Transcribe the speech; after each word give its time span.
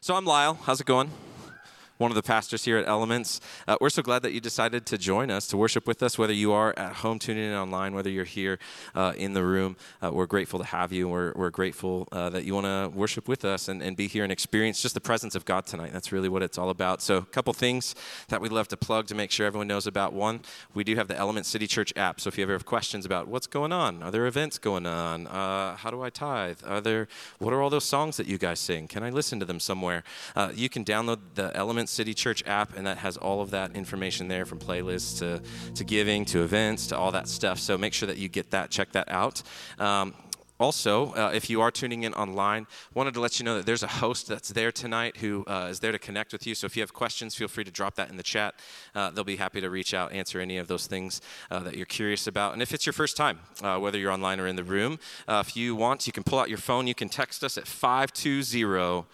So 0.00 0.14
I'm 0.14 0.24
Lyle. 0.24 0.54
How's 0.62 0.80
it 0.80 0.86
going? 0.86 1.10
One 1.98 2.12
of 2.12 2.14
the 2.14 2.22
pastors 2.22 2.64
here 2.64 2.78
at 2.78 2.86
Elements. 2.86 3.40
Uh, 3.66 3.76
we're 3.80 3.90
so 3.90 4.02
glad 4.02 4.22
that 4.22 4.32
you 4.32 4.40
decided 4.40 4.86
to 4.86 4.96
join 4.96 5.32
us, 5.32 5.48
to 5.48 5.56
worship 5.56 5.84
with 5.84 6.00
us, 6.00 6.16
whether 6.16 6.32
you 6.32 6.52
are 6.52 6.72
at 6.78 6.92
home 6.92 7.18
tuning 7.18 7.42
in 7.42 7.52
online, 7.52 7.92
whether 7.92 8.08
you're 8.08 8.24
here 8.24 8.60
uh, 8.94 9.14
in 9.16 9.34
the 9.34 9.42
room. 9.42 9.76
Uh, 10.00 10.12
we're 10.12 10.26
grateful 10.26 10.60
to 10.60 10.64
have 10.64 10.92
you. 10.92 11.08
We're, 11.08 11.32
we're 11.34 11.50
grateful 11.50 12.06
uh, 12.12 12.30
that 12.30 12.44
you 12.44 12.54
want 12.54 12.66
to 12.66 12.96
worship 12.96 13.26
with 13.26 13.44
us 13.44 13.66
and, 13.66 13.82
and 13.82 13.96
be 13.96 14.06
here 14.06 14.22
and 14.22 14.30
experience 14.30 14.80
just 14.80 14.94
the 14.94 15.00
presence 15.00 15.34
of 15.34 15.44
God 15.44 15.66
tonight. 15.66 15.92
That's 15.92 16.12
really 16.12 16.28
what 16.28 16.40
it's 16.40 16.56
all 16.56 16.70
about. 16.70 17.02
So, 17.02 17.16
a 17.16 17.22
couple 17.22 17.52
things 17.52 17.96
that 18.28 18.40
we'd 18.40 18.52
love 18.52 18.68
to 18.68 18.76
plug 18.76 19.08
to 19.08 19.16
make 19.16 19.32
sure 19.32 19.44
everyone 19.44 19.66
knows 19.66 19.88
about. 19.88 20.12
One, 20.12 20.42
we 20.74 20.84
do 20.84 20.94
have 20.94 21.08
the 21.08 21.16
Element 21.16 21.46
City 21.46 21.66
Church 21.66 21.92
app. 21.96 22.20
So, 22.20 22.28
if 22.28 22.38
you 22.38 22.44
ever 22.44 22.52
have 22.52 22.64
questions 22.64 23.06
about 23.06 23.26
what's 23.26 23.48
going 23.48 23.72
on, 23.72 24.04
are 24.04 24.12
there 24.12 24.26
events 24.26 24.56
going 24.58 24.86
on? 24.86 25.26
Uh, 25.26 25.74
how 25.74 25.90
do 25.90 26.00
I 26.02 26.10
tithe? 26.10 26.60
Are 26.64 26.80
there, 26.80 27.08
what 27.40 27.52
are 27.52 27.60
all 27.60 27.70
those 27.70 27.84
songs 27.84 28.18
that 28.18 28.28
you 28.28 28.38
guys 28.38 28.60
sing? 28.60 28.86
Can 28.86 29.02
I 29.02 29.10
listen 29.10 29.40
to 29.40 29.44
them 29.44 29.58
somewhere? 29.58 30.04
Uh, 30.36 30.52
you 30.54 30.68
can 30.68 30.84
download 30.84 31.18
the 31.34 31.50
Element 31.56 31.87
City 31.88 32.14
Church 32.14 32.42
app, 32.46 32.76
and 32.76 32.86
that 32.86 32.98
has 32.98 33.16
all 33.16 33.40
of 33.40 33.50
that 33.50 33.74
information 33.76 34.28
there 34.28 34.44
from 34.44 34.58
playlists 34.58 35.18
to, 35.18 35.42
to 35.74 35.84
giving 35.84 36.24
to 36.26 36.42
events 36.42 36.86
to 36.88 36.96
all 36.96 37.12
that 37.12 37.28
stuff. 37.28 37.58
So 37.58 37.76
make 37.78 37.92
sure 37.92 38.06
that 38.06 38.18
you 38.18 38.28
get 38.28 38.50
that, 38.50 38.70
check 38.70 38.92
that 38.92 39.08
out. 39.10 39.42
Um, 39.78 40.14
also, 40.60 41.12
uh, 41.12 41.30
if 41.32 41.48
you 41.48 41.60
are 41.60 41.70
tuning 41.70 42.02
in 42.02 42.12
online, 42.14 42.66
wanted 42.92 43.14
to 43.14 43.20
let 43.20 43.38
you 43.38 43.44
know 43.44 43.56
that 43.56 43.66
there's 43.66 43.84
a 43.84 43.88
host 43.88 44.26
that's 44.26 44.48
there 44.48 44.72
tonight 44.72 45.18
who 45.18 45.44
uh, 45.46 45.68
is 45.70 45.78
there 45.78 45.92
to 45.92 46.00
connect 46.00 46.32
with 46.32 46.48
you. 46.48 46.54
So 46.56 46.66
if 46.66 46.76
you 46.76 46.82
have 46.82 46.92
questions, 46.92 47.36
feel 47.36 47.46
free 47.46 47.62
to 47.62 47.70
drop 47.70 47.94
that 47.94 48.10
in 48.10 48.16
the 48.16 48.24
chat. 48.24 48.56
Uh, 48.92 49.10
they'll 49.10 49.22
be 49.22 49.36
happy 49.36 49.60
to 49.60 49.70
reach 49.70 49.94
out, 49.94 50.12
answer 50.12 50.40
any 50.40 50.58
of 50.58 50.66
those 50.66 50.88
things 50.88 51.20
uh, 51.52 51.60
that 51.60 51.76
you're 51.76 51.86
curious 51.86 52.26
about. 52.26 52.54
And 52.54 52.62
if 52.62 52.74
it's 52.74 52.86
your 52.86 52.92
first 52.92 53.16
time, 53.16 53.38
uh, 53.62 53.78
whether 53.78 53.98
you're 53.98 54.10
online 54.10 54.40
or 54.40 54.48
in 54.48 54.56
the 54.56 54.64
room, 54.64 54.98
uh, 55.28 55.44
if 55.46 55.56
you 55.56 55.76
want, 55.76 56.08
you 56.08 56.12
can 56.12 56.24
pull 56.24 56.40
out 56.40 56.48
your 56.48 56.58
phone. 56.58 56.88
You 56.88 56.94
can 56.94 57.08
text 57.08 57.44
us 57.44 57.56
at 57.56 57.64
520- 57.64 59.04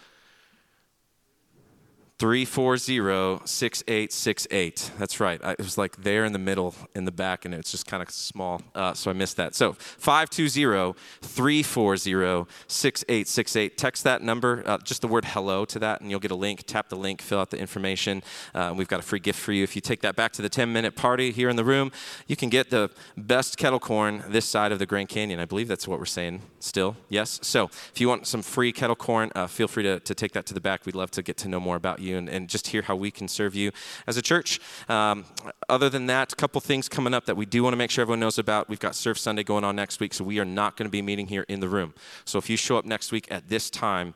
340 2.20 3.44
6868. 3.44 4.92
That's 4.98 5.18
right. 5.18 5.40
I, 5.42 5.52
it 5.52 5.58
was 5.58 5.76
like 5.76 5.96
there 5.96 6.24
in 6.24 6.32
the 6.32 6.38
middle, 6.38 6.74
in 6.94 7.06
the 7.06 7.12
back, 7.12 7.44
and 7.44 7.52
it's 7.52 7.72
just 7.72 7.86
kind 7.86 8.02
of 8.02 8.10
small. 8.10 8.62
Uh, 8.72 8.94
so 8.94 9.10
I 9.10 9.14
missed 9.14 9.36
that. 9.36 9.56
So 9.56 9.72
520 9.72 10.94
340 11.22 12.50
6868. 12.68 13.76
Text 13.76 14.04
that 14.04 14.22
number, 14.22 14.62
uh, 14.64 14.78
just 14.78 15.00
the 15.00 15.08
word 15.08 15.24
hello 15.24 15.64
to 15.64 15.78
that, 15.80 16.00
and 16.00 16.10
you'll 16.10 16.20
get 16.20 16.30
a 16.30 16.36
link. 16.36 16.62
Tap 16.66 16.88
the 16.88 16.96
link, 16.96 17.20
fill 17.20 17.40
out 17.40 17.50
the 17.50 17.58
information. 17.58 18.22
Uh, 18.54 18.72
we've 18.76 18.88
got 18.88 19.00
a 19.00 19.02
free 19.04 19.18
gift 19.18 19.40
for 19.40 19.52
you. 19.52 19.64
If 19.64 19.74
you 19.74 19.82
take 19.82 20.00
that 20.02 20.14
back 20.14 20.32
to 20.34 20.42
the 20.42 20.48
10 20.48 20.72
minute 20.72 20.94
party 20.94 21.32
here 21.32 21.48
in 21.48 21.56
the 21.56 21.64
room, 21.64 21.90
you 22.28 22.36
can 22.36 22.48
get 22.48 22.70
the 22.70 22.90
best 23.16 23.56
kettle 23.56 23.80
corn 23.80 24.22
this 24.28 24.44
side 24.44 24.70
of 24.70 24.78
the 24.78 24.86
Grand 24.86 25.08
Canyon. 25.08 25.40
I 25.40 25.46
believe 25.46 25.66
that's 25.66 25.88
what 25.88 25.98
we're 25.98 26.04
saying 26.04 26.42
still. 26.64 26.96
Yes? 27.08 27.38
So 27.42 27.64
if 27.64 28.00
you 28.00 28.08
want 28.08 28.26
some 28.26 28.42
free 28.42 28.72
kettle 28.72 28.96
corn, 28.96 29.30
uh, 29.34 29.46
feel 29.46 29.68
free 29.68 29.82
to, 29.82 30.00
to 30.00 30.14
take 30.14 30.32
that 30.32 30.46
to 30.46 30.54
the 30.54 30.60
back. 30.60 30.86
We'd 30.86 30.94
love 30.94 31.10
to 31.12 31.22
get 31.22 31.36
to 31.38 31.48
know 31.48 31.60
more 31.60 31.76
about 31.76 32.00
you 32.00 32.16
and, 32.16 32.28
and 32.28 32.48
just 32.48 32.68
hear 32.68 32.82
how 32.82 32.96
we 32.96 33.10
can 33.10 33.28
serve 33.28 33.54
you 33.54 33.70
as 34.06 34.16
a 34.16 34.22
church. 34.22 34.60
Um, 34.88 35.24
other 35.68 35.88
than 35.88 36.06
that, 36.06 36.32
a 36.32 36.36
couple 36.36 36.60
things 36.60 36.88
coming 36.88 37.14
up 37.14 37.26
that 37.26 37.36
we 37.36 37.46
do 37.46 37.62
want 37.62 37.74
to 37.74 37.78
make 37.78 37.90
sure 37.90 38.02
everyone 38.02 38.20
knows 38.20 38.38
about. 38.38 38.68
We've 38.68 38.80
got 38.80 38.94
Serve 38.94 39.18
Sunday 39.18 39.42
going 39.42 39.64
on 39.64 39.76
next 39.76 40.00
week, 40.00 40.14
so 40.14 40.24
we 40.24 40.38
are 40.38 40.44
not 40.44 40.76
going 40.76 40.86
to 40.86 40.90
be 40.90 41.02
meeting 41.02 41.26
here 41.26 41.44
in 41.48 41.60
the 41.60 41.68
room. 41.68 41.94
So 42.24 42.38
if 42.38 42.48
you 42.48 42.56
show 42.56 42.78
up 42.78 42.84
next 42.84 43.12
week 43.12 43.28
at 43.30 43.48
this 43.48 43.70
time, 43.70 44.14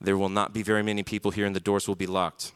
there 0.00 0.18
will 0.18 0.28
not 0.28 0.52
be 0.52 0.62
very 0.62 0.82
many 0.82 1.02
people 1.02 1.30
here, 1.30 1.46
and 1.46 1.56
the 1.56 1.60
doors 1.60 1.88
will 1.88 1.94
be 1.94 2.06
locked. 2.06 2.52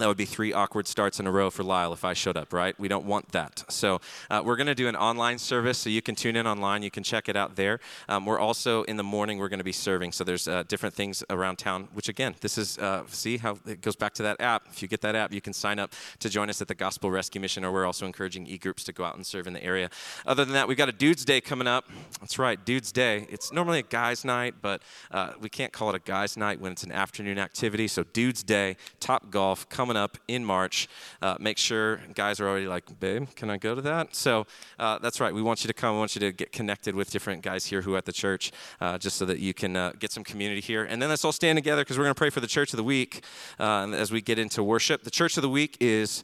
That 0.00 0.08
would 0.08 0.16
be 0.16 0.24
three 0.24 0.52
awkward 0.54 0.88
starts 0.88 1.20
in 1.20 1.26
a 1.26 1.30
row 1.30 1.50
for 1.50 1.62
Lyle 1.62 1.92
if 1.92 2.06
I 2.06 2.14
showed 2.14 2.38
up, 2.38 2.54
right? 2.54 2.74
We 2.80 2.88
don't 2.88 3.04
want 3.04 3.32
that. 3.32 3.64
So, 3.68 4.00
uh, 4.30 4.42
we're 4.42 4.56
going 4.56 4.66
to 4.66 4.74
do 4.74 4.88
an 4.88 4.96
online 4.96 5.38
service, 5.38 5.76
so 5.76 5.90
you 5.90 6.00
can 6.00 6.14
tune 6.14 6.36
in 6.36 6.46
online. 6.46 6.82
You 6.82 6.90
can 6.90 7.02
check 7.02 7.28
it 7.28 7.36
out 7.36 7.56
there. 7.56 7.80
Um, 8.08 8.24
we're 8.24 8.38
also 8.38 8.82
in 8.84 8.96
the 8.96 9.02
morning, 9.04 9.36
we're 9.36 9.50
going 9.50 9.58
to 9.58 9.64
be 9.64 9.72
serving. 9.72 10.12
So, 10.12 10.24
there's 10.24 10.48
uh, 10.48 10.62
different 10.68 10.94
things 10.94 11.22
around 11.28 11.56
town, 11.56 11.88
which 11.92 12.08
again, 12.08 12.34
this 12.40 12.56
is, 12.56 12.78
uh, 12.78 13.04
see 13.08 13.36
how 13.36 13.58
it 13.66 13.82
goes 13.82 13.94
back 13.94 14.14
to 14.14 14.22
that 14.22 14.40
app. 14.40 14.68
If 14.70 14.80
you 14.80 14.88
get 14.88 15.02
that 15.02 15.14
app, 15.14 15.34
you 15.34 15.42
can 15.42 15.52
sign 15.52 15.78
up 15.78 15.92
to 16.20 16.30
join 16.30 16.48
us 16.48 16.62
at 16.62 16.68
the 16.68 16.74
Gospel 16.74 17.10
Rescue 17.10 17.40
Mission, 17.40 17.62
or 17.62 17.70
we're 17.70 17.84
also 17.84 18.06
encouraging 18.06 18.46
e 18.46 18.56
groups 18.56 18.84
to 18.84 18.94
go 18.94 19.04
out 19.04 19.16
and 19.16 19.26
serve 19.26 19.46
in 19.46 19.52
the 19.52 19.62
area. 19.62 19.90
Other 20.26 20.46
than 20.46 20.54
that, 20.54 20.66
we've 20.66 20.78
got 20.78 20.88
a 20.88 20.92
Dude's 20.92 21.26
Day 21.26 21.42
coming 21.42 21.66
up. 21.66 21.90
That's 22.20 22.38
right, 22.38 22.64
Dude's 22.64 22.90
Day. 22.90 23.26
It's 23.28 23.52
normally 23.52 23.80
a 23.80 23.82
guy's 23.82 24.24
night, 24.24 24.54
but 24.62 24.80
uh, 25.10 25.32
we 25.40 25.50
can't 25.50 25.72
call 25.74 25.90
it 25.90 25.94
a 25.94 25.98
guy's 25.98 26.38
night 26.38 26.58
when 26.58 26.72
it's 26.72 26.84
an 26.84 26.92
afternoon 26.92 27.38
activity. 27.38 27.86
So, 27.86 28.04
Dude's 28.04 28.42
Day, 28.42 28.76
Top 28.98 29.30
Golf, 29.30 29.68
coming 29.90 30.00
up 30.00 30.18
in 30.28 30.44
March. 30.44 30.86
Uh, 31.20 31.34
make 31.40 31.58
sure 31.58 31.96
guys 32.14 32.38
are 32.38 32.48
already 32.48 32.68
like, 32.68 33.00
babe, 33.00 33.26
can 33.34 33.50
I 33.50 33.56
go 33.56 33.74
to 33.74 33.80
that? 33.80 34.14
So 34.14 34.46
uh, 34.78 35.00
that's 35.00 35.18
right. 35.18 35.34
We 35.34 35.42
want 35.42 35.64
you 35.64 35.68
to 35.68 35.74
come. 35.74 35.94
We 35.94 35.98
want 35.98 36.14
you 36.14 36.20
to 36.20 36.30
get 36.30 36.52
connected 36.52 36.94
with 36.94 37.10
different 37.10 37.42
guys 37.42 37.66
here 37.66 37.82
who 37.82 37.96
at 37.96 38.04
the 38.04 38.12
church, 38.12 38.52
uh, 38.80 38.98
just 38.98 39.16
so 39.16 39.24
that 39.24 39.40
you 39.40 39.52
can 39.52 39.74
uh, 39.74 39.92
get 39.98 40.12
some 40.12 40.22
community 40.22 40.60
here. 40.60 40.84
And 40.84 41.02
then 41.02 41.08
let's 41.08 41.24
all 41.24 41.32
stand 41.32 41.56
together 41.56 41.82
because 41.82 41.98
we're 41.98 42.04
going 42.04 42.14
to 42.14 42.18
pray 42.18 42.30
for 42.30 42.38
the 42.38 42.46
church 42.46 42.72
of 42.72 42.76
the 42.76 42.84
week 42.84 43.24
uh, 43.58 43.88
as 43.90 44.12
we 44.12 44.20
get 44.20 44.38
into 44.38 44.62
worship. 44.62 45.02
The 45.02 45.10
church 45.10 45.36
of 45.36 45.42
the 45.42 45.48
week 45.48 45.76
is 45.80 46.22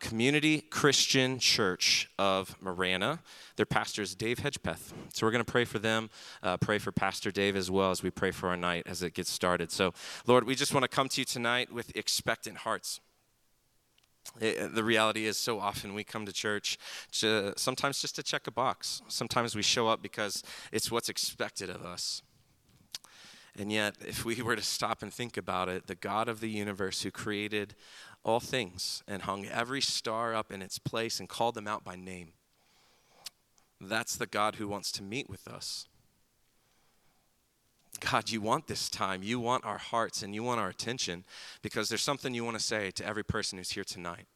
Community 0.00 0.62
Christian 0.62 1.38
Church 1.38 2.10
of 2.18 2.56
Marana. 2.60 3.20
Their 3.58 3.66
pastor 3.66 4.02
is 4.02 4.14
Dave 4.14 4.38
Hedgepeth. 4.38 4.92
So 5.12 5.26
we're 5.26 5.32
going 5.32 5.44
to 5.44 5.52
pray 5.52 5.64
for 5.64 5.80
them, 5.80 6.10
uh, 6.44 6.58
pray 6.58 6.78
for 6.78 6.92
Pastor 6.92 7.32
Dave 7.32 7.56
as 7.56 7.68
well 7.72 7.90
as 7.90 8.04
we 8.04 8.10
pray 8.10 8.30
for 8.30 8.48
our 8.48 8.56
night 8.56 8.84
as 8.86 9.02
it 9.02 9.14
gets 9.14 9.32
started. 9.32 9.72
So, 9.72 9.92
Lord, 10.28 10.44
we 10.44 10.54
just 10.54 10.72
want 10.72 10.84
to 10.84 10.88
come 10.88 11.08
to 11.08 11.20
you 11.20 11.24
tonight 11.24 11.72
with 11.72 11.90
expectant 11.96 12.58
hearts. 12.58 13.00
It, 14.40 14.76
the 14.76 14.84
reality 14.84 15.26
is, 15.26 15.36
so 15.36 15.58
often 15.58 15.92
we 15.92 16.04
come 16.04 16.24
to 16.24 16.32
church 16.32 16.78
to, 17.14 17.52
sometimes 17.56 18.00
just 18.00 18.14
to 18.14 18.22
check 18.22 18.46
a 18.46 18.52
box. 18.52 19.02
Sometimes 19.08 19.56
we 19.56 19.62
show 19.62 19.88
up 19.88 20.02
because 20.02 20.44
it's 20.70 20.92
what's 20.92 21.08
expected 21.08 21.68
of 21.68 21.84
us. 21.84 22.22
And 23.58 23.72
yet, 23.72 23.96
if 24.06 24.24
we 24.24 24.40
were 24.40 24.54
to 24.54 24.62
stop 24.62 25.02
and 25.02 25.12
think 25.12 25.36
about 25.36 25.68
it, 25.68 25.88
the 25.88 25.96
God 25.96 26.28
of 26.28 26.38
the 26.38 26.48
universe 26.48 27.02
who 27.02 27.10
created 27.10 27.74
all 28.22 28.38
things 28.38 29.02
and 29.08 29.22
hung 29.22 29.46
every 29.46 29.80
star 29.80 30.32
up 30.32 30.52
in 30.52 30.62
its 30.62 30.78
place 30.78 31.18
and 31.18 31.28
called 31.28 31.56
them 31.56 31.66
out 31.66 31.82
by 31.82 31.96
name, 31.96 32.34
that's 33.80 34.16
the 34.16 34.26
God 34.26 34.56
who 34.56 34.68
wants 34.68 34.90
to 34.92 35.02
meet 35.02 35.28
with 35.28 35.46
us. 35.48 35.86
God, 38.00 38.30
you 38.30 38.40
want 38.40 38.66
this 38.66 38.88
time. 38.88 39.22
You 39.22 39.40
want 39.40 39.64
our 39.64 39.78
hearts 39.78 40.22
and 40.22 40.34
you 40.34 40.42
want 40.42 40.60
our 40.60 40.68
attention 40.68 41.24
because 41.62 41.88
there's 41.88 42.02
something 42.02 42.34
you 42.34 42.44
want 42.44 42.58
to 42.58 42.64
say 42.64 42.90
to 42.92 43.04
every 43.04 43.24
person 43.24 43.58
who's 43.58 43.70
here 43.70 43.84
tonight. 43.84 44.26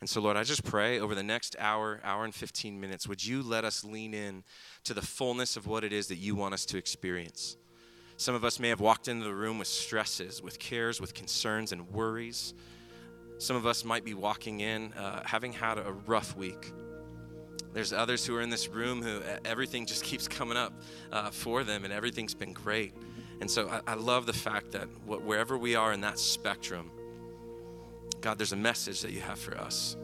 And 0.00 0.08
so, 0.08 0.20
Lord, 0.20 0.36
I 0.36 0.44
just 0.44 0.64
pray 0.64 1.00
over 1.00 1.14
the 1.14 1.24
next 1.24 1.56
hour, 1.58 2.00
hour 2.04 2.24
and 2.24 2.34
15 2.34 2.78
minutes, 2.78 3.08
would 3.08 3.24
you 3.24 3.42
let 3.42 3.64
us 3.64 3.82
lean 3.82 4.14
in 4.14 4.44
to 4.84 4.94
the 4.94 5.02
fullness 5.02 5.56
of 5.56 5.66
what 5.66 5.82
it 5.82 5.92
is 5.92 6.06
that 6.06 6.16
you 6.16 6.36
want 6.36 6.54
us 6.54 6.64
to 6.66 6.78
experience? 6.78 7.56
Some 8.16 8.34
of 8.34 8.44
us 8.44 8.60
may 8.60 8.68
have 8.68 8.80
walked 8.80 9.08
into 9.08 9.24
the 9.24 9.34
room 9.34 9.58
with 9.58 9.68
stresses, 9.68 10.40
with 10.40 10.58
cares, 10.60 11.00
with 11.00 11.14
concerns 11.14 11.72
and 11.72 11.88
worries. 11.90 12.54
Some 13.38 13.56
of 13.56 13.66
us 13.66 13.84
might 13.84 14.04
be 14.04 14.14
walking 14.14 14.60
in 14.60 14.92
uh, 14.92 15.22
having 15.24 15.52
had 15.52 15.78
a 15.78 15.92
rough 16.06 16.36
week. 16.36 16.72
There's 17.72 17.92
others 17.92 18.24
who 18.24 18.34
are 18.36 18.40
in 18.40 18.50
this 18.50 18.68
room 18.68 19.02
who 19.02 19.20
everything 19.44 19.86
just 19.86 20.02
keeps 20.02 20.26
coming 20.26 20.56
up 20.56 20.72
uh, 21.12 21.30
for 21.30 21.64
them 21.64 21.84
and 21.84 21.92
everything's 21.92 22.34
been 22.34 22.52
great. 22.52 22.94
And 23.40 23.50
so 23.50 23.68
I, 23.68 23.92
I 23.92 23.94
love 23.94 24.26
the 24.26 24.32
fact 24.32 24.72
that 24.72 24.88
wherever 25.06 25.56
we 25.56 25.74
are 25.74 25.92
in 25.92 26.00
that 26.00 26.18
spectrum, 26.18 26.90
God, 28.20 28.38
there's 28.38 28.52
a 28.52 28.56
message 28.56 29.02
that 29.02 29.12
you 29.12 29.20
have 29.20 29.38
for 29.38 29.56
us. 29.58 29.96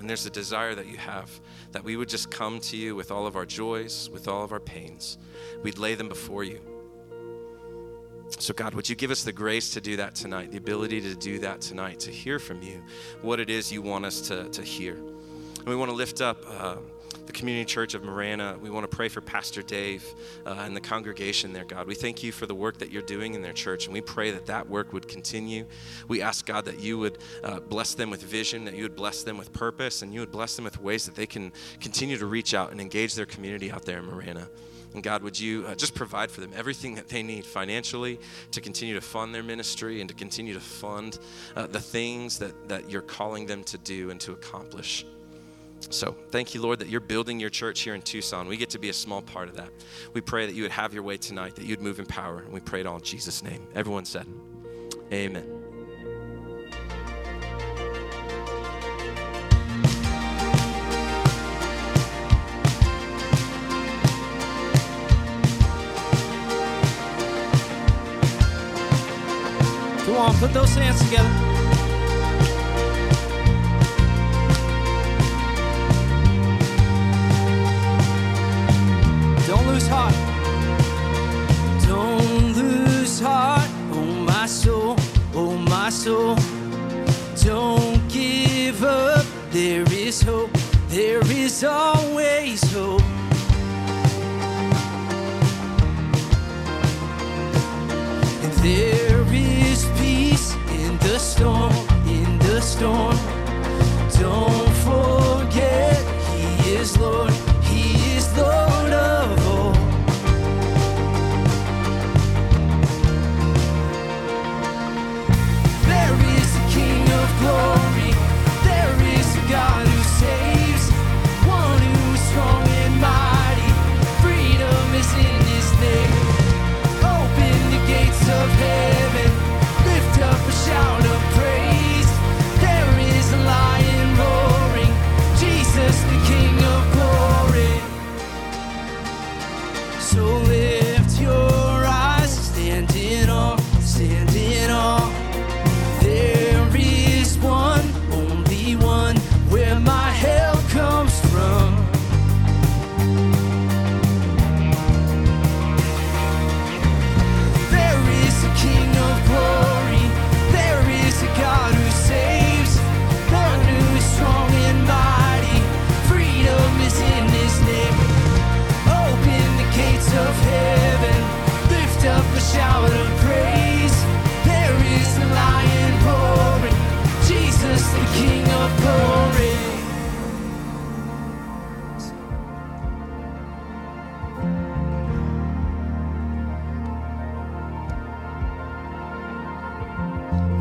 And 0.00 0.08
there's 0.08 0.24
a 0.24 0.30
desire 0.30 0.74
that 0.74 0.86
you 0.86 0.96
have 0.96 1.30
that 1.72 1.84
we 1.84 1.96
would 1.96 2.08
just 2.08 2.30
come 2.30 2.58
to 2.60 2.76
you 2.76 2.96
with 2.96 3.10
all 3.10 3.26
of 3.26 3.36
our 3.36 3.44
joys, 3.44 4.08
with 4.10 4.28
all 4.28 4.42
of 4.42 4.50
our 4.50 4.60
pains. 4.60 5.18
We'd 5.62 5.78
lay 5.78 5.94
them 5.94 6.08
before 6.08 6.42
you. 6.42 6.60
So, 8.38 8.54
God, 8.54 8.74
would 8.74 8.88
you 8.88 8.96
give 8.96 9.10
us 9.10 9.24
the 9.24 9.32
grace 9.32 9.70
to 9.70 9.80
do 9.80 9.96
that 9.96 10.14
tonight, 10.14 10.52
the 10.52 10.56
ability 10.56 11.00
to 11.02 11.14
do 11.14 11.40
that 11.40 11.60
tonight, 11.60 12.00
to 12.00 12.10
hear 12.10 12.38
from 12.38 12.62
you 12.62 12.82
what 13.22 13.40
it 13.40 13.50
is 13.50 13.70
you 13.70 13.82
want 13.82 14.06
us 14.06 14.20
to, 14.28 14.48
to 14.50 14.62
hear. 14.62 14.94
And 14.94 15.66
we 15.66 15.76
want 15.76 15.90
to 15.90 15.96
lift 15.96 16.20
up. 16.20 16.42
Uh, 16.48 16.76
the 17.30 17.38
Community 17.38 17.64
Church 17.64 17.94
of 17.94 18.02
Marana. 18.02 18.58
We 18.60 18.70
want 18.70 18.90
to 18.90 18.96
pray 18.96 19.08
for 19.08 19.20
Pastor 19.20 19.62
Dave 19.62 20.04
uh, 20.44 20.64
and 20.64 20.74
the 20.74 20.80
congregation 20.80 21.52
there, 21.52 21.64
God. 21.64 21.86
We 21.86 21.94
thank 21.94 22.24
you 22.24 22.32
for 22.32 22.46
the 22.46 22.56
work 22.56 22.78
that 22.78 22.90
you're 22.90 23.02
doing 23.02 23.34
in 23.34 23.42
their 23.42 23.52
church, 23.52 23.84
and 23.84 23.94
we 23.94 24.00
pray 24.00 24.32
that 24.32 24.46
that 24.46 24.68
work 24.68 24.92
would 24.92 25.06
continue. 25.06 25.64
We 26.08 26.22
ask, 26.22 26.44
God, 26.44 26.64
that 26.64 26.80
you 26.80 26.98
would 26.98 27.18
uh, 27.44 27.60
bless 27.60 27.94
them 27.94 28.10
with 28.10 28.20
vision, 28.20 28.64
that 28.64 28.74
you 28.74 28.82
would 28.82 28.96
bless 28.96 29.22
them 29.22 29.38
with 29.38 29.52
purpose, 29.52 30.02
and 30.02 30.12
you 30.12 30.18
would 30.18 30.32
bless 30.32 30.56
them 30.56 30.64
with 30.64 30.80
ways 30.80 31.06
that 31.06 31.14
they 31.14 31.26
can 31.26 31.52
continue 31.78 32.18
to 32.18 32.26
reach 32.26 32.52
out 32.52 32.72
and 32.72 32.80
engage 32.80 33.14
their 33.14 33.26
community 33.26 33.70
out 33.70 33.84
there 33.84 34.00
in 34.00 34.06
Marana. 34.06 34.48
And 34.92 35.00
God, 35.00 35.22
would 35.22 35.38
you 35.38 35.66
uh, 35.68 35.76
just 35.76 35.94
provide 35.94 36.32
for 36.32 36.40
them 36.40 36.50
everything 36.56 36.96
that 36.96 37.06
they 37.06 37.22
need 37.22 37.46
financially 37.46 38.18
to 38.50 38.60
continue 38.60 38.94
to 38.94 39.00
fund 39.00 39.32
their 39.32 39.44
ministry 39.44 40.00
and 40.00 40.08
to 40.08 40.16
continue 40.16 40.54
to 40.54 40.60
fund 40.60 41.20
uh, 41.54 41.68
the 41.68 41.80
things 41.80 42.40
that, 42.40 42.68
that 42.68 42.90
you're 42.90 43.02
calling 43.02 43.46
them 43.46 43.62
to 43.62 43.78
do 43.78 44.10
and 44.10 44.20
to 44.22 44.32
accomplish. 44.32 45.06
So 45.88 46.14
thank 46.30 46.54
you, 46.54 46.60
Lord, 46.60 46.78
that 46.80 46.88
you're 46.88 47.00
building 47.00 47.40
your 47.40 47.50
church 47.50 47.80
here 47.80 47.94
in 47.94 48.02
Tucson. 48.02 48.46
We 48.46 48.56
get 48.56 48.70
to 48.70 48.78
be 48.78 48.90
a 48.90 48.92
small 48.92 49.22
part 49.22 49.48
of 49.48 49.56
that. 49.56 49.70
We 50.12 50.20
pray 50.20 50.46
that 50.46 50.54
you 50.54 50.62
would 50.62 50.70
have 50.70 50.92
your 50.92 51.02
way 51.02 51.16
tonight, 51.16 51.56
that 51.56 51.64
you'd 51.64 51.80
move 51.80 51.98
in 51.98 52.06
power. 52.06 52.40
And 52.40 52.52
we 52.52 52.60
pray 52.60 52.80
it 52.80 52.86
all 52.86 52.96
in 52.96 53.02
Jesus' 53.02 53.42
name. 53.42 53.66
Everyone 53.74 54.04
said, 54.04 54.26
Amen. 55.12 55.60
Come 70.04 70.16
on, 70.16 70.34
put 70.36 70.52
those 70.52 70.74
hands 70.74 71.02
together. 71.04 71.49
lose 79.72 79.88
heart. 79.88 80.14
Don't 81.86 82.56
lose 82.56 83.20
heart, 83.20 83.68
oh 83.92 84.04
my 84.32 84.46
soul, 84.46 84.96
oh 85.34 85.56
my 85.56 85.90
soul. 85.90 86.36
Don't 87.44 88.00
give 88.08 88.82
up, 88.82 89.24
there 89.50 89.84
is 89.92 90.22
hope, 90.22 90.50
there 90.88 91.22
is 91.30 91.64
always 91.64 92.60
hope. 92.72 93.02
And 98.44 98.52
there 98.68 99.24
is 99.32 99.84
peace 99.98 100.54
in 100.80 100.98
the 100.98 101.18
storm, 101.18 101.72
in 102.06 102.38
the 102.38 102.60
storm. 102.60 103.09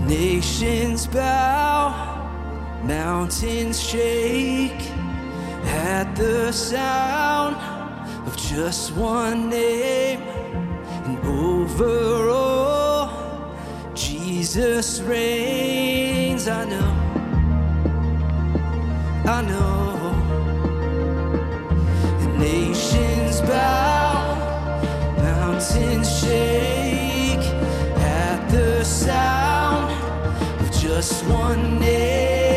Nations 0.10 1.06
bow, 1.06 2.82
mountains 2.84 3.80
shake 3.80 4.82
at 5.66 6.16
the 6.16 6.52
sound 6.52 7.56
of 8.26 8.36
just 8.36 8.92
one 8.96 9.52
name. 9.52 10.22
And 11.06 11.20
over 11.28 12.28
all, 12.32 13.54
Jesus 13.94 15.00
reigns. 15.02 16.48
I 16.48 16.66
know, 16.66 16.92
I 19.26 19.42
know. 19.44 19.69
just 31.00 31.24
one 31.28 31.80
day. 31.80 32.49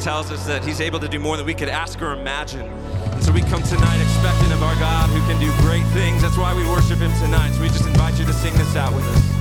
tells 0.00 0.30
us 0.30 0.46
that 0.46 0.64
He's 0.64 0.80
able 0.80 0.98
to 1.00 1.08
do 1.08 1.18
more 1.18 1.36
than 1.36 1.46
we 1.46 1.54
could 1.54 1.68
ask 1.68 2.00
or 2.00 2.12
imagine. 2.12 2.66
And 2.66 3.22
so 3.22 3.32
we 3.32 3.42
come 3.42 3.62
tonight 3.62 4.00
expectant 4.00 4.52
of 4.52 4.62
our 4.62 4.74
God 4.76 5.10
who 5.10 5.20
can 5.30 5.38
do 5.38 5.52
great 5.62 5.86
things. 5.92 6.22
That's 6.22 6.38
why 6.38 6.54
we 6.54 6.64
worship 6.68 6.98
Him 6.98 7.12
tonight. 7.20 7.52
So 7.52 7.62
we 7.62 7.68
just 7.68 7.86
invite 7.86 8.18
you 8.18 8.24
to 8.24 8.32
sing 8.32 8.54
this 8.54 8.76
out 8.76 8.94
with 8.94 9.04
us. 9.04 9.39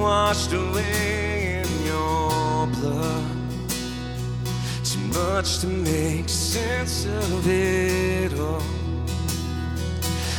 Washed 0.00 0.52
away 0.52 1.62
in 1.62 1.68
your 1.84 2.66
blood. 2.66 3.24
Too 4.84 5.04
much 5.20 5.58
to 5.60 5.66
make 5.66 6.28
sense 6.28 7.06
of 7.06 7.46
it 7.46 8.32
all. 8.38 8.62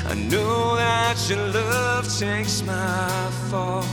I 0.07 0.13
know 0.15 0.75
that 0.75 1.17
your 1.29 1.47
love 1.47 2.05
takes 2.19 2.61
my 2.63 3.31
fall. 3.49 3.85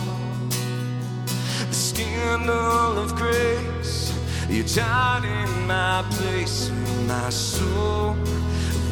The 1.69 1.75
scandal 1.89 2.99
of 2.99 3.15
grace, 3.15 4.13
you 4.49 4.63
died 4.65 5.25
in 5.25 5.67
my 5.67 6.05
place. 6.11 6.71
My 7.07 7.31
soul 7.31 8.17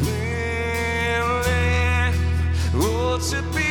will 0.03 1.41
live. 1.43 2.15
Oh, 2.75 3.17
to 3.31 3.41
be 3.55 3.66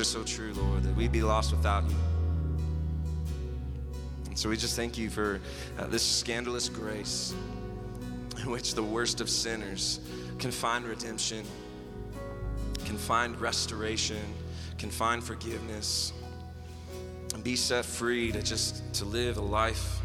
are 0.00 0.04
so 0.04 0.24
true, 0.24 0.54
Lord, 0.54 0.82
that 0.84 0.96
we'd 0.96 1.12
be 1.12 1.22
lost 1.22 1.50
without 1.50 1.84
you. 1.90 1.96
And 4.26 4.38
so 4.38 4.48
we 4.48 4.56
just 4.56 4.74
thank 4.74 4.96
you 4.96 5.10
for 5.10 5.40
uh, 5.78 5.88
this 5.88 6.02
scandalous 6.02 6.70
grace 6.70 7.34
in 8.42 8.50
which 8.50 8.74
the 8.74 8.82
worst 8.82 9.20
of 9.20 9.28
sinners 9.28 10.00
can 10.38 10.50
find 10.50 10.86
redemption, 10.86 11.44
can 12.86 12.96
find 12.96 13.38
restoration, 13.38 14.22
can 14.78 14.88
find 14.88 15.22
forgiveness, 15.22 16.14
and 17.34 17.44
be 17.44 17.54
set 17.54 17.84
free 17.84 18.32
to 18.32 18.42
just 18.42 18.94
to 18.94 19.04
live 19.04 19.36
a 19.36 19.42
life 19.42 19.98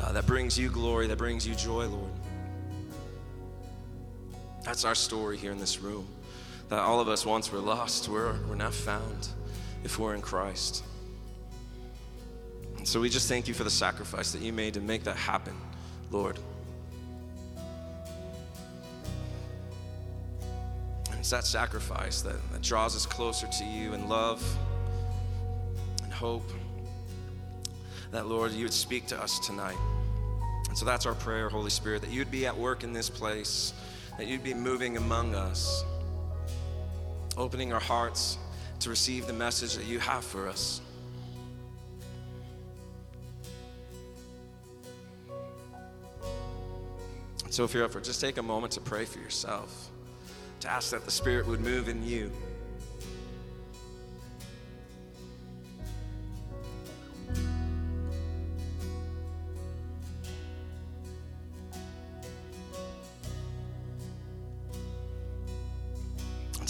uh, 0.00 0.10
that 0.10 0.26
brings 0.26 0.58
you 0.58 0.68
glory, 0.68 1.06
that 1.06 1.18
brings 1.18 1.46
you 1.46 1.54
joy, 1.54 1.86
Lord. 1.86 2.10
That's 4.64 4.84
our 4.84 4.96
story 4.96 5.36
here 5.36 5.52
in 5.52 5.58
this 5.58 5.80
room. 5.80 6.08
That 6.72 6.80
all 6.80 7.00
of 7.00 7.08
us 7.10 7.26
once 7.26 7.52
were 7.52 7.58
lost, 7.58 8.08
we're, 8.08 8.34
we're 8.48 8.54
now 8.54 8.70
found 8.70 9.28
if 9.84 9.98
we're 9.98 10.14
in 10.14 10.22
Christ. 10.22 10.82
And 12.78 12.88
so 12.88 12.98
we 12.98 13.10
just 13.10 13.28
thank 13.28 13.46
you 13.46 13.52
for 13.52 13.62
the 13.62 13.68
sacrifice 13.68 14.32
that 14.32 14.40
you 14.40 14.54
made 14.54 14.72
to 14.72 14.80
make 14.80 15.04
that 15.04 15.16
happen, 15.16 15.54
Lord. 16.10 16.38
And 21.10 21.18
it's 21.18 21.28
that 21.28 21.44
sacrifice 21.44 22.22
that, 22.22 22.36
that 22.52 22.62
draws 22.62 22.96
us 22.96 23.04
closer 23.04 23.48
to 23.48 23.64
you 23.66 23.92
in 23.92 24.08
love 24.08 24.42
and 26.02 26.10
hope. 26.10 26.50
That, 28.12 28.28
Lord, 28.28 28.50
you 28.52 28.64
would 28.64 28.72
speak 28.72 29.06
to 29.08 29.22
us 29.22 29.38
tonight. 29.40 29.76
And 30.70 30.78
so 30.78 30.86
that's 30.86 31.04
our 31.04 31.14
prayer, 31.16 31.50
Holy 31.50 31.68
Spirit, 31.68 32.00
that 32.00 32.10
you'd 32.10 32.30
be 32.30 32.46
at 32.46 32.56
work 32.56 32.82
in 32.82 32.94
this 32.94 33.10
place, 33.10 33.74
that 34.16 34.26
you'd 34.26 34.42
be 34.42 34.54
moving 34.54 34.96
among 34.96 35.34
us, 35.34 35.84
opening 37.36 37.72
our 37.72 37.80
hearts 37.80 38.38
to 38.80 38.90
receive 38.90 39.26
the 39.26 39.32
message 39.32 39.74
that 39.74 39.86
you 39.86 39.98
have 39.98 40.24
for 40.24 40.48
us. 40.48 40.80
So 47.50 47.64
if 47.64 47.74
you're 47.74 47.84
up 47.84 47.92
for 47.92 47.98
it, 47.98 48.04
just 48.04 48.20
take 48.20 48.38
a 48.38 48.42
moment 48.42 48.72
to 48.72 48.80
pray 48.80 49.04
for 49.04 49.18
yourself, 49.18 49.90
to 50.60 50.70
ask 50.70 50.90
that 50.90 51.04
the 51.04 51.10
Spirit 51.10 51.46
would 51.46 51.60
move 51.60 51.88
in 51.88 52.02
you. 52.02 52.32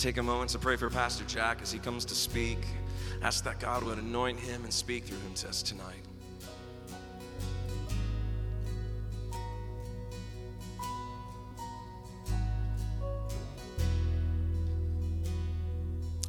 Take 0.03 0.17
a 0.17 0.23
moment 0.23 0.51
to 0.51 0.59
pray 0.59 0.75
for 0.75 0.91
Pastor 0.91 1.23
Jack 1.29 1.63
as 1.63 1.71
he 1.71 1.79
comes 1.79 2.05
to 2.07 2.15
speak. 2.17 2.59
Ask 3.23 3.45
that 3.45 3.61
God 3.61 3.85
would 3.85 3.99
anoint 3.99 4.37
him 4.41 4.65
and 4.65 4.73
speak 4.73 5.05
through 5.05 5.19
him 5.19 5.33
to 5.35 5.49
us 5.49 5.63
tonight. 5.63 6.03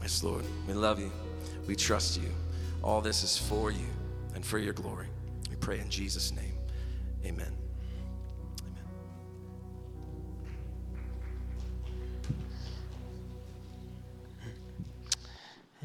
Yes, 0.04 0.24
Lord, 0.24 0.46
we 0.68 0.76
love 0.76 1.00
you. 1.00 1.12
We 1.66 1.76
trust 1.76 2.22
you. 2.22 2.30
All 2.84 3.02
this 3.02 3.24
is 3.24 3.36
for 3.36 3.72
you 3.72 3.88
and 4.36 4.46
for 4.46 4.60
your 4.60 4.74
glory. 4.74 5.08
We 5.50 5.56
pray 5.56 5.80
in 5.80 5.90
Jesus' 5.90 6.32
name. 6.32 6.60
Amen. 7.26 7.63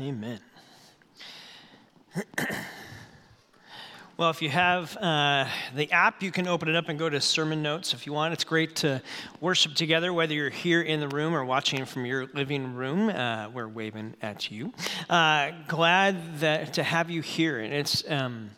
Amen. 0.00 0.38
well, 4.18 4.30
if 4.30 4.42
you 4.42 4.48
have 4.48 4.96
uh, 4.96 5.46
the 5.76 5.92
app, 5.92 6.24
you 6.24 6.32
can 6.32 6.48
open 6.48 6.68
it 6.68 6.74
up 6.74 6.88
and 6.88 6.98
go 6.98 7.08
to 7.08 7.20
sermon 7.20 7.62
notes 7.62 7.94
if 7.94 8.04
you 8.04 8.12
want. 8.12 8.32
It's 8.32 8.42
great 8.42 8.74
to 8.76 9.00
worship 9.40 9.74
together, 9.74 10.12
whether 10.12 10.34
you're 10.34 10.50
here 10.50 10.82
in 10.82 10.98
the 10.98 11.06
room 11.06 11.36
or 11.36 11.44
watching 11.44 11.84
from 11.84 12.04
your 12.04 12.26
living 12.34 12.74
room. 12.74 13.10
Uh, 13.10 13.48
we're 13.50 13.68
waving 13.68 14.14
at 14.20 14.50
you. 14.50 14.72
Uh, 15.08 15.52
glad 15.68 16.40
that 16.40 16.74
to 16.74 16.82
have 16.82 17.10
you 17.10 17.22
here, 17.22 17.60
and 17.60 17.72
it's. 17.72 18.02
Um, 18.10 18.50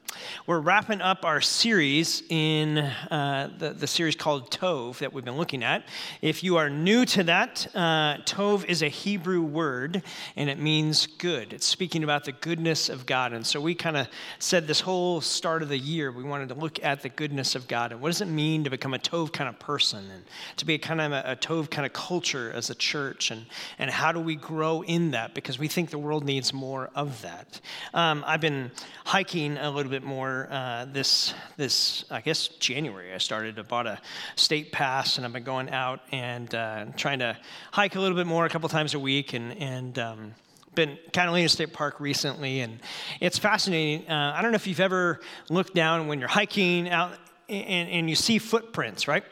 we're 0.47 0.59
wrapping 0.59 1.01
up 1.01 1.25
our 1.25 1.41
series 1.41 2.23
in 2.29 2.79
uh, 2.79 3.51
the, 3.59 3.71
the 3.71 3.87
series 3.87 4.17
called 4.17 4.51
Tov 4.51 4.99
that 4.99 5.13
we've 5.13 5.25
been 5.25 5.37
looking 5.37 5.63
at. 5.63 5.85
If 6.21 6.43
you 6.43 6.57
are 6.57 6.69
new 6.69 7.05
to 7.07 7.23
that, 7.25 7.67
uh, 7.75 8.17
Tov 8.25 8.65
is 8.67 8.83
a 8.83 8.89
Hebrew 8.89 9.43
word 9.43 10.03
and 10.37 10.51
it 10.51 10.59
means 10.59 11.07
good. 11.07 11.53
It's 11.53 11.67
speaking 11.67 12.03
about 12.03 12.25
the 12.25 12.33
goodness 12.33 12.89
of 12.89 13.07
God. 13.07 13.33
And 13.33 13.47
so 13.47 13.61
we 13.61 13.75
kind 13.75 13.97
of 13.97 14.09
said 14.41 14.67
this 14.67 14.81
whole 14.81 15.21
start 15.21 15.50
of 15.59 15.69
the 15.69 15.79
year, 15.79 16.11
we 16.11 16.23
wanted 16.23 16.49
to 16.51 16.55
look 16.55 16.83
at 16.83 17.03
the 17.03 17.09
goodness 17.09 17.55
of 17.55 17.69
God 17.69 17.93
and 17.93 18.01
what 18.01 18.09
does 18.09 18.21
it 18.21 18.29
mean 18.29 18.65
to 18.65 18.71
become 18.71 18.95
a 18.95 18.99
Tov 18.99 19.33
kind 19.33 19.49
of 19.49 19.59
person 19.59 20.11
and 20.11 20.25
to 20.57 20.65
be 20.65 20.75
a 20.75 20.79
kind 20.79 21.01
of 21.01 21.13
a, 21.13 21.33
a 21.33 21.37
Tov 21.37 21.71
kind 21.71 21.85
of 21.85 21.93
culture 21.93 22.53
as 22.53 22.71
a 22.71 22.75
church 22.75 23.31
and, 23.31 23.47
and 23.79 23.91
how 23.91 24.13
do 24.13 24.21
we 24.21 24.37
grow 24.37 24.83
in 24.83 25.11
that 25.13 25.35
because 25.35 25.59
we 25.59 25.69
think 25.69 25.91
the 25.91 25.99
world 25.99 26.25
needs 26.25 26.53
more 26.53 26.91
of 26.95 27.23
that. 27.23 27.61
Um, 27.95 28.25
I've 28.27 28.41
been 28.41 28.71
hiking 29.05 29.57
a 29.59 29.71
little 29.71 29.91
bit 29.91 30.03
more 30.03 30.49
uh, 30.51 30.87
this 30.93 31.35
this 31.57 32.05
I 32.11 32.21
guess 32.21 32.49
January. 32.49 33.13
I 33.13 33.19
started. 33.19 33.59
I 33.59 33.63
bought 33.63 33.87
a 33.87 34.01
state 34.37 34.73
pass, 34.73 35.17
and 35.17 35.27
I've 35.27 35.33
been 35.33 35.45
going 35.45 35.71
out 35.71 36.01
and 36.13 36.55
uh, 36.55 36.87
trying 36.97 37.19
to 37.21 37.37
hike 37.73 37.97
a 37.97 38.01
little 38.01 38.17
bit 38.17 38.27
more, 38.27 38.47
a 38.47 38.49
couple 38.49 38.69
times 38.69 38.95
a 38.95 38.99
week, 38.99 39.33
and 39.33 39.53
and. 39.59 39.99
Um, 39.99 40.35
been 40.75 40.99
Catalina 41.13 41.49
State 41.49 41.73
Park 41.73 42.01
recently, 42.01 42.61
and 42.61 42.81
it's 43.21 43.39
fascinating. 43.39 44.09
Uh, 44.09 44.35
I 44.37 44.43
don't 44.43 44.53
know 44.53 44.57
if 44.57 44.67
you've 44.67 44.81
ever 44.81 45.21
looked 45.49 45.75
down 45.75 46.07
when 46.07 46.19
you're 46.21 46.29
hiking 46.29 46.89
out 46.89 47.13
and, 47.49 47.89
and 47.89 48.11
you 48.11 48.17
see 48.17 48.39
footprints, 48.39 49.09
right? 49.09 49.25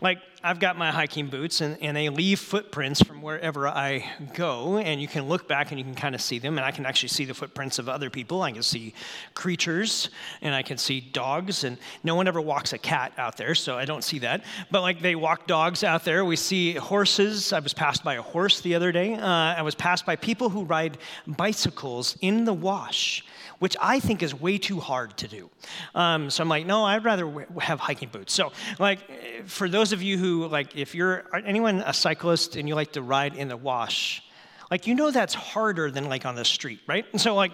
Like 0.00 0.18
I've 0.46 0.60
got 0.60 0.76
my 0.76 0.90
hiking 0.90 1.28
boots 1.28 1.62
and, 1.62 1.78
and 1.80 1.96
they 1.96 2.10
leave 2.10 2.38
footprints 2.38 3.02
from 3.02 3.22
wherever 3.22 3.66
I 3.66 4.04
go, 4.34 4.76
and 4.76 5.00
you 5.00 5.08
can 5.08 5.26
look 5.26 5.48
back 5.48 5.70
and 5.70 5.78
you 5.78 5.84
can 5.86 5.94
kind 5.94 6.14
of 6.14 6.20
see 6.20 6.38
them, 6.38 6.58
and 6.58 6.66
I 6.66 6.70
can 6.70 6.84
actually 6.84 7.08
see 7.08 7.24
the 7.24 7.32
footprints 7.32 7.78
of 7.78 7.88
other 7.88 8.10
people. 8.10 8.42
I 8.42 8.52
can 8.52 8.62
see 8.62 8.92
creatures, 9.32 10.10
and 10.42 10.54
I 10.54 10.60
can 10.60 10.76
see 10.76 11.00
dogs, 11.00 11.64
and 11.64 11.78
no 12.02 12.14
one 12.14 12.28
ever 12.28 12.42
walks 12.42 12.74
a 12.74 12.78
cat 12.78 13.14
out 13.16 13.38
there, 13.38 13.54
so 13.54 13.78
I 13.78 13.86
don't 13.86 14.04
see 14.04 14.18
that. 14.18 14.44
But 14.70 14.82
like 14.82 15.00
they 15.00 15.14
walk 15.14 15.46
dogs 15.46 15.82
out 15.82 16.04
there. 16.04 16.26
We 16.26 16.36
see 16.36 16.74
horses. 16.74 17.54
I 17.54 17.60
was 17.60 17.72
passed 17.72 18.04
by 18.04 18.16
a 18.16 18.22
horse 18.22 18.60
the 18.60 18.74
other 18.74 18.92
day. 18.92 19.14
Uh, 19.14 19.26
I 19.26 19.62
was 19.62 19.74
passed 19.74 20.04
by 20.04 20.14
people 20.14 20.50
who 20.50 20.64
ride 20.64 20.98
bicycles 21.26 22.18
in 22.20 22.44
the 22.44 22.52
wash 22.52 23.24
which 23.64 23.78
I 23.80 23.98
think 23.98 24.22
is 24.22 24.38
way 24.38 24.58
too 24.58 24.78
hard 24.78 25.16
to 25.16 25.26
do. 25.26 25.48
Um, 25.94 26.28
so 26.28 26.42
I'm 26.42 26.50
like, 26.50 26.66
no, 26.66 26.84
I'd 26.84 27.02
rather 27.02 27.24
w- 27.24 27.46
have 27.58 27.80
hiking 27.80 28.10
boots. 28.10 28.34
So, 28.34 28.52
like, 28.78 29.00
for 29.46 29.70
those 29.70 29.94
of 29.94 30.02
you 30.02 30.18
who, 30.18 30.48
like, 30.48 30.76
if 30.76 30.94
you're 30.94 31.24
anyone 31.46 31.80
a 31.80 31.94
cyclist 31.94 32.56
and 32.56 32.68
you 32.68 32.74
like 32.74 32.92
to 32.92 33.00
ride 33.00 33.34
in 33.34 33.48
the 33.48 33.56
wash, 33.56 34.22
like, 34.70 34.86
you 34.86 34.94
know 34.94 35.10
that's 35.10 35.32
harder 35.32 35.90
than 35.90 36.10
like 36.10 36.26
on 36.26 36.34
the 36.34 36.44
street, 36.44 36.80
right? 36.86 37.06
And 37.12 37.18
so, 37.18 37.34
like, 37.34 37.52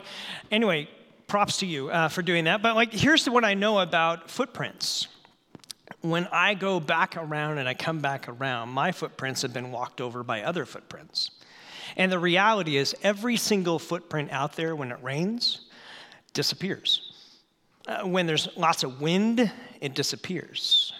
anyway, 0.50 0.88
props 1.28 1.58
to 1.58 1.66
you 1.66 1.90
uh, 1.90 2.08
for 2.08 2.22
doing 2.22 2.46
that. 2.46 2.60
But, 2.60 2.74
like, 2.74 2.92
here's 2.92 3.30
what 3.30 3.44
I 3.44 3.54
know 3.54 3.78
about 3.78 4.28
footprints 4.28 5.06
when 6.00 6.26
I 6.32 6.54
go 6.54 6.80
back 6.80 7.16
around 7.16 7.58
and 7.58 7.68
I 7.68 7.74
come 7.74 8.00
back 8.00 8.28
around, 8.28 8.70
my 8.70 8.90
footprints 8.90 9.42
have 9.42 9.52
been 9.52 9.70
walked 9.70 10.00
over 10.00 10.24
by 10.24 10.42
other 10.42 10.64
footprints. 10.64 11.30
And 11.96 12.10
the 12.10 12.18
reality 12.18 12.76
is, 12.76 12.96
every 13.04 13.36
single 13.36 13.78
footprint 13.78 14.32
out 14.32 14.56
there 14.56 14.74
when 14.74 14.90
it 14.90 14.98
rains 15.04 15.69
disappears. 16.32 17.12
Uh, 17.86 18.02
when 18.02 18.26
there's 18.26 18.48
lots 18.56 18.82
of 18.82 19.00
wind, 19.00 19.50
it 19.80 19.94
disappears. 19.94 20.92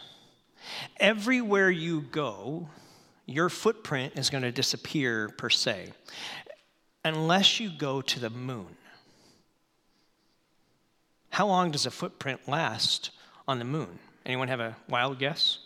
Everywhere 0.99 1.71
you 1.71 2.03
go, 2.03 2.69
your 3.27 3.49
footprint 3.49 4.14
is 4.16 4.31
going 4.31 4.43
to 4.43 4.53
disappear 4.53 5.29
per 5.29 5.51
se, 5.51 5.93
unless 7.05 7.61
you 7.61 7.71
go 7.71 8.01
to 8.03 8.19
the 8.19 8.31
moon. 8.31 8.77
How 11.31 11.47
long 11.47 11.71
does 11.71 11.87
a 11.87 11.90
footprint 11.90 12.49
last 12.49 13.11
on 13.47 13.59
the 13.59 13.64
moon? 13.64 13.99
Anyone 14.27 14.49
have 14.49 14.61
a 14.61 14.77
wild 14.88 15.19
guess? 15.19 15.59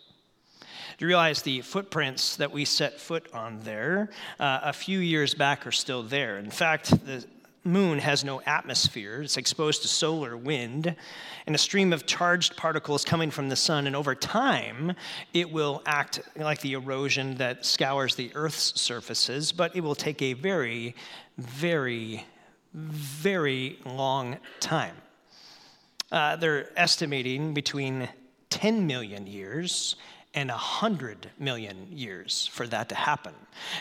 Do 0.61 1.05
you 1.05 1.09
realize 1.09 1.43
the 1.43 1.63
footprints 1.63 2.37
that 2.37 2.53
we 2.53 2.65
set 2.65 3.01
foot 3.01 3.29
on 3.33 3.61
there 3.61 4.11
uh, 4.39 4.61
a 4.63 4.73
few 4.73 5.01
years 5.01 5.35
back 5.35 5.67
are 5.67 5.73
still 5.73 6.03
there? 6.03 6.39
In 6.39 6.51
fact, 6.51 6.91
the 7.05 7.25
moon 7.65 7.99
has 7.99 8.25
no 8.25 8.41
atmosphere. 8.43 9.23
It's 9.23 9.37
exposed 9.37 9.83
to 9.83 9.89
solar 9.89 10.37
wind 10.37 10.95
and 11.47 11.55
a 11.55 11.59
stream 11.59 11.93
of 11.93 12.07
charged 12.07 12.57
particles 12.57 13.05
coming 13.05 13.31
from 13.31 13.49
the 13.49 13.57
sun. 13.57 13.87
And 13.87 13.97
over 13.97 14.15
time, 14.15 14.95
it 15.33 15.51
will 15.51 15.83
act 15.87 16.21
like 16.37 16.61
the 16.61 16.75
erosion 16.75 17.37
that 17.37 17.65
scours 17.65 18.15
the 18.15 18.31
Earth's 18.35 18.81
surfaces, 18.81 19.53
but 19.53 19.75
it 19.75 19.81
will 19.81 19.95
take 19.95 20.21
a 20.21 20.35
very, 20.35 20.95
very, 21.39 22.27
very 22.75 23.79
long 23.87 24.39
time. 24.61 24.97
Uh, 26.13 26.37
they're 26.37 26.69
estimating 26.79 27.55
between 27.55 28.09
10 28.51 28.87
million 28.87 29.27
years 29.27 29.97
and 30.35 30.51
100 30.51 31.31
million 31.39 31.89
years 31.91 32.49
for 32.53 32.67
that 32.67 32.89
to 32.89 32.95
happen. 32.95 33.35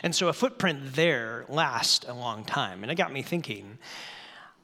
And 0.03 0.13
so 0.13 0.27
a 0.27 0.33
footprint 0.33 0.93
there 0.93 1.45
lasts 1.49 2.05
a 2.07 2.13
long 2.13 2.45
time. 2.45 2.83
And 2.83 2.91
it 2.91 2.95
got 2.95 3.11
me 3.11 3.21
thinking 3.21 3.77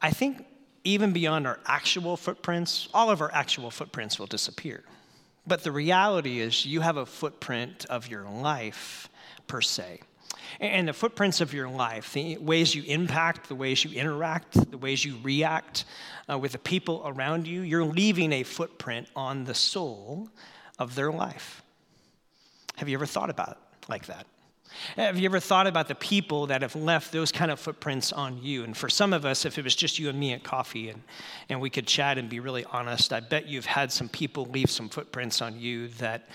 I 0.01 0.11
think 0.11 0.45
even 0.83 1.11
beyond 1.11 1.45
our 1.45 1.59
actual 1.65 2.15
footprints, 2.15 2.87
all 2.93 3.09
of 3.09 3.21
our 3.21 3.31
actual 3.33 3.69
footprints 3.69 4.17
will 4.17 4.27
disappear. 4.27 4.83
But 5.45 5.63
the 5.63 5.71
reality 5.71 6.39
is, 6.39 6.65
you 6.65 6.81
have 6.81 6.97
a 6.97 7.05
footprint 7.05 7.85
of 7.89 8.07
your 8.07 8.23
life 8.23 9.09
per 9.47 9.61
se. 9.61 10.01
And 10.59 10.87
the 10.87 10.93
footprints 10.93 11.41
of 11.41 11.53
your 11.53 11.69
life, 11.69 12.13
the 12.13 12.37
ways 12.37 12.73
you 12.73 12.83
impact, 12.83 13.49
the 13.49 13.55
ways 13.55 13.83
you 13.83 13.99
interact, 13.99 14.71
the 14.71 14.77
ways 14.77 15.03
you 15.03 15.17
react 15.21 15.85
uh, 16.29 16.37
with 16.37 16.53
the 16.53 16.59
people 16.59 17.01
around 17.05 17.47
you, 17.47 17.61
you're 17.61 17.83
leaving 17.83 18.31
a 18.33 18.43
footprint 18.43 19.07
on 19.15 19.45
the 19.45 19.53
soul 19.53 20.29
of 20.77 20.95
their 20.95 21.11
life. 21.11 21.61
Have 22.79 22.87
you 22.87 22.95
ever 22.95 23.05
thought 23.05 23.29
about 23.29 23.49
it 23.49 23.89
like 23.89 24.05
that? 24.05 24.25
Have 24.95 25.19
you 25.19 25.25
ever 25.25 25.41
thought 25.41 25.67
about 25.67 25.89
the 25.89 25.95
people 25.95 26.47
that 26.47 26.61
have 26.61 26.77
left 26.77 27.11
those 27.11 27.29
kind 27.29 27.51
of 27.51 27.59
footprints 27.59 28.13
on 28.13 28.41
you? 28.41 28.63
And 28.63 28.77
for 28.77 28.87
some 28.87 29.11
of 29.11 29.25
us, 29.25 29.43
if 29.43 29.57
it 29.57 29.65
was 29.65 29.75
just 29.75 29.99
you 29.99 30.07
and 30.07 30.17
me 30.17 30.31
at 30.31 30.45
coffee 30.45 30.87
and, 30.87 31.01
and 31.49 31.59
we 31.59 31.69
could 31.69 31.85
chat 31.85 32.17
and 32.17 32.29
be 32.29 32.39
really 32.39 32.63
honest, 32.63 33.11
I 33.11 33.19
bet 33.19 33.49
you've 33.49 33.65
had 33.65 33.91
some 33.91 34.07
people 34.07 34.45
leave 34.45 34.69
some 34.69 34.87
footprints 34.87 35.41
on 35.41 35.59
you 35.59 35.89
that, 35.99 36.29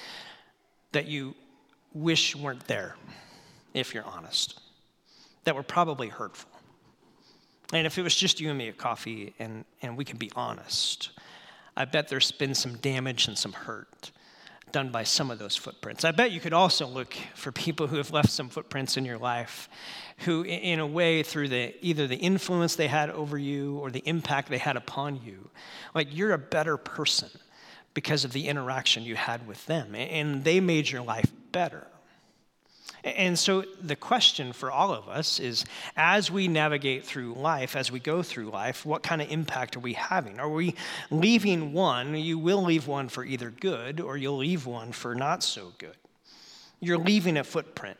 that 0.93 1.07
you 1.07 1.35
wish 1.95 2.37
weren't 2.37 2.67
there, 2.67 2.95
if 3.73 3.95
you're 3.95 4.05
honest, 4.05 4.61
that 5.45 5.55
were 5.55 5.63
probably 5.63 6.09
hurtful. 6.09 6.51
And 7.73 7.87
if 7.87 7.97
it 7.97 8.03
was 8.03 8.15
just 8.15 8.39
you 8.39 8.51
and 8.51 8.59
me 8.59 8.69
at 8.69 8.77
coffee 8.77 9.33
and, 9.39 9.65
and 9.81 9.97
we 9.97 10.05
can 10.05 10.19
be 10.19 10.31
honest, 10.37 11.09
I 11.75 11.87
bet 11.87 12.09
there's 12.09 12.33
been 12.33 12.55
some 12.55 12.77
damage 12.77 13.29
and 13.29 13.39
some 13.39 13.55
hurt 13.55 14.11
done 14.75 14.91
by 14.91 15.05
some 15.05 15.31
of 15.31 15.39
those 15.39 15.55
footprints. 15.55 16.05
I 16.05 16.11
bet 16.11 16.33
you 16.33 16.41
could 16.41 16.53
also 16.53 16.89
look 16.89 17.15
for 17.37 17.53
people 17.53 17.87
who 17.87 17.97
have 17.97 18.11
left 18.11 18.29
some 18.29 18.49
footprints 18.49 18.97
in 18.97 19.05
your 19.05 19.19
life 19.19 19.69
who 20.19 20.43
in 20.43 20.81
a 20.81 20.87
way 20.87 21.23
through 21.23 21.49
the 21.49 21.75
either 21.81 22.09
the 22.09 22.17
influence 22.17 22.75
they 22.75 22.89
had 22.89 23.09
over 23.11 23.39
you 23.39 23.79
or 23.79 23.93
the 23.93 24.03
impact 24.05 24.49
they 24.49 24.59
had 24.59 24.77
upon 24.77 25.21
you 25.25 25.49
like 25.95 26.09
you're 26.11 26.33
a 26.33 26.39
better 26.39 26.77
person 26.77 27.29
because 27.95 28.25
of 28.25 28.33
the 28.33 28.49
interaction 28.49 29.05
you 29.05 29.15
had 29.15 29.47
with 29.47 29.65
them 29.67 29.95
and 29.95 30.45
they 30.45 30.61
made 30.61 30.89
your 30.89 31.03
life 31.03 31.31
better 31.53 31.87
and 33.05 33.39
so 33.39 33.65
the 33.83 33.97
question 33.97 34.53
for 34.53 34.71
all 34.71 34.93
of 34.93 35.09
us 35.09 35.39
is 35.39 35.65
as 35.97 36.31
we 36.31 36.49
navigate 36.49 37.05
through 37.05 37.35
life, 37.35 37.77
as 37.77 37.93
we 37.93 38.01
go 38.01 38.23
through 38.23 38.51
life, 38.51 38.87
what 38.87 39.03
kind 39.03 39.21
of 39.21 39.31
impact 39.31 39.77
are 39.77 39.81
we 39.81 39.93
having? 39.93 40.41
Are 40.41 40.49
we 40.49 40.75
leaving 41.11 41.73
one? 41.73 42.15
You 42.15 42.39
will 42.39 42.63
leave 42.63 42.87
one 42.87 43.09
for 43.09 43.25
either 43.25 43.51
good 43.51 44.01
or 44.01 44.17
you'll 44.17 44.39
leave 44.39 44.67
one 44.67 44.93
for 44.93 45.15
not 45.15 45.43
so 45.43 45.73
good. 45.79 45.97
You're 46.81 46.99
leaving 46.99 47.37
a 47.37 47.45
footprint. 47.45 47.99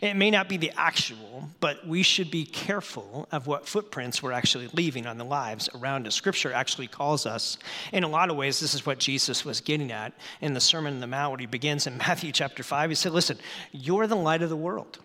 It 0.00 0.14
may 0.14 0.30
not 0.30 0.48
be 0.48 0.56
the 0.56 0.72
actual, 0.76 1.48
but 1.60 1.86
we 1.86 2.02
should 2.02 2.30
be 2.30 2.44
careful 2.44 3.28
of 3.30 3.46
what 3.46 3.66
footprints 3.66 4.22
we're 4.22 4.32
actually 4.32 4.68
leaving 4.72 5.06
on 5.06 5.18
the 5.18 5.24
lives 5.24 5.68
around 5.74 6.06
us. 6.06 6.14
Scripture 6.14 6.52
actually 6.52 6.86
calls 6.86 7.26
us, 7.26 7.58
in 7.92 8.04
a 8.04 8.08
lot 8.08 8.30
of 8.30 8.36
ways, 8.36 8.60
this 8.60 8.74
is 8.74 8.86
what 8.86 8.98
Jesus 8.98 9.44
was 9.44 9.60
getting 9.60 9.92
at 9.92 10.12
in 10.40 10.54
the 10.54 10.60
Sermon 10.60 10.94
on 10.94 11.00
the 11.00 11.06
Mount, 11.06 11.32
where 11.32 11.38
he 11.38 11.46
begins 11.46 11.86
in 11.86 11.96
Matthew 11.98 12.32
chapter 12.32 12.62
5. 12.62 12.90
He 12.90 12.96
said, 12.96 13.12
Listen, 13.12 13.38
you're 13.72 14.06
the 14.06 14.16
light 14.16 14.42
of 14.42 14.50
the 14.50 14.56
world. 14.56 14.98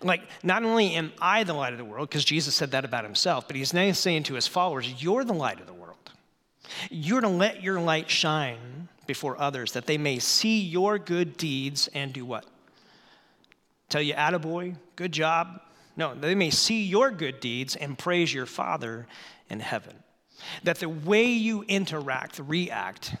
Like, 0.00 0.22
not 0.42 0.64
only 0.64 0.94
am 0.94 1.12
I 1.20 1.44
the 1.44 1.54
light 1.54 1.72
of 1.72 1.78
the 1.78 1.84
world, 1.84 2.08
because 2.08 2.24
Jesus 2.24 2.54
said 2.54 2.70
that 2.72 2.84
about 2.84 3.04
himself, 3.04 3.46
but 3.46 3.56
he's 3.56 3.72
now 3.72 3.92
saying 3.92 4.24
to 4.24 4.34
his 4.34 4.46
followers, 4.46 5.02
You're 5.02 5.24
the 5.24 5.34
light 5.34 5.60
of 5.60 5.66
the 5.66 5.72
world. 5.72 6.12
You're 6.90 7.20
to 7.20 7.28
let 7.28 7.62
your 7.62 7.80
light 7.80 8.10
shine 8.10 8.88
before 9.06 9.38
others, 9.40 9.72
that 9.72 9.86
they 9.86 9.98
may 9.98 10.18
see 10.18 10.60
your 10.60 10.98
good 10.98 11.36
deeds 11.36 11.88
and 11.94 12.12
do 12.12 12.24
what? 12.24 12.46
Tell 13.92 14.02
you, 14.02 14.14
attaboy, 14.14 14.76
good 14.96 15.12
job. 15.12 15.60
No, 15.96 16.14
they 16.14 16.34
may 16.34 16.50
see 16.50 16.82
your 16.84 17.10
good 17.10 17.40
deeds 17.40 17.76
and 17.76 17.98
praise 17.98 18.32
your 18.32 18.46
Father 18.46 19.06
in 19.50 19.60
heaven. 19.60 19.94
That 20.64 20.78
the 20.78 20.88
way 20.88 21.26
you 21.26 21.64
interact, 21.68 22.38
react, 22.38 23.14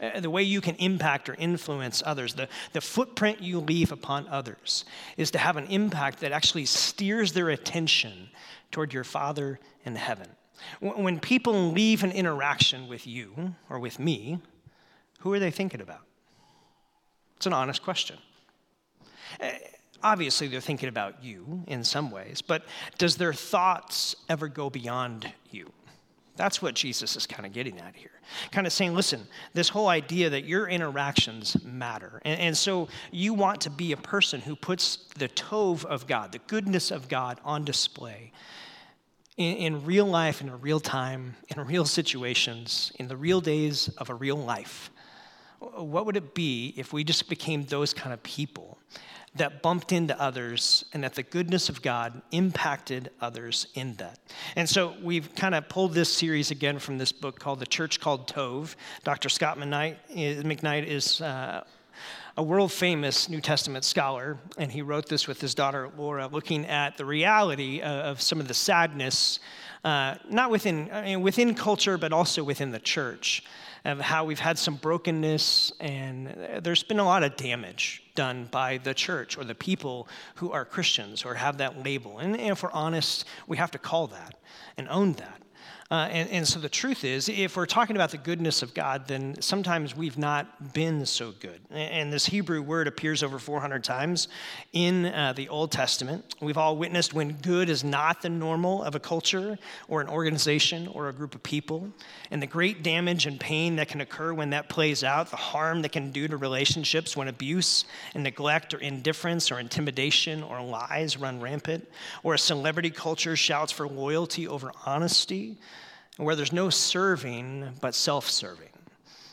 uh, 0.00 0.20
the 0.20 0.30
way 0.30 0.42
you 0.42 0.60
can 0.60 0.74
impact 0.76 1.28
or 1.28 1.34
influence 1.34 2.02
others, 2.04 2.34
the, 2.34 2.48
the 2.72 2.80
footprint 2.80 3.42
you 3.42 3.60
leave 3.60 3.92
upon 3.92 4.26
others, 4.28 4.86
is 5.16 5.30
to 5.32 5.38
have 5.38 5.58
an 5.58 5.66
impact 5.66 6.20
that 6.20 6.32
actually 6.32 6.64
steers 6.64 7.32
their 7.32 7.50
attention 7.50 8.30
toward 8.72 8.94
your 8.94 9.04
Father 9.04 9.60
in 9.84 9.94
heaven. 9.94 10.28
When 10.80 11.20
people 11.20 11.70
leave 11.72 12.02
an 12.02 12.12
interaction 12.12 12.88
with 12.88 13.06
you 13.06 13.54
or 13.68 13.78
with 13.78 13.98
me, 13.98 14.38
who 15.20 15.32
are 15.32 15.38
they 15.38 15.50
thinking 15.50 15.80
about? 15.80 16.02
It's 17.36 17.46
an 17.46 17.52
honest 17.52 17.82
question. 17.82 18.16
Obviously 20.02 20.48
they're 20.48 20.60
thinking 20.60 20.88
about 20.88 21.22
you 21.22 21.64
in 21.66 21.84
some 21.84 22.10
ways, 22.10 22.42
but 22.42 22.64
does 22.98 23.16
their 23.16 23.32
thoughts 23.32 24.16
ever 24.28 24.48
go 24.48 24.70
beyond 24.70 25.32
you? 25.50 25.72
That's 26.36 26.62
what 26.62 26.74
Jesus 26.74 27.16
is 27.16 27.26
kind 27.26 27.44
of 27.44 27.52
getting 27.52 27.78
at 27.80 27.94
here. 27.94 28.12
Kind 28.50 28.66
of 28.66 28.72
saying, 28.72 28.94
listen, 28.94 29.26
this 29.52 29.68
whole 29.68 29.88
idea 29.88 30.30
that 30.30 30.44
your 30.44 30.68
interactions 30.68 31.62
matter. 31.64 32.22
And, 32.24 32.40
and, 32.40 32.56
so 32.56 32.88
you 33.10 33.34
want 33.34 33.60
to 33.62 33.70
be 33.70 33.92
a 33.92 33.96
person 33.96 34.40
who 34.40 34.56
puts 34.56 35.08
the 35.18 35.28
tov 35.28 35.84
of 35.84 36.06
God, 36.06 36.32
the 36.32 36.38
goodness 36.38 36.90
of 36.90 37.08
God, 37.08 37.38
on 37.44 37.66
display 37.66 38.32
in, 39.36 39.56
in 39.56 39.84
real 39.84 40.06
life, 40.06 40.40
in 40.40 40.48
a 40.48 40.56
real 40.56 40.80
time, 40.80 41.36
in 41.48 41.60
real 41.66 41.84
situations, 41.84 42.90
in 42.98 43.08
the 43.08 43.16
real 43.16 43.42
days 43.42 43.88
of 43.98 44.08
a 44.08 44.14
real 44.14 44.36
life. 44.36 44.90
What 45.58 46.06
would 46.06 46.16
it 46.16 46.34
be 46.34 46.72
if 46.76 46.92
we 46.92 47.04
just 47.04 47.28
became 47.28 47.64
those 47.64 47.92
kind 47.92 48.14
of 48.14 48.22
people 48.22 48.78
that 49.36 49.62
bumped 49.62 49.92
into 49.92 50.20
others 50.20 50.84
and 50.92 51.04
that 51.04 51.14
the 51.14 51.22
goodness 51.22 51.68
of 51.68 51.82
God 51.82 52.20
impacted 52.32 53.10
others 53.20 53.68
in 53.74 53.94
that. 53.94 54.18
And 54.56 54.68
so 54.68 54.94
we've 55.02 55.32
kind 55.34 55.54
of 55.54 55.68
pulled 55.68 55.94
this 55.94 56.12
series 56.12 56.50
again 56.50 56.78
from 56.78 56.98
this 56.98 57.12
book 57.12 57.38
called 57.38 57.60
The 57.60 57.66
Church 57.66 58.00
Called 58.00 58.26
Tov. 58.26 58.74
Dr. 59.04 59.28
Scot 59.28 59.56
McKnight, 59.56 59.96
McKnight 60.42 60.84
is 60.84 61.20
uh, 61.20 61.62
a 62.36 62.42
world 62.42 62.72
famous 62.72 63.28
New 63.28 63.40
Testament 63.40 63.84
scholar, 63.84 64.38
and 64.58 64.72
he 64.72 64.82
wrote 64.82 65.08
this 65.08 65.28
with 65.28 65.40
his 65.40 65.54
daughter 65.54 65.90
Laura, 65.96 66.26
looking 66.26 66.66
at 66.66 66.96
the 66.96 67.04
reality 67.04 67.80
of 67.82 68.20
some 68.20 68.40
of 68.40 68.48
the 68.48 68.54
sadness, 68.54 69.38
uh, 69.84 70.16
not 70.28 70.50
within, 70.50 70.90
I 70.92 71.02
mean, 71.02 71.22
within 71.22 71.54
culture, 71.54 71.98
but 71.98 72.12
also 72.12 72.42
within 72.42 72.70
the 72.70 72.80
church 72.80 73.44
of 73.84 74.00
how 74.00 74.24
we've 74.24 74.38
had 74.38 74.58
some 74.58 74.76
brokenness 74.76 75.72
and 75.80 76.36
there's 76.62 76.82
been 76.82 76.98
a 76.98 77.04
lot 77.04 77.22
of 77.22 77.36
damage 77.36 78.02
done 78.14 78.48
by 78.50 78.78
the 78.78 78.92
church 78.92 79.38
or 79.38 79.44
the 79.44 79.54
people 79.54 80.08
who 80.36 80.52
are 80.52 80.64
Christians 80.64 81.24
or 81.24 81.34
have 81.34 81.58
that 81.58 81.82
label. 81.82 82.18
And, 82.18 82.36
if 82.36 82.62
we're 82.62 82.70
honest, 82.72 83.24
we 83.46 83.56
have 83.56 83.70
to 83.70 83.78
call 83.78 84.08
that 84.08 84.38
and 84.76 84.88
own 84.88 85.14
that. 85.14 85.39
Uh, 85.92 86.08
and, 86.12 86.30
and, 86.30 86.46
so 86.46 86.60
the 86.60 86.68
truth 86.68 87.02
is, 87.02 87.28
if 87.28 87.56
we're 87.56 87.66
talking 87.66 87.96
about 87.96 88.12
the 88.12 88.16
goodness 88.16 88.62
of 88.62 88.72
God, 88.74 89.08
then 89.08 89.34
sometimes 89.42 89.96
we've 89.96 90.16
not 90.16 90.72
been 90.72 91.04
so 91.04 91.32
good. 91.40 91.60
And 91.68 92.12
this 92.12 92.26
Hebrew 92.26 92.62
word 92.62 92.86
appears 92.86 93.24
over 93.24 93.40
400 93.40 93.82
times 93.82 94.28
in 94.72 95.06
uh, 95.06 95.32
the 95.32 95.48
Old 95.48 95.72
Testament. 95.72 96.36
We've 96.40 96.56
all 96.56 96.76
witnessed 96.76 97.12
when 97.12 97.32
good 97.32 97.68
is 97.68 97.82
not 97.82 98.22
the 98.22 98.28
normal 98.28 98.84
of 98.84 98.94
a 98.94 99.00
culture 99.00 99.58
or 99.88 100.00
an 100.00 100.06
organization 100.06 100.86
or 100.86 101.08
a 101.08 101.12
group 101.12 101.34
of 101.34 101.42
people, 101.42 101.90
and 102.30 102.40
the 102.40 102.46
great 102.46 102.84
damage 102.84 103.26
and 103.26 103.40
pain 103.40 103.74
that 103.74 103.88
can 103.88 104.00
occur 104.00 104.32
when 104.32 104.50
that 104.50 104.68
plays 104.68 105.02
out, 105.02 105.32
the 105.32 105.36
harm 105.36 105.82
that 105.82 105.90
can 105.90 106.12
do 106.12 106.28
to 106.28 106.36
relationships 106.36 107.16
when 107.16 107.26
abuse 107.26 107.84
and 108.14 108.22
neglect 108.22 108.74
or 108.74 108.78
indifference 108.78 109.50
or 109.50 109.58
intimidation 109.58 110.44
or 110.44 110.62
lies 110.62 111.16
run 111.16 111.40
rampant, 111.40 111.88
or 112.22 112.34
a 112.34 112.38
celebrity 112.38 112.90
culture 112.90 113.34
shouts 113.34 113.72
for 113.72 113.88
loyalty 113.88 114.46
over 114.46 114.70
honesty 114.86 115.58
where 116.24 116.36
there's 116.36 116.52
no 116.52 116.70
serving 116.70 117.70
but 117.80 117.94
self 117.94 118.28
serving. 118.28 118.68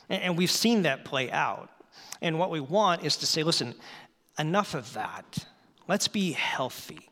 And 0.10 0.38
we've 0.38 0.52
seen 0.52 0.84
that 0.84 1.04
play 1.04 1.30
out. 1.32 1.70
And 2.22 2.40
what 2.40 2.50
we 2.50 2.60
want 2.60 3.04
is 3.04 3.18
to 3.18 3.26
say, 3.26 3.44
listen, 3.44 3.76
enough 4.40 4.74
of 4.74 4.94
that. 4.94 5.46
Let's 5.88 6.08
be 6.08 6.32
healthy. 6.32 7.10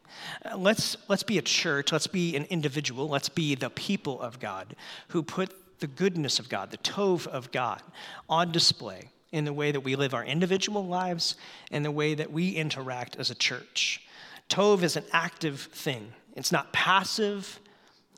Let's, 0.56 0.98
let's 1.08 1.24
be 1.24 1.38
a 1.38 1.42
church. 1.42 1.92
Let's 1.92 2.08
be 2.08 2.36
an 2.36 2.46
individual. 2.46 3.08
Let's 3.08 3.30
be 3.30 3.56
the 3.56 3.70
people 3.70 4.22
of 4.22 4.40
God 4.40 4.76
who 5.10 5.24
put 5.24 5.80
the 5.80 5.88
goodness 5.88 6.40
of 6.40 6.50
God, 6.50 6.72
the 6.72 6.78
tov 6.78 7.28
of 7.28 7.52
God, 7.52 7.82
on 8.30 8.52
display 8.52 9.10
in 9.32 9.46
the 9.46 9.54
way 9.54 9.72
that 9.72 9.82
we 9.82 9.96
live 9.96 10.14
our 10.14 10.24
individual 10.24 10.86
lives 10.86 11.36
and 11.72 11.84
the 11.84 11.92
way 11.92 12.14
that 12.14 12.32
we 12.32 12.52
interact 12.52 13.18
as 13.18 13.30
a 13.30 13.36
church. 13.36 14.02
Tov 14.50 14.84
is 14.84 14.96
an 14.96 15.04
active 15.12 15.60
thing, 15.74 16.14
it's 16.36 16.52
not 16.52 16.72
passive, 16.72 17.60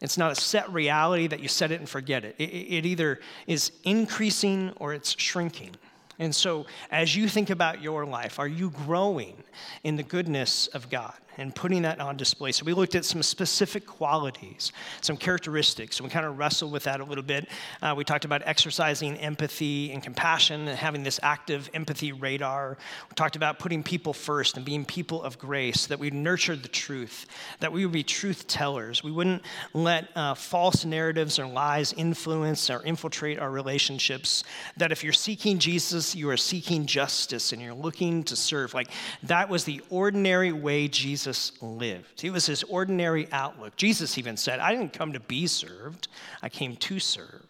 it's 0.01 0.17
not 0.17 0.31
a 0.31 0.35
set 0.35 0.71
reality 0.71 1.27
that 1.27 1.39
you 1.39 1.47
set 1.47 1.71
it 1.71 1.79
and 1.79 1.89
forget 1.89 2.23
it. 2.23 2.35
It, 2.37 2.43
it 2.43 2.85
either 2.85 3.19
is 3.47 3.71
increasing 3.83 4.71
or 4.77 4.93
it's 4.93 5.19
shrinking. 5.19 5.75
And 6.19 6.33
so, 6.33 6.65
as 6.91 7.15
you 7.15 7.27
think 7.27 7.49
about 7.49 7.81
your 7.81 8.05
life, 8.05 8.39
are 8.39 8.47
you 8.47 8.71
growing 8.71 9.43
in 9.83 9.95
the 9.95 10.03
goodness 10.03 10.67
of 10.67 10.89
God? 10.89 11.13
And 11.37 11.53
putting 11.53 11.83
that 11.83 11.99
on 11.99 12.17
display. 12.17 12.51
So 12.51 12.65
we 12.65 12.73
looked 12.73 12.95
at 12.95 13.05
some 13.05 13.21
specific 13.21 13.85
qualities, 13.85 14.71
some 15.01 15.17
characteristics, 15.17 15.99
and 15.99 16.07
we 16.07 16.11
kind 16.11 16.25
of 16.25 16.37
wrestled 16.37 16.71
with 16.71 16.83
that 16.83 16.99
a 16.99 17.03
little 17.03 17.23
bit. 17.23 17.47
Uh, 17.81 17.93
we 17.95 18.03
talked 18.03 18.25
about 18.25 18.41
exercising 18.45 19.17
empathy 19.17 19.91
and 19.91 20.01
compassion 20.01 20.67
and 20.67 20.77
having 20.77 21.03
this 21.03 21.19
active 21.21 21.69
empathy 21.73 22.11
radar. 22.11 22.77
We 23.09 23.15
talked 23.15 23.35
about 23.35 23.59
putting 23.59 23.83
people 23.83 24.13
first 24.13 24.57
and 24.57 24.65
being 24.65 24.85
people 24.85 25.21
of 25.21 25.37
grace, 25.37 25.85
that 25.87 25.99
we 25.99 26.09
nurture 26.09 26.55
the 26.55 26.67
truth, 26.67 27.27
that 27.59 27.71
we 27.71 27.85
would 27.85 27.93
be 27.93 28.03
truth 28.03 28.47
tellers. 28.47 29.03
We 29.03 29.11
wouldn't 29.11 29.43
let 29.73 30.09
uh, 30.15 30.33
false 30.33 30.85
narratives 30.85 31.39
or 31.39 31.45
lies 31.45 31.93
influence 31.93 32.69
or 32.69 32.81
infiltrate 32.83 33.39
our 33.39 33.51
relationships. 33.51 34.43
That 34.77 34.91
if 34.91 35.03
you're 35.03 35.13
seeking 35.13 35.59
Jesus, 35.59 36.15
you 36.15 36.29
are 36.29 36.37
seeking 36.37 36.85
justice 36.85 37.53
and 37.53 37.61
you're 37.61 37.73
looking 37.73 38.23
to 38.23 38.35
serve. 38.35 38.73
Like 38.73 38.89
that 39.23 39.49
was 39.49 39.63
the 39.63 39.81
ordinary 39.89 40.51
way 40.51 40.87
Jesus 40.87 41.26
lived. 41.61 42.23
It 42.23 42.31
was 42.31 42.45
his 42.45 42.63
ordinary 42.63 43.27
outlook. 43.31 43.75
Jesus 43.75 44.17
even 44.17 44.37
said, 44.37 44.59
I 44.59 44.71
didn't 44.71 44.93
come 44.93 45.13
to 45.13 45.19
be 45.19 45.47
served, 45.47 46.07
I 46.41 46.49
came 46.49 46.75
to 46.75 46.99
serve 46.99 47.45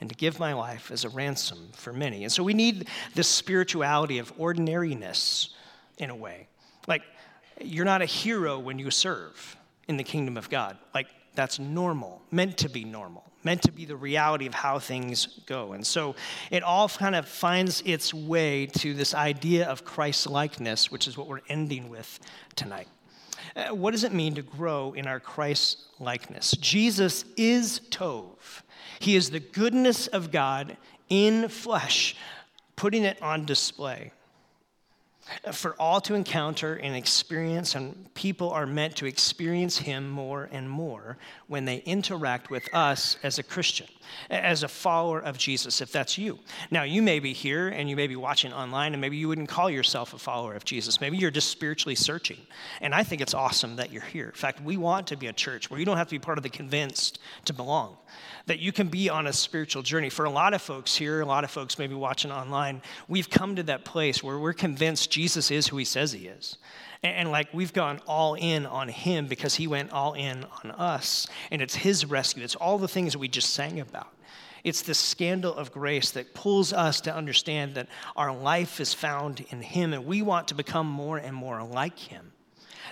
and 0.00 0.08
to 0.08 0.16
give 0.16 0.38
my 0.38 0.52
life 0.52 0.90
as 0.90 1.04
a 1.04 1.08
ransom 1.08 1.68
for 1.72 1.92
many. 1.92 2.22
And 2.22 2.32
so 2.32 2.42
we 2.42 2.54
need 2.54 2.88
this 3.14 3.28
spirituality 3.28 4.18
of 4.18 4.32
ordinariness 4.38 5.50
in 5.98 6.10
a 6.10 6.14
way. 6.14 6.46
Like, 6.86 7.02
you're 7.60 7.84
not 7.84 8.02
a 8.02 8.06
hero 8.06 8.58
when 8.58 8.78
you 8.78 8.90
serve 8.90 9.56
in 9.88 9.96
the 9.96 10.04
kingdom 10.04 10.36
of 10.36 10.48
God. 10.48 10.78
Like, 10.94 11.08
that's 11.34 11.58
normal, 11.58 12.22
meant 12.30 12.58
to 12.58 12.68
be 12.68 12.84
normal, 12.84 13.24
meant 13.44 13.62
to 13.62 13.72
be 13.72 13.84
the 13.84 13.96
reality 13.96 14.46
of 14.46 14.54
how 14.54 14.78
things 14.78 15.40
go. 15.46 15.72
And 15.72 15.86
so 15.86 16.16
it 16.50 16.62
all 16.62 16.88
kind 16.88 17.14
of 17.14 17.28
finds 17.28 17.80
its 17.82 18.12
way 18.12 18.66
to 18.66 18.94
this 18.94 19.14
idea 19.14 19.66
of 19.68 19.84
Christ 19.84 20.28
likeness, 20.28 20.90
which 20.90 21.06
is 21.06 21.16
what 21.16 21.28
we're 21.28 21.40
ending 21.48 21.88
with 21.88 22.18
tonight. 22.56 22.88
Uh, 23.58 23.74
what 23.74 23.90
does 23.90 24.04
it 24.04 24.12
mean 24.12 24.36
to 24.36 24.42
grow 24.42 24.92
in 24.92 25.08
our 25.08 25.18
Christ 25.18 25.78
likeness? 25.98 26.52
Jesus 26.52 27.24
is 27.36 27.80
Tov. 27.90 28.62
He 29.00 29.16
is 29.16 29.30
the 29.30 29.40
goodness 29.40 30.06
of 30.06 30.30
God 30.30 30.76
in 31.08 31.48
flesh, 31.48 32.14
putting 32.76 33.02
it 33.02 33.20
on 33.20 33.44
display 33.44 34.12
for 35.52 35.74
all 35.78 36.00
to 36.02 36.14
encounter 36.14 36.74
and 36.74 36.94
experience, 36.94 37.74
and 37.74 38.12
people 38.14 38.50
are 38.50 38.66
meant 38.66 38.96
to 38.96 39.06
experience 39.06 39.78
Him 39.78 40.08
more 40.08 40.48
and 40.50 40.68
more 40.68 41.18
when 41.46 41.64
they 41.64 41.78
interact 41.78 42.50
with 42.50 42.72
us 42.74 43.16
as 43.22 43.38
a 43.38 43.42
Christian, 43.42 43.86
as 44.30 44.62
a 44.62 44.68
follower 44.68 45.20
of 45.20 45.38
Jesus, 45.38 45.80
if 45.80 45.92
that's 45.92 46.18
you. 46.18 46.38
Now, 46.70 46.82
you 46.82 47.02
may 47.02 47.20
be 47.20 47.32
here 47.32 47.68
and 47.68 47.88
you 47.88 47.96
may 47.96 48.06
be 48.06 48.16
watching 48.16 48.52
online, 48.52 48.94
and 48.94 49.00
maybe 49.00 49.16
you 49.16 49.28
wouldn't 49.28 49.48
call 49.48 49.70
yourself 49.70 50.14
a 50.14 50.18
follower 50.18 50.54
of 50.54 50.64
Jesus. 50.64 51.00
Maybe 51.00 51.18
you're 51.18 51.30
just 51.30 51.50
spiritually 51.50 51.94
searching. 51.94 52.38
And 52.80 52.94
I 52.94 53.02
think 53.04 53.20
it's 53.20 53.34
awesome 53.34 53.76
that 53.76 53.92
you're 53.92 54.02
here. 54.02 54.26
In 54.26 54.32
fact, 54.32 54.62
we 54.62 54.76
want 54.76 55.06
to 55.08 55.16
be 55.16 55.26
a 55.26 55.32
church 55.32 55.70
where 55.70 55.78
you 55.78 55.86
don't 55.86 55.96
have 55.96 56.08
to 56.08 56.14
be 56.14 56.18
part 56.18 56.38
of 56.38 56.42
the 56.42 56.50
convinced 56.50 57.18
to 57.44 57.52
belong 57.52 57.96
that 58.48 58.58
you 58.58 58.72
can 58.72 58.88
be 58.88 59.08
on 59.08 59.26
a 59.26 59.32
spiritual 59.32 59.82
journey. 59.82 60.10
For 60.10 60.24
a 60.24 60.30
lot 60.30 60.54
of 60.54 60.60
folks 60.60 60.96
here, 60.96 61.20
a 61.20 61.26
lot 61.26 61.44
of 61.44 61.50
folks 61.50 61.78
maybe 61.78 61.94
watching 61.94 62.32
online, 62.32 62.82
we've 63.06 63.30
come 63.30 63.56
to 63.56 63.62
that 63.64 63.84
place 63.84 64.22
where 64.22 64.38
we're 64.38 64.54
convinced 64.54 65.10
Jesus 65.10 65.50
is 65.50 65.68
who 65.68 65.76
he 65.76 65.84
says 65.84 66.12
he 66.12 66.26
is. 66.26 66.58
And, 67.02 67.14
and, 67.14 67.30
like 67.30 67.48
we've 67.52 67.72
gone 67.72 68.00
all 68.06 68.34
in 68.34 68.66
on 68.66 68.88
him 68.88 69.26
because 69.26 69.54
he 69.54 69.66
went 69.66 69.92
all 69.92 70.14
in 70.14 70.44
on 70.64 70.72
us. 70.72 71.28
And 71.50 71.62
it's 71.62 71.76
his 71.76 72.04
rescue. 72.04 72.42
It's 72.42 72.56
all 72.56 72.78
the 72.78 72.88
things 72.88 73.12
that 73.12 73.18
we 73.18 73.28
just 73.28 73.50
sang 73.50 73.80
about. 73.80 74.08
It's 74.64 74.82
the 74.82 74.94
scandal 74.94 75.54
of 75.54 75.70
grace 75.70 76.10
that 76.12 76.34
pulls 76.34 76.72
us 76.72 77.00
to 77.02 77.14
understand 77.14 77.76
that 77.76 77.88
our 78.16 78.34
life 78.34 78.80
is 78.80 78.92
found 78.92 79.44
in 79.50 79.62
him 79.62 79.92
and 79.92 80.04
we 80.04 80.20
want 80.22 80.48
to 80.48 80.54
become 80.54 80.86
more 80.86 81.18
and 81.18 81.34
more 81.34 81.62
like 81.62 81.98
him 81.98 82.32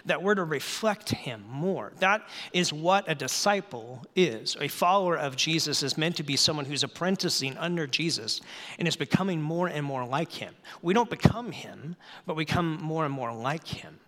that 0.04 0.22
we're 0.22 0.34
to 0.34 0.44
reflect 0.44 1.10
him 1.10 1.44
more. 1.48 1.92
That 2.00 2.22
is 2.52 2.72
what 2.72 3.04
a 3.08 3.14
disciple 3.14 4.04
is. 4.14 4.56
A 4.60 4.68
follower 4.68 5.16
of 5.16 5.36
Jesus 5.36 5.82
is 5.82 5.96
meant 5.96 6.16
to 6.16 6.22
be 6.22 6.36
someone 6.36 6.64
who's 6.64 6.84
apprenticing 6.84 7.56
under 7.56 7.86
Jesus 7.86 8.40
and 8.78 8.86
is 8.86 8.96
becoming 8.96 9.40
more 9.40 9.68
and 9.68 9.84
more 9.84 10.06
like 10.06 10.32
him. 10.32 10.54
We 10.82 10.94
don't 10.94 11.10
become 11.10 11.52
him, 11.52 11.96
but 12.26 12.36
we 12.36 12.44
become 12.44 12.80
more 12.82 13.04
and 13.04 13.14
more 13.14 13.32
like 13.32 13.66
him. 13.66 13.98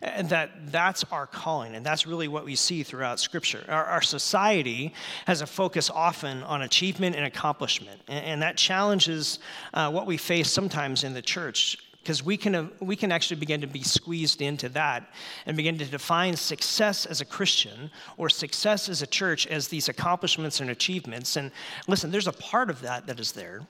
And 0.00 0.28
that 0.28 0.70
that's 0.70 1.02
our 1.10 1.26
calling, 1.26 1.74
and 1.74 1.84
that's 1.84 2.06
really 2.06 2.28
what 2.28 2.44
we 2.44 2.54
see 2.54 2.84
throughout 2.84 3.18
Scripture. 3.18 3.64
Our, 3.68 3.84
our 3.84 4.02
society 4.02 4.94
has 5.26 5.40
a 5.40 5.46
focus 5.46 5.90
often 5.90 6.44
on 6.44 6.62
achievement 6.62 7.16
and 7.16 7.24
accomplishment, 7.24 8.00
and, 8.06 8.24
and 8.24 8.42
that 8.42 8.56
challenges 8.56 9.40
uh, 9.74 9.90
what 9.90 10.06
we 10.06 10.16
face 10.16 10.52
sometimes 10.52 11.02
in 11.02 11.14
the 11.14 11.22
church 11.22 11.78
because 12.08 12.24
we 12.24 12.38
can, 12.38 12.54
uh, 12.54 12.66
we 12.80 12.96
can 12.96 13.12
actually 13.12 13.36
begin 13.36 13.60
to 13.60 13.66
be 13.66 13.82
squeezed 13.82 14.40
into 14.40 14.70
that 14.70 15.12
and 15.44 15.58
begin 15.58 15.76
to 15.76 15.84
define 15.84 16.34
success 16.34 17.04
as 17.04 17.20
a 17.20 17.24
Christian 17.26 17.90
or 18.16 18.30
success 18.30 18.88
as 18.88 19.02
a 19.02 19.06
church 19.06 19.46
as 19.46 19.68
these 19.68 19.90
accomplishments 19.90 20.60
and 20.60 20.70
achievements. 20.70 21.36
And 21.36 21.50
listen, 21.86 22.10
there's 22.10 22.26
a 22.26 22.32
part 22.32 22.70
of 22.70 22.80
that 22.80 23.06
that 23.08 23.20
is 23.20 23.32
there. 23.32 23.60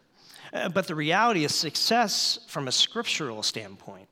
Uh, 0.53 0.69
but 0.69 0.87
the 0.87 0.95
reality 0.95 1.43
is, 1.43 1.53
success 1.53 2.39
from 2.47 2.69
a 2.69 2.73
scriptural 2.73 3.43
standpoint 3.43 4.09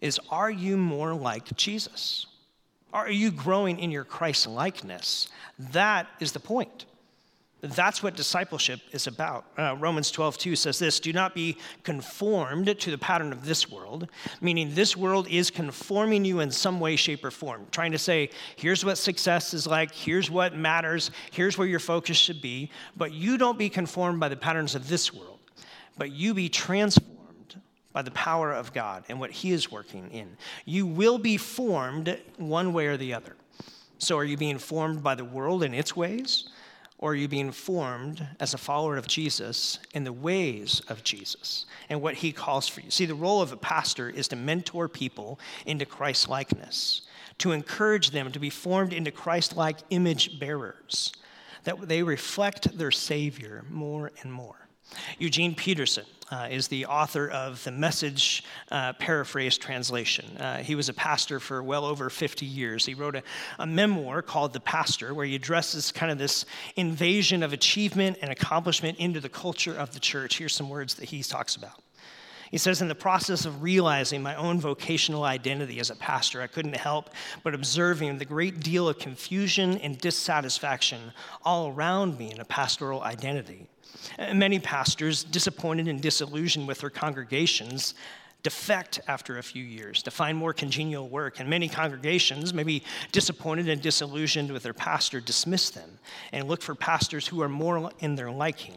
is 0.00 0.18
are 0.30 0.50
you 0.50 0.78
more 0.78 1.12
like 1.12 1.54
Jesus? 1.54 2.26
Are 2.94 3.10
you 3.10 3.30
growing 3.30 3.78
in 3.80 3.90
your 3.90 4.04
Christ 4.04 4.46
likeness? 4.46 5.28
That 5.58 6.06
is 6.20 6.32
the 6.32 6.40
point. 6.40 6.86
That's 7.60 8.04
what 8.04 8.14
discipleship 8.14 8.80
is 8.92 9.08
about. 9.08 9.44
Uh, 9.58 9.76
Romans 9.76 10.12
12, 10.12 10.38
2 10.38 10.56
says 10.56 10.78
this 10.78 11.00
Do 11.00 11.12
not 11.12 11.34
be 11.34 11.56
conformed 11.82 12.78
to 12.78 12.90
the 12.90 12.98
pattern 12.98 13.32
of 13.32 13.44
this 13.44 13.68
world, 13.68 14.08
meaning 14.40 14.74
this 14.74 14.96
world 14.96 15.26
is 15.28 15.50
conforming 15.50 16.24
you 16.24 16.38
in 16.38 16.52
some 16.52 16.78
way, 16.78 16.94
shape, 16.94 17.24
or 17.24 17.32
form. 17.32 17.66
Trying 17.72 17.92
to 17.92 17.98
say, 17.98 18.30
here's 18.54 18.84
what 18.84 18.96
success 18.96 19.54
is 19.54 19.66
like, 19.66 19.92
here's 19.92 20.30
what 20.30 20.54
matters, 20.54 21.10
here's 21.32 21.58
where 21.58 21.66
your 21.66 21.80
focus 21.80 22.16
should 22.16 22.40
be. 22.40 22.70
But 22.96 23.12
you 23.12 23.36
don't 23.36 23.58
be 23.58 23.68
conformed 23.68 24.20
by 24.20 24.28
the 24.28 24.36
patterns 24.36 24.76
of 24.76 24.88
this 24.88 25.12
world, 25.12 25.40
but 25.96 26.12
you 26.12 26.34
be 26.34 26.48
transformed 26.48 27.56
by 27.92 28.02
the 28.02 28.12
power 28.12 28.52
of 28.52 28.72
God 28.72 29.02
and 29.08 29.18
what 29.18 29.32
He 29.32 29.50
is 29.50 29.72
working 29.72 30.08
in. 30.12 30.36
You 30.64 30.86
will 30.86 31.18
be 31.18 31.36
formed 31.36 32.16
one 32.36 32.72
way 32.72 32.86
or 32.86 32.96
the 32.96 33.14
other. 33.14 33.34
So, 33.98 34.16
are 34.16 34.24
you 34.24 34.36
being 34.36 34.58
formed 34.58 35.02
by 35.02 35.16
the 35.16 35.24
world 35.24 35.64
and 35.64 35.74
its 35.74 35.96
ways? 35.96 36.50
Or 36.98 37.12
are 37.12 37.14
you 37.14 37.28
being 37.28 37.52
formed 37.52 38.26
as 38.40 38.54
a 38.54 38.58
follower 38.58 38.96
of 38.96 39.06
Jesus 39.06 39.78
in 39.94 40.02
the 40.02 40.12
ways 40.12 40.82
of 40.88 41.04
Jesus 41.04 41.64
and 41.88 42.02
what 42.02 42.16
he 42.16 42.32
calls 42.32 42.66
for 42.66 42.80
you? 42.80 42.90
See, 42.90 43.06
the 43.06 43.14
role 43.14 43.40
of 43.40 43.52
a 43.52 43.56
pastor 43.56 44.10
is 44.10 44.26
to 44.28 44.36
mentor 44.36 44.88
people 44.88 45.38
into 45.64 45.86
Christ 45.86 46.28
likeness, 46.28 47.02
to 47.38 47.52
encourage 47.52 48.10
them 48.10 48.32
to 48.32 48.40
be 48.40 48.50
formed 48.50 48.92
into 48.92 49.12
Christ 49.12 49.56
like 49.56 49.78
image 49.90 50.40
bearers, 50.40 51.12
that 51.62 51.88
they 51.88 52.02
reflect 52.02 52.76
their 52.76 52.90
Savior 52.90 53.64
more 53.70 54.10
and 54.22 54.32
more. 54.32 54.68
Eugene 55.18 55.54
Peterson 55.54 56.04
uh, 56.30 56.48
is 56.50 56.68
the 56.68 56.86
author 56.86 57.28
of 57.28 57.62
the 57.64 57.70
Message 57.70 58.44
uh, 58.70 58.92
Paraphrase 58.94 59.58
Translation. 59.58 60.36
Uh, 60.36 60.58
he 60.58 60.74
was 60.74 60.88
a 60.88 60.94
pastor 60.94 61.40
for 61.40 61.62
well 61.62 61.84
over 61.84 62.10
50 62.10 62.46
years. 62.46 62.84
He 62.84 62.94
wrote 62.94 63.16
a, 63.16 63.22
a, 63.58 63.66
memoir 63.66 64.22
called 64.22 64.52
The 64.52 64.60
Pastor, 64.60 65.14
where 65.14 65.26
he 65.26 65.34
addresses 65.34 65.92
kind 65.92 66.12
of 66.12 66.18
this 66.18 66.44
invasion 66.76 67.42
of 67.42 67.52
achievement 67.52 68.18
and 68.22 68.30
accomplishment 68.30 68.98
into 68.98 69.20
the 69.20 69.28
culture 69.28 69.74
of 69.74 69.92
the 69.94 70.00
church. 70.00 70.38
Here's 70.38 70.54
some 70.54 70.68
words 70.68 70.94
that 70.94 71.08
he 71.08 71.22
talks 71.22 71.56
about. 71.56 71.82
He 72.50 72.58
says, 72.58 72.80
In 72.80 72.88
the 72.88 72.94
process 72.94 73.44
of 73.44 73.62
realizing 73.62 74.22
my 74.22 74.34
own 74.34 74.60
vocational 74.60 75.24
identity 75.24 75.80
as 75.80 75.90
a 75.90 75.96
pastor, 75.96 76.40
I 76.40 76.46
couldn't 76.46 76.76
help 76.76 77.10
but 77.42 77.54
observing 77.54 78.18
the 78.18 78.24
great 78.24 78.60
deal 78.60 78.88
of 78.88 78.98
confusion 78.98 79.78
and 79.78 79.98
dissatisfaction 79.98 81.12
all 81.44 81.68
around 81.68 82.18
me 82.18 82.30
in 82.30 82.40
a 82.40 82.44
pastoral 82.44 83.02
identity. 83.02 83.66
Many 84.18 84.58
pastors, 84.58 85.24
disappointed 85.24 85.88
and 85.88 86.00
disillusioned 86.00 86.68
with 86.68 86.80
their 86.80 86.90
congregations, 86.90 87.94
defect 88.42 89.00
after 89.08 89.38
a 89.38 89.42
few 89.42 89.64
years 89.64 90.02
to 90.02 90.10
find 90.10 90.38
more 90.38 90.52
congenial 90.52 91.08
work. 91.08 91.40
And 91.40 91.50
many 91.50 91.68
congregations, 91.68 92.54
maybe 92.54 92.84
disappointed 93.12 93.68
and 93.68 93.82
disillusioned 93.82 94.50
with 94.52 94.62
their 94.62 94.74
pastor, 94.74 95.20
dismiss 95.20 95.70
them 95.70 95.98
and 96.32 96.46
look 96.46 96.62
for 96.62 96.74
pastors 96.74 97.26
who 97.26 97.42
are 97.42 97.48
more 97.48 97.90
in 97.98 98.14
their 98.14 98.30
liking. 98.30 98.76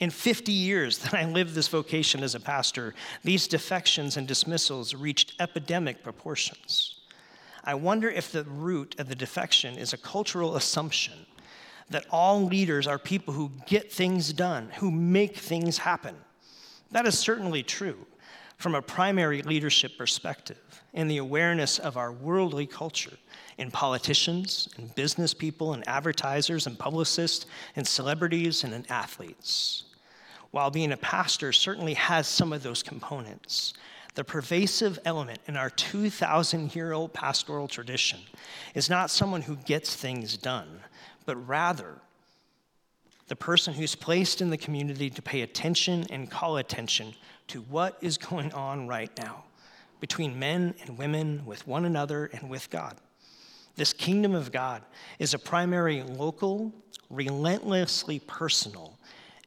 In 0.00 0.08
50 0.08 0.50
years 0.50 0.96
that 0.98 1.12
I 1.12 1.26
lived 1.26 1.54
this 1.54 1.68
vocation 1.68 2.22
as 2.22 2.34
a 2.34 2.40
pastor, 2.40 2.94
these 3.22 3.46
defections 3.46 4.16
and 4.16 4.26
dismissals 4.26 4.94
reached 4.94 5.34
epidemic 5.38 6.02
proportions. 6.02 7.00
I 7.64 7.74
wonder 7.74 8.08
if 8.08 8.32
the 8.32 8.44
root 8.44 8.96
of 8.98 9.08
the 9.10 9.14
defection 9.14 9.76
is 9.76 9.92
a 9.92 9.98
cultural 9.98 10.56
assumption 10.56 11.26
that 11.90 12.06
all 12.10 12.42
leaders 12.46 12.86
are 12.86 12.98
people 12.98 13.34
who 13.34 13.52
get 13.66 13.92
things 13.92 14.32
done, 14.32 14.70
who 14.78 14.90
make 14.90 15.36
things 15.36 15.76
happen. 15.76 16.16
That 16.92 17.06
is 17.06 17.18
certainly 17.18 17.62
true 17.62 18.06
from 18.56 18.74
a 18.74 18.82
primary 18.82 19.42
leadership 19.42 19.98
perspective 19.98 20.82
in 20.94 21.08
the 21.08 21.18
awareness 21.18 21.78
of 21.78 21.98
our 21.98 22.10
worldly 22.10 22.66
culture 22.66 23.16
in 23.58 23.70
politicians 23.70 24.68
and 24.78 24.94
business 24.94 25.34
people 25.34 25.74
and 25.74 25.86
advertisers 25.86 26.66
and 26.66 26.78
publicists 26.78 27.44
and 27.76 27.86
celebrities 27.86 28.64
and 28.64 28.72
in 28.72 28.86
athletes. 28.90 29.84
While 30.50 30.70
being 30.70 30.92
a 30.92 30.96
pastor 30.96 31.52
certainly 31.52 31.94
has 31.94 32.26
some 32.26 32.52
of 32.52 32.62
those 32.62 32.82
components, 32.82 33.74
the 34.14 34.24
pervasive 34.24 34.98
element 35.04 35.38
in 35.46 35.56
our 35.56 35.70
2,000 35.70 36.74
year 36.74 36.92
old 36.92 37.12
pastoral 37.12 37.68
tradition 37.68 38.20
is 38.74 38.90
not 38.90 39.10
someone 39.10 39.42
who 39.42 39.56
gets 39.56 39.94
things 39.94 40.36
done, 40.36 40.80
but 41.24 41.36
rather 41.46 41.96
the 43.28 43.36
person 43.36 43.72
who's 43.72 43.94
placed 43.94 44.40
in 44.40 44.50
the 44.50 44.56
community 44.56 45.08
to 45.08 45.22
pay 45.22 45.42
attention 45.42 46.04
and 46.10 46.30
call 46.30 46.56
attention 46.56 47.14
to 47.46 47.60
what 47.62 47.96
is 48.00 48.18
going 48.18 48.52
on 48.52 48.88
right 48.88 49.16
now 49.18 49.44
between 50.00 50.38
men 50.38 50.74
and 50.82 50.98
women, 50.98 51.44
with 51.44 51.66
one 51.66 51.84
another, 51.84 52.26
and 52.32 52.50
with 52.50 52.68
God. 52.70 52.96
This 53.76 53.92
kingdom 53.92 54.34
of 54.34 54.50
God 54.50 54.82
is 55.18 55.34
a 55.34 55.38
primary 55.38 56.02
local, 56.02 56.72
relentlessly 57.08 58.18
personal, 58.20 58.98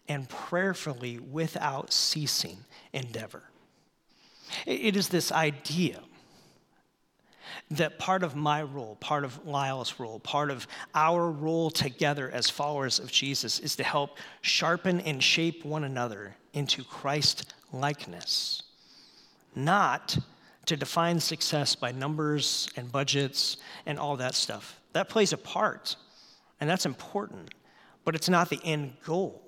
and 0.08 0.28
prayerfully 0.30 1.20
without 1.20 1.94
ceasing 1.94 2.58
endeavor. 2.92 3.44
It 4.66 4.96
is 4.96 5.10
this 5.10 5.32
idea 5.32 6.00
that 7.72 8.00
part 8.00 8.24
of 8.24 8.36
my 8.36 8.62
role, 8.62 8.96
part 9.00 9.24
of 9.24 9.46
Lyle's 9.46 10.00
role, 10.00 10.20
part 10.20 10.52
of 10.52 10.68
our 10.94 11.30
role 11.30 11.70
together 11.70 12.30
as 12.32 12.50
followers 12.50 13.00
of 13.00 13.12
Jesus 13.12 13.60
is 13.60 13.76
to 13.78 13.84
help 13.84 14.18
sharpen 14.42 15.00
and 15.02 15.24
shape 15.24 15.66
one 15.66 15.84
another 15.84 16.36
into 16.54 16.84
Christ 16.84 17.54
likeness, 17.72 18.64
not 19.56 20.18
to 20.66 20.78
define 20.78 21.20
success 21.20 21.76
by 21.76 21.92
numbers 21.92 22.70
and 22.76 22.92
budgets 22.92 23.58
and 23.86 24.00
all 24.00 24.16
that 24.18 24.36
stuff. 24.36 24.80
That 24.94 25.10
plays 25.10 25.34
a 25.34 25.38
part, 25.38 25.96
and 26.62 26.70
that's 26.70 26.86
important, 26.86 27.54
but 28.06 28.16
it's 28.16 28.30
not 28.30 28.50
the 28.50 28.62
end 28.64 28.94
goal. 29.04 29.43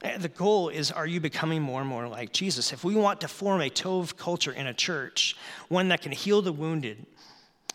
The 0.00 0.28
goal 0.28 0.68
is 0.68 0.92
are 0.92 1.06
you 1.06 1.20
becoming 1.20 1.60
more 1.60 1.80
and 1.80 1.88
more 1.88 2.06
like 2.06 2.32
Jesus? 2.32 2.72
If 2.72 2.84
we 2.84 2.94
want 2.94 3.20
to 3.22 3.28
form 3.28 3.60
a 3.60 3.68
Tov 3.68 4.16
culture 4.16 4.52
in 4.52 4.68
a 4.68 4.74
church, 4.74 5.36
one 5.68 5.88
that 5.88 6.02
can 6.02 6.12
heal 6.12 6.40
the 6.40 6.52
wounded, 6.52 7.04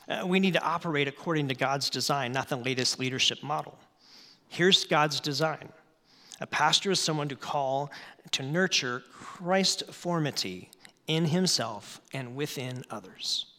uh, 0.07 0.23
we 0.25 0.39
need 0.39 0.53
to 0.53 0.63
operate 0.63 1.07
according 1.07 1.49
to 1.49 1.55
God's 1.55 1.89
design, 1.89 2.31
not 2.31 2.49
the 2.49 2.55
latest 2.55 2.99
leadership 2.99 3.43
model. 3.43 3.77
Here's 4.47 4.85
God's 4.85 5.19
design 5.19 5.69
a 6.39 6.47
pastor 6.47 6.91
is 6.91 6.99
someone 6.99 7.29
to 7.29 7.35
call 7.35 7.91
to 8.31 8.43
nurture 8.43 9.03
Christoformity 9.19 10.67
in 11.07 11.25
himself 11.25 12.01
and 12.13 12.35
within 12.35 12.83
others. 12.89 13.52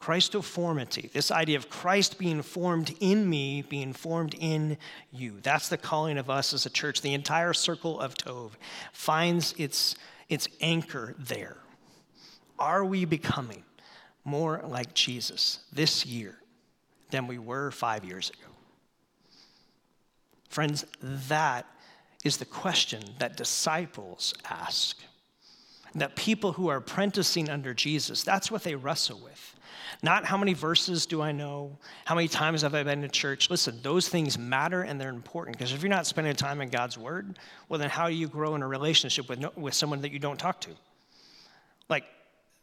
Christoformity, 0.00 1.10
this 1.12 1.30
idea 1.30 1.56
of 1.56 1.68
Christ 1.68 2.18
being 2.18 2.42
formed 2.42 2.94
in 3.00 3.28
me, 3.28 3.62
being 3.62 3.92
formed 3.92 4.34
in 4.38 4.78
you. 5.10 5.40
That's 5.42 5.68
the 5.68 5.76
calling 5.76 6.18
of 6.18 6.30
us 6.30 6.54
as 6.54 6.66
a 6.66 6.70
church. 6.70 7.02
The 7.02 7.14
entire 7.14 7.52
circle 7.52 7.98
of 8.00 8.14
Tov 8.14 8.52
finds 8.92 9.54
its, 9.58 9.96
its 10.28 10.48
anchor 10.60 11.14
there. 11.18 11.56
Are 12.58 12.84
we 12.84 13.04
becoming 13.04 13.64
more 14.24 14.62
like 14.64 14.94
Jesus 14.94 15.60
this 15.72 16.06
year 16.06 16.36
than 17.10 17.26
we 17.26 17.38
were 17.38 17.70
five 17.70 18.04
years 18.04 18.30
ago? 18.30 18.52
Friends, 20.48 20.84
that 21.02 21.66
is 22.24 22.36
the 22.36 22.44
question 22.44 23.02
that 23.18 23.36
disciples 23.36 24.34
ask. 24.48 24.98
That 25.94 26.16
people 26.16 26.52
who 26.52 26.68
are 26.68 26.76
apprenticing 26.76 27.48
under 27.48 27.74
Jesus, 27.74 28.22
that's 28.22 28.50
what 28.50 28.62
they 28.62 28.74
wrestle 28.74 29.18
with. 29.18 29.54
Not 30.02 30.24
how 30.24 30.36
many 30.36 30.54
verses 30.54 31.06
do 31.06 31.22
I 31.22 31.32
know? 31.32 31.76
How 32.04 32.14
many 32.14 32.28
times 32.28 32.62
have 32.62 32.74
I 32.74 32.82
been 32.82 33.02
to 33.02 33.08
church? 33.08 33.50
Listen, 33.50 33.80
those 33.82 34.08
things 34.08 34.38
matter 34.38 34.82
and 34.82 35.00
they're 35.00 35.08
important 35.08 35.56
because 35.56 35.72
if 35.72 35.82
you're 35.82 35.90
not 35.90 36.06
spending 36.06 36.36
time 36.36 36.60
in 36.60 36.68
God's 36.68 36.96
Word, 36.96 37.38
well, 37.68 37.80
then 37.80 37.90
how 37.90 38.08
do 38.08 38.14
you 38.14 38.28
grow 38.28 38.54
in 38.54 38.62
a 38.62 38.68
relationship 38.68 39.28
with, 39.28 39.40
no, 39.40 39.50
with 39.56 39.74
someone 39.74 40.00
that 40.02 40.12
you 40.12 40.18
don't 40.18 40.38
talk 40.38 40.60
to? 40.62 40.70
Like, 41.88 42.04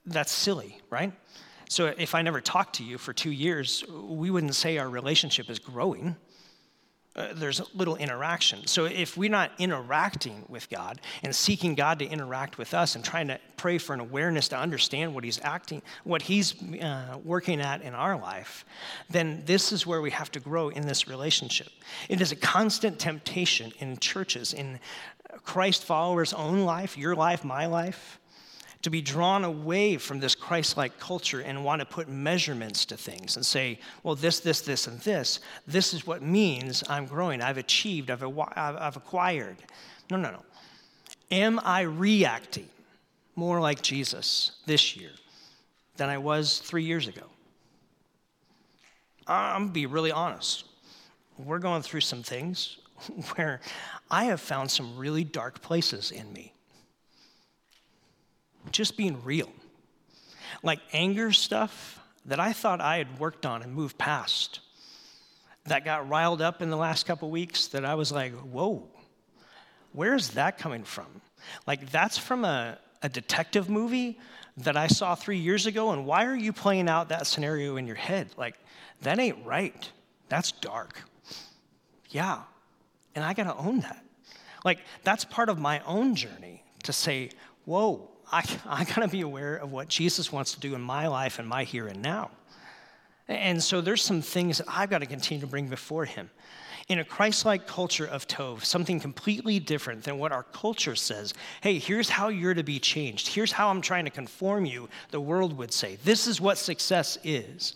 that's 0.05 0.31
silly, 0.31 0.79
right? 0.89 1.11
So 1.67 1.87
if 1.97 2.15
I 2.15 2.21
never 2.21 2.39
talked 2.39 2.75
to 2.75 2.83
you 2.83 2.97
for 2.97 3.11
two 3.11 3.31
years, 3.31 3.83
we 3.89 4.29
wouldn't 4.29 4.55
say 4.55 4.77
our 4.77 4.89
relationship 4.89 5.49
is 5.49 5.59
growing 5.59 6.15
uh, 7.15 7.29
there's 7.33 7.61
little 7.73 7.95
interaction. 7.95 8.67
So 8.67 8.85
if 8.85 9.15
we're 9.15 9.29
not 9.29 9.51
interacting 9.57 10.43
with 10.49 10.69
God 10.69 10.99
and 11.23 11.33
seeking 11.33 11.73
God 11.73 11.99
to 11.99 12.05
interact 12.05 12.57
with 12.57 12.73
us 12.73 12.95
and 12.95 13.05
trying 13.05 13.27
to 13.29 13.39
pray 13.55 13.77
for 13.77 13.93
an 13.93 14.01
awareness 14.01 14.49
to 14.49 14.57
understand 14.57 15.13
what 15.13 15.23
He's 15.23 15.39
acting, 15.41 15.81
what 16.03 16.21
He's 16.21 16.61
uh, 16.81 17.17
working 17.23 17.61
at 17.61 17.81
in 17.81 17.93
our 17.93 18.17
life, 18.17 18.65
then 19.09 19.43
this 19.45 19.71
is 19.71 19.87
where 19.87 20.01
we 20.01 20.11
have 20.11 20.31
to 20.31 20.39
grow 20.39 20.69
in 20.69 20.85
this 20.85 21.07
relationship. 21.07 21.69
It 22.09 22.19
is 22.19 22.31
a 22.31 22.35
constant 22.35 22.99
temptation 22.99 23.71
in 23.79 23.97
churches, 23.97 24.53
in 24.53 24.79
Christ 25.43 25.85
followers' 25.85 26.33
own 26.33 26.61
life, 26.61 26.97
your 26.97 27.15
life, 27.15 27.45
my 27.45 27.65
life, 27.65 28.19
to 28.81 28.89
be 28.89 29.01
drawn 29.01 29.43
away 29.43 29.97
from 29.97 30.19
this 30.19 30.35
Christ 30.35 30.77
like 30.77 30.99
culture 30.99 31.41
and 31.41 31.63
want 31.63 31.79
to 31.79 31.85
put 31.85 32.07
measurements 32.07 32.85
to 32.85 32.97
things 32.97 33.35
and 33.35 33.45
say, 33.45 33.79
well, 34.03 34.15
this, 34.15 34.39
this, 34.39 34.61
this, 34.61 34.87
and 34.87 34.99
this, 35.01 35.39
this 35.67 35.93
is 35.93 36.05
what 36.05 36.21
means 36.21 36.83
I'm 36.89 37.05
growing. 37.05 37.41
I've 37.41 37.57
achieved, 37.57 38.09
I've, 38.09 38.23
I've 38.55 38.97
acquired. 38.97 39.57
No, 40.11 40.17
no, 40.17 40.31
no. 40.31 40.43
Am 41.31 41.59
I 41.63 41.81
reacting 41.81 42.69
more 43.35 43.59
like 43.59 43.81
Jesus 43.81 44.51
this 44.65 44.95
year 44.95 45.11
than 45.97 46.09
I 46.09 46.17
was 46.17 46.59
three 46.59 46.83
years 46.83 47.07
ago? 47.07 47.23
I'm 49.27 49.61
going 49.61 49.69
to 49.69 49.73
be 49.73 49.85
really 49.87 50.11
honest. 50.11 50.65
We're 51.37 51.59
going 51.59 51.81
through 51.81 52.01
some 52.01 52.21
things 52.21 52.77
where 53.35 53.61
I 54.11 54.25
have 54.25 54.39
found 54.39 54.69
some 54.69 54.97
really 54.97 55.23
dark 55.23 55.61
places 55.61 56.11
in 56.11 56.31
me 56.31 56.54
just 58.71 58.97
being 58.97 59.23
real. 59.23 59.51
Like 60.63 60.79
anger 60.93 61.31
stuff 61.31 61.99
that 62.25 62.39
I 62.39 62.53
thought 62.53 62.81
I 62.81 62.97
had 62.97 63.19
worked 63.19 63.45
on 63.45 63.61
and 63.61 63.73
moved 63.73 63.97
past, 63.97 64.59
that 65.65 65.85
got 65.85 66.07
riled 66.07 66.41
up 66.41 66.61
in 66.61 66.69
the 66.69 66.77
last 66.77 67.05
couple 67.05 67.29
weeks, 67.29 67.67
that 67.67 67.85
I 67.85 67.95
was 67.95 68.11
like, 68.11 68.33
whoa, 68.33 68.87
where's 69.93 70.29
that 70.31 70.57
coming 70.57 70.83
from? 70.83 71.21
Like, 71.65 71.91
that's 71.91 72.17
from 72.17 72.45
a, 72.45 72.77
a 73.01 73.09
detective 73.09 73.69
movie 73.69 74.19
that 74.57 74.77
I 74.77 74.87
saw 74.87 75.15
three 75.15 75.37
years 75.37 75.65
ago, 75.65 75.91
and 75.91 76.05
why 76.05 76.25
are 76.25 76.35
you 76.35 76.53
playing 76.53 76.87
out 76.87 77.09
that 77.09 77.27
scenario 77.27 77.77
in 77.77 77.87
your 77.87 77.95
head? 77.95 78.29
Like, 78.37 78.57
that 79.01 79.19
ain't 79.19 79.45
right. 79.45 79.91
That's 80.29 80.51
dark. 80.51 81.01
Yeah, 82.09 82.41
and 83.15 83.23
I 83.23 83.33
gotta 83.33 83.55
own 83.55 83.81
that. 83.81 84.03
Like, 84.63 84.79
that's 85.03 85.25
part 85.25 85.49
of 85.49 85.59
my 85.59 85.81
own 85.81 86.15
journey 86.15 86.63
to 86.83 86.93
say, 86.93 87.29
whoa, 87.65 88.09
I, 88.31 88.43
I 88.65 88.83
got 88.83 88.97
to 88.97 89.07
be 89.07 89.21
aware 89.21 89.55
of 89.55 89.71
what 89.71 89.87
Jesus 89.87 90.31
wants 90.31 90.53
to 90.53 90.59
do 90.59 90.75
in 90.75 90.81
my 90.81 91.07
life 91.07 91.39
and 91.39 91.47
my 91.47 91.63
here 91.63 91.87
and 91.87 92.01
now. 92.01 92.31
And 93.27 93.61
so 93.61 93.81
there's 93.81 94.03
some 94.03 94.21
things 94.21 94.59
that 94.59 94.67
I've 94.69 94.89
got 94.89 94.99
to 94.99 95.05
continue 95.05 95.41
to 95.41 95.47
bring 95.47 95.67
before 95.67 96.05
him. 96.05 96.29
In 96.87 96.99
a 96.99 97.03
Christ 97.03 97.45
like 97.45 97.65
culture 97.65 98.05
of 98.05 98.27
Tov, 98.27 98.63
something 98.63 98.99
completely 98.99 99.59
different 99.59 100.03
than 100.03 100.19
what 100.19 100.31
our 100.31 100.43
culture 100.43 100.95
says. 100.95 101.33
Hey, 101.61 101.79
here's 101.79 102.09
how 102.09 102.27
you're 102.27 102.53
to 102.53 102.63
be 102.63 102.79
changed. 102.79 103.27
Here's 103.27 103.51
how 103.51 103.69
I'm 103.69 103.81
trying 103.81 104.05
to 104.05 104.11
conform 104.11 104.65
you, 104.65 104.87
the 105.09 105.19
world 105.19 105.57
would 105.57 105.73
say. 105.73 105.97
This 106.03 106.27
is 106.27 106.39
what 106.39 106.59
success 106.59 107.17
is. 107.23 107.73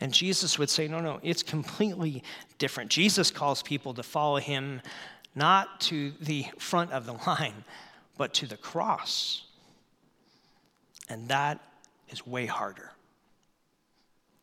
And 0.00 0.12
Jesus 0.12 0.58
would 0.58 0.70
say, 0.70 0.86
no, 0.86 1.00
no, 1.00 1.18
it's 1.24 1.42
completely 1.42 2.22
different. 2.58 2.90
Jesus 2.90 3.32
calls 3.32 3.62
people 3.62 3.94
to 3.94 4.02
follow 4.04 4.36
him 4.36 4.80
not 5.34 5.80
to 5.82 6.12
the 6.20 6.46
front 6.58 6.92
of 6.92 7.04
the 7.04 7.12
line, 7.26 7.64
but 8.16 8.32
to 8.34 8.46
the 8.46 8.56
cross. 8.56 9.44
And 11.08 11.28
that 11.28 11.60
is 12.08 12.26
way 12.26 12.46
harder. 12.46 12.90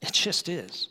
It 0.01 0.14
just 0.14 0.49
is. 0.49 0.89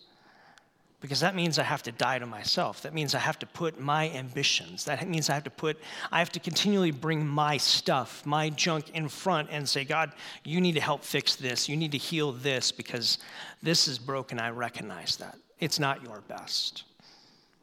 Because 1.01 1.21
that 1.21 1.37
means 1.37 1.61
I 1.61 1.63
have 1.63 1.85
to 1.85 1.93
die 1.93 2.19
to 2.19 2.27
myself. 2.27 2.83
That 2.83 2.93
means 2.93 3.15
I 3.15 3.21
have 3.21 3.39
to 3.39 3.47
put 3.47 3.79
my 3.79 4.11
ambitions. 4.11 4.85
That 4.87 5.07
means 5.09 5.31
I 5.31 5.35
have 5.35 5.45
to 5.45 5.51
put, 5.51 5.79
I 6.11 6.19
have 6.19 6.31
to 6.31 6.41
continually 6.41 6.91
bring 6.91 7.25
my 7.25 7.57
stuff, 7.57 8.27
my 8.27 8.51
junk 8.51 8.91
in 8.95 9.09
front 9.09 9.49
and 9.53 9.69
say, 9.69 9.85
God, 9.85 10.13
you 10.43 10.61
need 10.61 10.73
to 10.73 10.81
help 10.81 11.05
fix 11.05 11.37
this. 11.37 11.69
You 11.69 11.77
need 11.77 11.93
to 11.93 11.99
heal 11.99 12.33
this 12.33 12.73
because 12.73 13.19
this 13.63 13.87
is 13.87 13.97
broken. 13.97 14.41
I 14.41 14.51
recognize 14.51 15.17
that. 15.17 15.39
It's 15.61 15.79
not 15.79 16.03
your 16.03 16.21
best. 16.23 16.83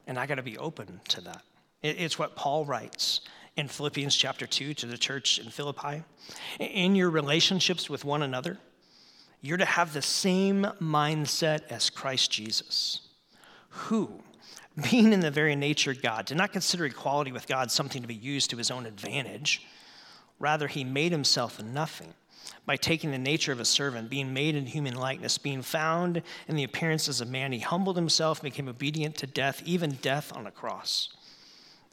And 0.07 0.17
I 0.17 0.25
got 0.27 0.35
to 0.35 0.43
be 0.43 0.57
open 0.57 1.01
to 1.09 1.21
that. 1.21 1.41
It's 1.83 2.17
what 2.17 2.37
Paul 2.37 2.63
writes 2.63 3.21
in 3.57 3.67
Philippians 3.67 4.15
chapter 4.15 4.45
2 4.45 4.73
to 4.75 4.85
the 4.85 4.97
church 4.97 5.39
in 5.39 5.49
Philippi. 5.49 6.03
In 6.59 6.95
your 6.95 7.09
relationships 7.09 7.89
with 7.89 8.03
one 8.03 8.21
another, 8.21 8.57
you're 9.41 9.57
to 9.57 9.65
have 9.65 9.93
the 9.93 10.01
same 10.01 10.63
mindset 10.81 11.61
as 11.69 11.89
Christ 11.89 12.31
Jesus, 12.31 13.01
who, 13.69 14.21
being 14.89 15.13
in 15.13 15.21
the 15.21 15.31
very 15.31 15.55
nature 15.55 15.93
God, 15.93 16.25
did 16.25 16.37
not 16.37 16.51
consider 16.51 16.85
equality 16.85 17.31
with 17.31 17.47
God 17.47 17.71
something 17.71 18.01
to 18.01 18.07
be 18.07 18.15
used 18.15 18.49
to 18.49 18.57
his 18.57 18.71
own 18.71 18.85
advantage. 18.85 19.65
Rather, 20.39 20.67
he 20.67 20.83
made 20.83 21.11
himself 21.11 21.61
nothing 21.63 22.13
by 22.65 22.75
taking 22.75 23.11
the 23.11 23.17
nature 23.17 23.51
of 23.51 23.59
a 23.59 23.65
servant, 23.65 24.09
being 24.09 24.33
made 24.33 24.55
in 24.55 24.65
human 24.65 24.95
likeness, 24.95 25.37
being 25.37 25.61
found 25.61 26.21
in 26.47 26.55
the 26.55 26.63
appearance 26.63 27.07
as 27.07 27.21
a 27.21 27.25
man. 27.25 27.51
He 27.51 27.59
humbled 27.59 27.95
himself, 27.95 28.41
became 28.41 28.67
obedient 28.67 29.15
to 29.17 29.27
death, 29.27 29.61
even 29.65 29.91
death 30.01 30.35
on 30.35 30.45
a 30.45 30.51
cross. 30.51 31.09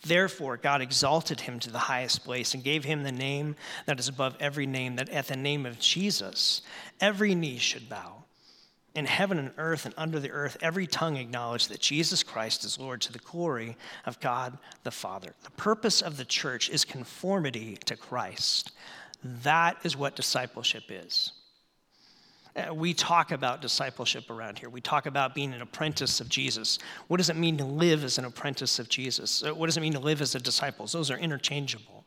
Therefore, 0.05 0.57
God 0.57 0.80
exalted 0.80 1.42
him 1.42 1.61
to 1.61 1.70
the 1.70 1.78
highest 1.78 2.24
place 2.24 2.55
and 2.55 2.64
gave 2.64 2.84
him 2.84 3.03
the 3.03 3.12
name 3.12 3.55
that 3.86 4.00
is 4.00 4.09
above 4.09 4.36
every 4.40 4.66
name, 4.66 4.96
that 4.96 5.09
at 5.11 5.28
the 5.28 5.36
name 5.36 5.64
of 5.64 5.78
Jesus, 5.78 6.62
every 7.00 7.34
knee 7.34 7.59
should 7.59 7.88
bow. 7.88 8.24
In 8.94 9.07
heaven 9.07 9.38
and 9.38 9.53
earth 9.57 9.86
and 9.86 9.94
under 9.96 10.20
the 10.20 10.32
earth, 10.32 10.59
every 10.61 10.86
tongue 10.86 11.16
acknowledge 11.16 11.68
that 11.68 11.80
Jesus 11.80 12.22
Christ 12.22 12.64
is 12.64 12.78
Lord 12.78 13.00
to 13.03 13.12
the 13.12 13.20
glory 13.20 13.76
of 14.05 14.20
God 14.20 14.59
the 14.82 14.90
Father. 14.90 15.34
The 15.44 15.50
purpose 15.53 16.03
of 16.03 16.16
the 16.16 16.24
church 16.24 16.68
is 16.68 16.84
conformity 16.84 17.78
to 17.86 17.96
Christ. 17.96 18.72
That 19.22 19.78
is 19.84 19.96
what 19.96 20.16
discipleship 20.16 20.84
is. 20.90 21.32
Uh, 22.55 22.74
we 22.74 22.92
talk 22.92 23.32
about 23.32 23.62
discipleship 23.62 24.28
around 24.28 24.59
here. 24.59 24.68
We 24.68 24.80
talk 24.80 25.07
about 25.07 25.34
being 25.34 25.55
an 25.55 25.62
apprentice 25.62 26.20
of 26.20 26.28
Jesus. 26.28 26.78
What 27.09 27.16
does 27.16 27.30
it 27.30 27.36
mean 27.36 27.57
to 27.59 27.64
live 27.64 28.05
as 28.05 28.18
an 28.18 28.26
apprentice 28.26 28.78
of 28.78 28.88
Jesus? 28.88 29.42
Uh, 29.42 29.55
what 29.55 29.66
does 29.66 29.76
it 29.76 29.80
mean 29.80 29.94
to 29.94 30.00
live 30.00 30.20
as 30.20 30.34
a 30.34 30.40
disciple? 30.40 30.86
Those 30.86 31.11
are 31.11 31.16
interchangeable. 31.16 32.05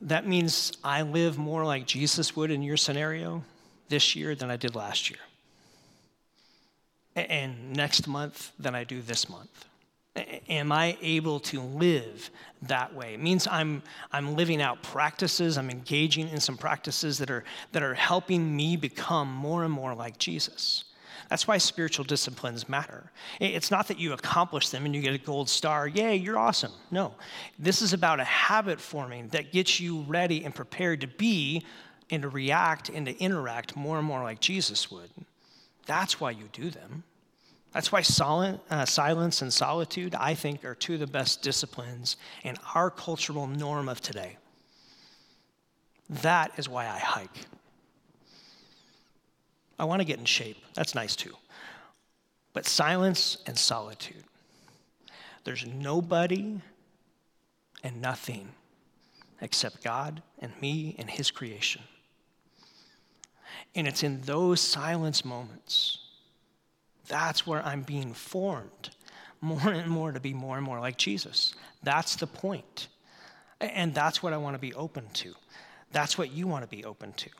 That 0.00 0.26
means 0.26 0.72
I 0.84 1.02
live 1.02 1.36
more 1.36 1.64
like 1.64 1.86
Jesus 1.86 2.36
would 2.36 2.52
in 2.52 2.62
your 2.62 2.76
scenario 2.76 3.42
this 3.88 4.14
year 4.14 4.36
than 4.36 4.50
I 4.50 4.56
did 4.56 4.76
last 4.76 5.10
year. 5.10 5.18
And 7.16 7.72
next 7.72 8.06
month 8.06 8.52
than 8.60 8.76
I 8.76 8.84
do 8.84 9.02
this 9.02 9.28
month 9.28 9.67
am 10.48 10.72
I 10.72 10.96
able 11.00 11.40
to 11.40 11.60
live 11.60 12.30
that 12.62 12.94
way? 12.94 13.14
It 13.14 13.20
means 13.20 13.46
I'm, 13.46 13.82
I'm 14.12 14.36
living 14.36 14.62
out 14.62 14.82
practices, 14.82 15.58
I'm 15.58 15.70
engaging 15.70 16.28
in 16.28 16.40
some 16.40 16.56
practices 16.56 17.18
that 17.18 17.30
are, 17.30 17.44
that 17.72 17.82
are 17.82 17.94
helping 17.94 18.54
me 18.54 18.76
become 18.76 19.32
more 19.32 19.64
and 19.64 19.72
more 19.72 19.94
like 19.94 20.18
Jesus. 20.18 20.84
That's 21.28 21.46
why 21.46 21.58
spiritual 21.58 22.04
disciplines 22.04 22.68
matter. 22.68 23.10
It's 23.38 23.70
not 23.70 23.86
that 23.88 23.98
you 23.98 24.14
accomplish 24.14 24.70
them 24.70 24.86
and 24.86 24.94
you 24.94 25.02
get 25.02 25.14
a 25.14 25.18
gold 25.18 25.48
star, 25.48 25.86
yay, 25.86 26.16
you're 26.16 26.38
awesome. 26.38 26.72
No. 26.90 27.14
This 27.58 27.82
is 27.82 27.92
about 27.92 28.18
a 28.18 28.24
habit 28.24 28.80
forming 28.80 29.28
that 29.28 29.52
gets 29.52 29.78
you 29.78 30.00
ready 30.02 30.44
and 30.44 30.54
prepared 30.54 31.02
to 31.02 31.06
be 31.06 31.64
and 32.10 32.22
to 32.22 32.28
react 32.28 32.88
and 32.88 33.04
to 33.06 33.18
interact 33.18 33.76
more 33.76 33.98
and 33.98 34.06
more 34.06 34.22
like 34.22 34.40
Jesus 34.40 34.90
would. 34.90 35.10
That's 35.84 36.18
why 36.20 36.30
you 36.30 36.48
do 36.52 36.70
them. 36.70 37.04
That's 37.72 37.92
why 37.92 38.02
uh, 38.70 38.84
silence 38.86 39.42
and 39.42 39.52
solitude, 39.52 40.14
I 40.14 40.34
think, 40.34 40.64
are 40.64 40.74
two 40.74 40.94
of 40.94 41.00
the 41.00 41.06
best 41.06 41.42
disciplines 41.42 42.16
in 42.42 42.56
our 42.74 42.90
cultural 42.90 43.46
norm 43.46 43.88
of 43.88 44.00
today. 44.00 44.38
That 46.08 46.52
is 46.56 46.68
why 46.68 46.86
I 46.86 46.98
hike. 46.98 47.46
I 49.78 49.84
want 49.84 50.00
to 50.00 50.06
get 50.06 50.18
in 50.18 50.24
shape. 50.24 50.56
That's 50.74 50.94
nice 50.94 51.14
too. 51.14 51.34
But 52.54 52.66
silence 52.66 53.38
and 53.46 53.56
solitude. 53.56 54.24
There's 55.44 55.66
nobody 55.66 56.60
and 57.84 58.00
nothing 58.00 58.48
except 59.40 59.84
God 59.84 60.22
and 60.40 60.52
me 60.60 60.96
and 60.98 61.08
His 61.08 61.30
creation. 61.30 61.82
And 63.74 63.86
it's 63.86 64.02
in 64.02 64.22
those 64.22 64.60
silence 64.60 65.24
moments 65.24 65.98
that's 67.08 67.46
where 67.46 67.64
I'm 67.64 67.82
being 67.82 68.12
formed 68.12 68.90
more 69.40 69.68
and 69.68 69.90
more 69.90 70.12
to 70.12 70.20
be 70.20 70.34
more 70.34 70.56
and 70.56 70.64
more 70.64 70.80
like 70.80 70.96
Jesus. 70.96 71.54
That's 71.82 72.16
the 72.16 72.26
point. 72.26 72.88
And 73.60 73.94
that's 73.94 74.22
what 74.22 74.32
I 74.32 74.36
want 74.36 74.54
to 74.54 74.58
be 74.58 74.74
open 74.74 75.06
to. 75.14 75.34
That's 75.92 76.18
what 76.18 76.32
you 76.32 76.46
want 76.46 76.68
to 76.68 76.76
be 76.76 76.84
open 76.84 77.12
to. 77.14 77.30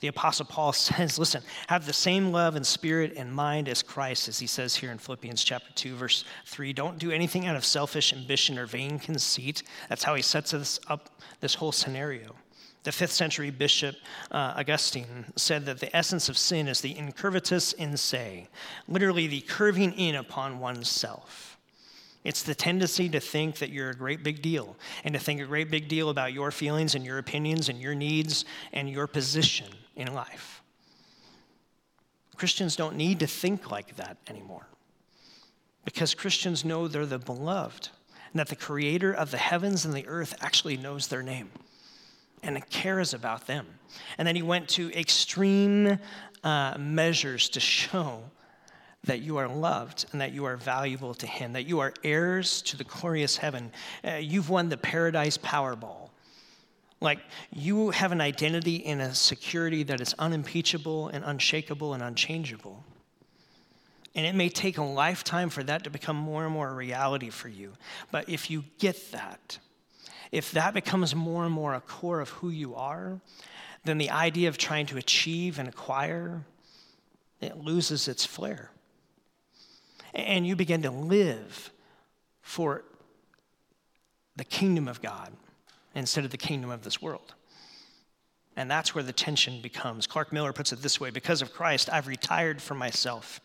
The 0.00 0.08
Apostle 0.08 0.46
Paul 0.46 0.72
says, 0.72 1.18
listen, 1.18 1.42
have 1.68 1.86
the 1.86 1.92
same 1.92 2.32
love 2.32 2.56
and 2.56 2.66
spirit 2.66 3.14
and 3.16 3.32
mind 3.32 3.68
as 3.68 3.82
Christ, 3.82 4.28
as 4.28 4.38
he 4.38 4.46
says 4.46 4.74
here 4.76 4.92
in 4.92 4.98
Philippians 4.98 5.42
chapter 5.42 5.72
2, 5.74 5.94
verse 5.96 6.24
3. 6.46 6.72
Don't 6.72 6.98
do 6.98 7.10
anything 7.10 7.46
out 7.46 7.56
of 7.56 7.64
selfish 7.64 8.12
ambition 8.12 8.58
or 8.58 8.66
vain 8.66 8.98
conceit. 8.98 9.62
That's 9.88 10.04
how 10.04 10.14
he 10.14 10.22
sets 10.22 10.54
us 10.54 10.80
up 10.88 11.10
this 11.40 11.54
whole 11.54 11.72
scenario. 11.72 12.34
The 12.84 12.92
fifth 12.92 13.12
century 13.12 13.50
bishop 13.50 13.96
uh, 14.30 14.54
Augustine 14.56 15.26
said 15.36 15.66
that 15.66 15.80
the 15.80 15.94
essence 15.94 16.28
of 16.28 16.38
sin 16.38 16.68
is 16.68 16.80
the 16.80 16.94
incurvatus 16.94 17.74
in 17.74 17.96
se, 17.96 18.48
literally 18.86 19.26
the 19.26 19.40
curving 19.40 19.92
in 19.92 20.14
upon 20.14 20.58
oneself. 20.58 21.58
It's 22.24 22.42
the 22.42 22.54
tendency 22.54 23.08
to 23.10 23.20
think 23.20 23.58
that 23.58 23.70
you're 23.70 23.90
a 23.90 23.94
great 23.94 24.22
big 24.22 24.42
deal 24.42 24.76
and 25.04 25.14
to 25.14 25.20
think 25.20 25.40
a 25.40 25.46
great 25.46 25.70
big 25.70 25.88
deal 25.88 26.10
about 26.10 26.32
your 26.32 26.50
feelings 26.50 26.94
and 26.94 27.04
your 27.04 27.18
opinions 27.18 27.68
and 27.68 27.80
your 27.80 27.94
needs 27.94 28.44
and 28.72 28.88
your 28.90 29.06
position 29.06 29.68
in 29.96 30.12
life. 30.14 30.62
Christians 32.36 32.76
don't 32.76 32.96
need 32.96 33.20
to 33.20 33.26
think 33.26 33.70
like 33.70 33.96
that 33.96 34.16
anymore 34.28 34.66
because 35.84 36.14
Christians 36.14 36.64
know 36.64 36.86
they're 36.86 37.06
the 37.06 37.18
beloved 37.18 37.88
and 38.32 38.38
that 38.38 38.48
the 38.48 38.56
creator 38.56 39.12
of 39.12 39.30
the 39.30 39.38
heavens 39.38 39.84
and 39.84 39.94
the 39.94 40.06
earth 40.06 40.34
actually 40.40 40.76
knows 40.76 41.08
their 41.08 41.22
name 41.22 41.50
and 42.42 42.68
cares 42.70 43.14
about 43.14 43.46
them. 43.46 43.66
And 44.18 44.26
then 44.26 44.36
he 44.36 44.42
went 44.42 44.68
to 44.70 44.92
extreme 44.92 45.98
uh, 46.44 46.76
measures 46.78 47.48
to 47.50 47.60
show 47.60 48.22
that 49.04 49.20
you 49.20 49.36
are 49.36 49.48
loved 49.48 50.06
and 50.12 50.20
that 50.20 50.32
you 50.32 50.44
are 50.44 50.56
valuable 50.56 51.14
to 51.14 51.26
him, 51.26 51.52
that 51.52 51.66
you 51.66 51.80
are 51.80 51.94
heirs 52.04 52.62
to 52.62 52.76
the 52.76 52.84
glorious 52.84 53.36
heaven. 53.36 53.72
Uh, 54.04 54.14
you've 54.14 54.50
won 54.50 54.68
the 54.68 54.76
paradise 54.76 55.38
powerball. 55.38 56.10
Like 57.00 57.20
you 57.52 57.90
have 57.90 58.10
an 58.12 58.20
identity 58.20 58.76
in 58.76 59.00
a 59.00 59.14
security 59.14 59.84
that 59.84 60.00
is 60.00 60.14
unimpeachable 60.18 61.08
and 61.08 61.24
unshakable 61.24 61.94
and 61.94 62.02
unchangeable. 62.02 62.84
And 64.14 64.26
it 64.26 64.34
may 64.34 64.48
take 64.48 64.78
a 64.78 64.82
lifetime 64.82 65.48
for 65.48 65.62
that 65.62 65.84
to 65.84 65.90
become 65.90 66.16
more 66.16 66.44
and 66.44 66.52
more 66.52 66.68
a 66.68 66.74
reality 66.74 67.30
for 67.30 67.48
you. 67.48 67.74
But 68.10 68.28
if 68.28 68.50
you 68.50 68.64
get 68.78 69.12
that, 69.12 69.58
if 70.32 70.52
that 70.52 70.74
becomes 70.74 71.14
more 71.14 71.44
and 71.44 71.52
more 71.52 71.74
a 71.74 71.80
core 71.80 72.20
of 72.20 72.28
who 72.30 72.50
you 72.50 72.74
are, 72.74 73.20
then 73.84 73.98
the 73.98 74.10
idea 74.10 74.48
of 74.48 74.58
trying 74.58 74.86
to 74.86 74.96
achieve 74.96 75.58
and 75.58 75.68
acquire, 75.68 76.44
it 77.40 77.56
loses 77.56 78.08
its 78.08 78.26
flair. 78.26 78.70
And 80.14 80.46
you 80.46 80.56
begin 80.56 80.82
to 80.82 80.90
live 80.90 81.70
for 82.42 82.84
the 84.36 84.44
kingdom 84.44 84.88
of 84.88 85.02
God 85.02 85.32
instead 85.94 86.24
of 86.24 86.30
the 86.30 86.38
kingdom 86.38 86.70
of 86.70 86.82
this 86.82 87.00
world. 87.00 87.34
And 88.56 88.70
that's 88.70 88.94
where 88.94 89.04
the 89.04 89.12
tension 89.12 89.60
becomes. 89.60 90.06
Clark 90.06 90.32
Miller 90.32 90.52
puts 90.52 90.72
it 90.72 90.82
this 90.82 91.00
way 91.00 91.10
because 91.10 91.42
of 91.42 91.52
Christ, 91.52 91.88
I've 91.92 92.08
retired 92.08 92.60
from 92.60 92.78
myself. 92.78 93.40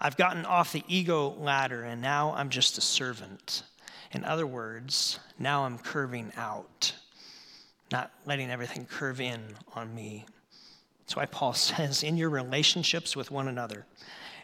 I've 0.00 0.16
gotten 0.16 0.44
off 0.44 0.72
the 0.72 0.84
ego 0.86 1.34
ladder, 1.38 1.82
and 1.82 2.00
now 2.00 2.32
I'm 2.34 2.48
just 2.48 2.78
a 2.78 2.80
servant. 2.80 3.64
In 4.12 4.24
other 4.24 4.46
words, 4.46 5.18
now 5.38 5.64
I'm 5.64 5.78
curving 5.78 6.32
out, 6.36 6.94
not 7.92 8.10
letting 8.24 8.50
everything 8.50 8.86
curve 8.86 9.20
in 9.20 9.40
on 9.74 9.94
me. 9.94 10.24
That's 11.00 11.16
why 11.16 11.26
Paul 11.26 11.52
says 11.54 12.02
in 12.02 12.16
your 12.16 12.30
relationships 12.30 13.16
with 13.16 13.30
one 13.30 13.48
another, 13.48 13.86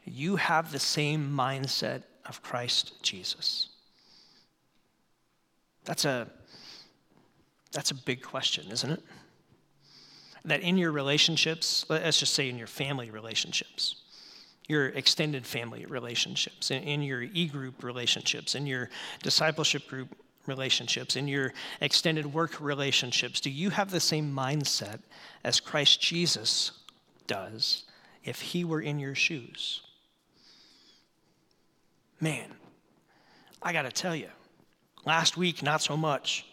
you 0.05 0.37
have 0.37 0.71
the 0.71 0.79
same 0.79 1.31
mindset 1.31 2.03
of 2.27 2.43
Christ 2.43 3.03
Jesus. 3.03 3.71
That's 5.85 6.05
a 6.05 6.29
that's 7.73 7.91
a 7.91 7.95
big 7.95 8.23
question, 8.23 8.71
isn't 8.71 8.91
it? 8.91 9.03
That 10.45 10.61
in 10.61 10.79
your 10.79 10.93
relationships, 10.93 11.85
let's 11.89 12.21
just 12.21 12.35
say 12.35 12.49
in 12.49 12.57
your 12.57 12.69
family 12.69 13.11
relationships, 13.11 14.03
your 14.69 14.87
extended 14.89 15.47
family 15.47 15.85
relationships, 15.87 16.71
in, 16.71 16.83
in 16.83 17.03
your 17.03 17.23
e 17.23 17.47
group 17.47 17.83
relationships, 17.83 18.55
in 18.55 18.67
your 18.67 18.89
discipleship 19.23 19.87
group 19.89 20.17
relationships, 20.47 21.17
in 21.17 21.29
your 21.29 21.53
extended 21.81 22.33
work 22.33 22.61
relationships? 22.61 23.41
Do 23.41 23.51
you 23.51 23.71
have 23.71 23.91
the 23.91 24.01
same 24.01 24.35
mindset 24.35 25.01
as 25.45 25.61
Christ 25.61 26.01
Jesus 26.01 26.73
does 27.27 27.85
if 28.25 28.41
he 28.41 28.65
were 28.65 28.81
in 28.81 28.99
your 28.99 29.15
shoes? 29.15 29.83
Man, 32.21 32.55
I 33.62 33.73
got 33.73 33.83
to 33.83 33.93
tell 33.93 34.17
you, 34.17 34.29
last 35.05 35.37
week, 35.37 35.62
not 35.62 35.83
so 35.83 35.97
much. 35.97 36.47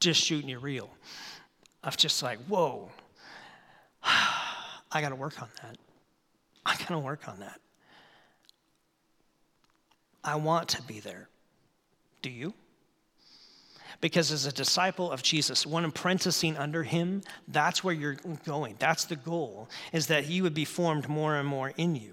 Just 0.00 0.22
shooting 0.22 0.48
you 0.48 0.58
real. 0.58 0.90
I 1.82 1.88
was 1.88 1.96
just 1.96 2.22
like, 2.22 2.38
whoa, 2.46 2.90
I 4.02 5.00
got 5.00 5.10
to 5.10 5.16
work 5.16 5.40
on 5.42 5.48
that. 5.62 5.76
I 6.66 6.76
got 6.76 6.88
to 6.88 6.98
work 6.98 7.28
on 7.28 7.38
that. 7.38 7.60
I 10.24 10.34
want 10.34 10.68
to 10.70 10.82
be 10.82 10.98
there. 10.98 11.28
Do 12.22 12.28
you? 12.28 12.54
Because 14.00 14.32
as 14.32 14.46
a 14.46 14.52
disciple 14.52 15.12
of 15.12 15.22
Jesus, 15.22 15.64
one 15.64 15.84
apprenticing 15.84 16.56
under 16.56 16.82
him, 16.82 17.22
that's 17.46 17.84
where 17.84 17.94
you're 17.94 18.16
going. 18.44 18.74
That's 18.80 19.04
the 19.04 19.14
goal, 19.14 19.70
is 19.92 20.08
that 20.08 20.24
he 20.24 20.42
would 20.42 20.54
be 20.54 20.64
formed 20.64 21.08
more 21.08 21.36
and 21.36 21.48
more 21.48 21.72
in 21.76 21.94
you. 21.94 22.12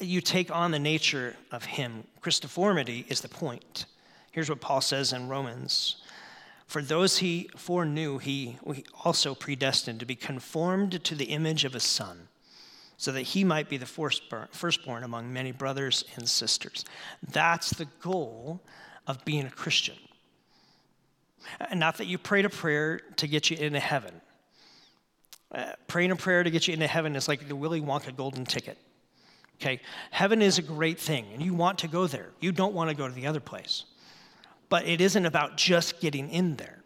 You 0.00 0.22
take 0.22 0.50
on 0.50 0.70
the 0.70 0.78
nature 0.78 1.36
of 1.52 1.66
him. 1.66 2.04
Christoformity 2.22 3.08
is 3.10 3.20
the 3.20 3.28
point. 3.28 3.84
Here's 4.32 4.48
what 4.48 4.62
Paul 4.62 4.80
says 4.80 5.12
in 5.12 5.28
Romans 5.28 5.96
For 6.66 6.80
those 6.80 7.18
he 7.18 7.50
foreknew, 7.54 8.18
he 8.18 8.56
also 9.04 9.34
predestined 9.34 10.00
to 10.00 10.06
be 10.06 10.16
conformed 10.16 11.04
to 11.04 11.14
the 11.14 11.26
image 11.26 11.64
of 11.64 11.74
his 11.74 11.84
son 11.84 12.29
so 13.00 13.12
that 13.12 13.22
he 13.22 13.44
might 13.44 13.70
be 13.70 13.78
the 13.78 13.86
firstborn, 13.86 15.04
among 15.04 15.32
many 15.32 15.52
brothers 15.52 16.04
and 16.16 16.28
sisters. 16.28 16.84
That's 17.32 17.70
the 17.70 17.86
goal 18.02 18.60
of 19.06 19.24
being 19.24 19.46
a 19.46 19.50
Christian. 19.50 19.96
And 21.70 21.80
not 21.80 21.96
that 21.96 22.08
you 22.08 22.18
prayed 22.18 22.44
a 22.44 22.50
prayer 22.50 23.00
to 23.16 23.26
get 23.26 23.48
you 23.48 23.56
into 23.56 23.80
heaven. 23.80 24.20
Uh, 25.50 25.72
praying 25.86 26.10
a 26.10 26.16
prayer 26.16 26.42
to 26.42 26.50
get 26.50 26.68
you 26.68 26.74
into 26.74 26.86
heaven 26.86 27.16
is 27.16 27.26
like 27.26 27.48
the 27.48 27.56
Willy 27.56 27.80
Wonka 27.80 28.14
golden 28.14 28.44
ticket. 28.44 28.76
Okay, 29.58 29.80
heaven 30.10 30.42
is 30.42 30.58
a 30.58 30.62
great 30.62 31.00
thing, 31.00 31.24
and 31.32 31.42
you 31.42 31.54
want 31.54 31.78
to 31.78 31.88
go 31.88 32.06
there. 32.06 32.28
You 32.38 32.52
don't 32.52 32.74
want 32.74 32.90
to 32.90 32.96
go 32.96 33.08
to 33.08 33.14
the 33.14 33.26
other 33.26 33.40
place. 33.40 33.84
But 34.68 34.86
it 34.86 35.00
isn't 35.00 35.24
about 35.24 35.56
just 35.56 36.02
getting 36.02 36.28
in 36.28 36.56
there. 36.56 36.79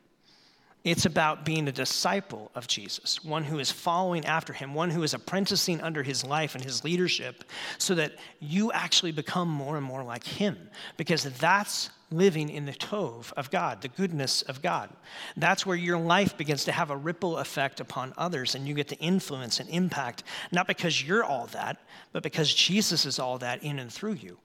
It's 0.84 1.06
about 1.06 1.46
being 1.46 1.66
a 1.66 1.72
disciple 1.72 2.50
of 2.54 2.66
Jesus, 2.66 3.24
one 3.24 3.44
who 3.44 3.58
is 3.58 3.72
following 3.72 4.26
after 4.26 4.52
him, 4.52 4.74
one 4.74 4.90
who 4.90 5.02
is 5.02 5.14
apprenticing 5.14 5.80
under 5.80 6.02
his 6.02 6.26
life 6.26 6.54
and 6.54 6.62
his 6.62 6.84
leadership, 6.84 7.42
so 7.78 7.94
that 7.94 8.12
you 8.38 8.70
actually 8.70 9.12
become 9.12 9.48
more 9.48 9.78
and 9.78 9.84
more 9.84 10.04
like 10.04 10.24
him. 10.24 10.68
Because 10.98 11.24
that's 11.38 11.88
living 12.10 12.50
in 12.50 12.66
the 12.66 12.72
tov 12.72 13.32
of 13.32 13.50
God, 13.50 13.80
the 13.80 13.88
goodness 13.88 14.42
of 14.42 14.60
God. 14.60 14.90
That's 15.38 15.64
where 15.64 15.76
your 15.76 15.98
life 15.98 16.36
begins 16.36 16.64
to 16.64 16.72
have 16.72 16.90
a 16.90 16.96
ripple 16.96 17.38
effect 17.38 17.80
upon 17.80 18.12
others, 18.18 18.54
and 18.54 18.68
you 18.68 18.74
get 18.74 18.88
to 18.88 18.98
influence 18.98 19.60
and 19.60 19.70
impact, 19.70 20.22
not 20.52 20.66
because 20.66 21.02
you're 21.02 21.24
all 21.24 21.46
that, 21.46 21.78
but 22.12 22.22
because 22.22 22.52
Jesus 22.52 23.06
is 23.06 23.18
all 23.18 23.38
that 23.38 23.64
in 23.64 23.78
and 23.78 23.90
through 23.90 24.14
you. 24.14 24.38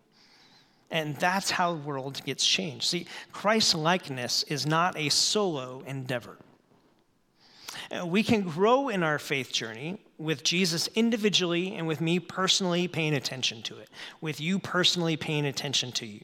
And 0.92 1.16
that's 1.18 1.52
how 1.52 1.74
the 1.74 1.82
world 1.82 2.22
gets 2.26 2.46
changed. 2.46 2.86
See, 2.86 3.06
Christ 3.32 3.76
likeness 3.76 4.44
is 4.44 4.66
not 4.66 4.98
a 4.98 5.10
solo 5.10 5.84
endeavor. 5.86 6.38
Uh, 7.92 8.06
we 8.06 8.22
can 8.22 8.42
grow 8.42 8.90
in 8.90 9.02
our 9.02 9.18
faith 9.18 9.52
journey 9.52 9.98
with 10.20 10.44
Jesus 10.44 10.90
individually 10.96 11.76
and 11.76 11.88
with 11.88 12.02
me 12.02 12.20
personally 12.20 12.88
paying 12.88 13.16
attention 13.16 13.64
to 13.64 13.78
it, 13.80 13.90
with 14.20 14.40
you 14.42 14.60
personally 14.60 15.16
paying 15.16 15.46
attention 15.46 15.92
to 15.94 16.06
you, 16.06 16.20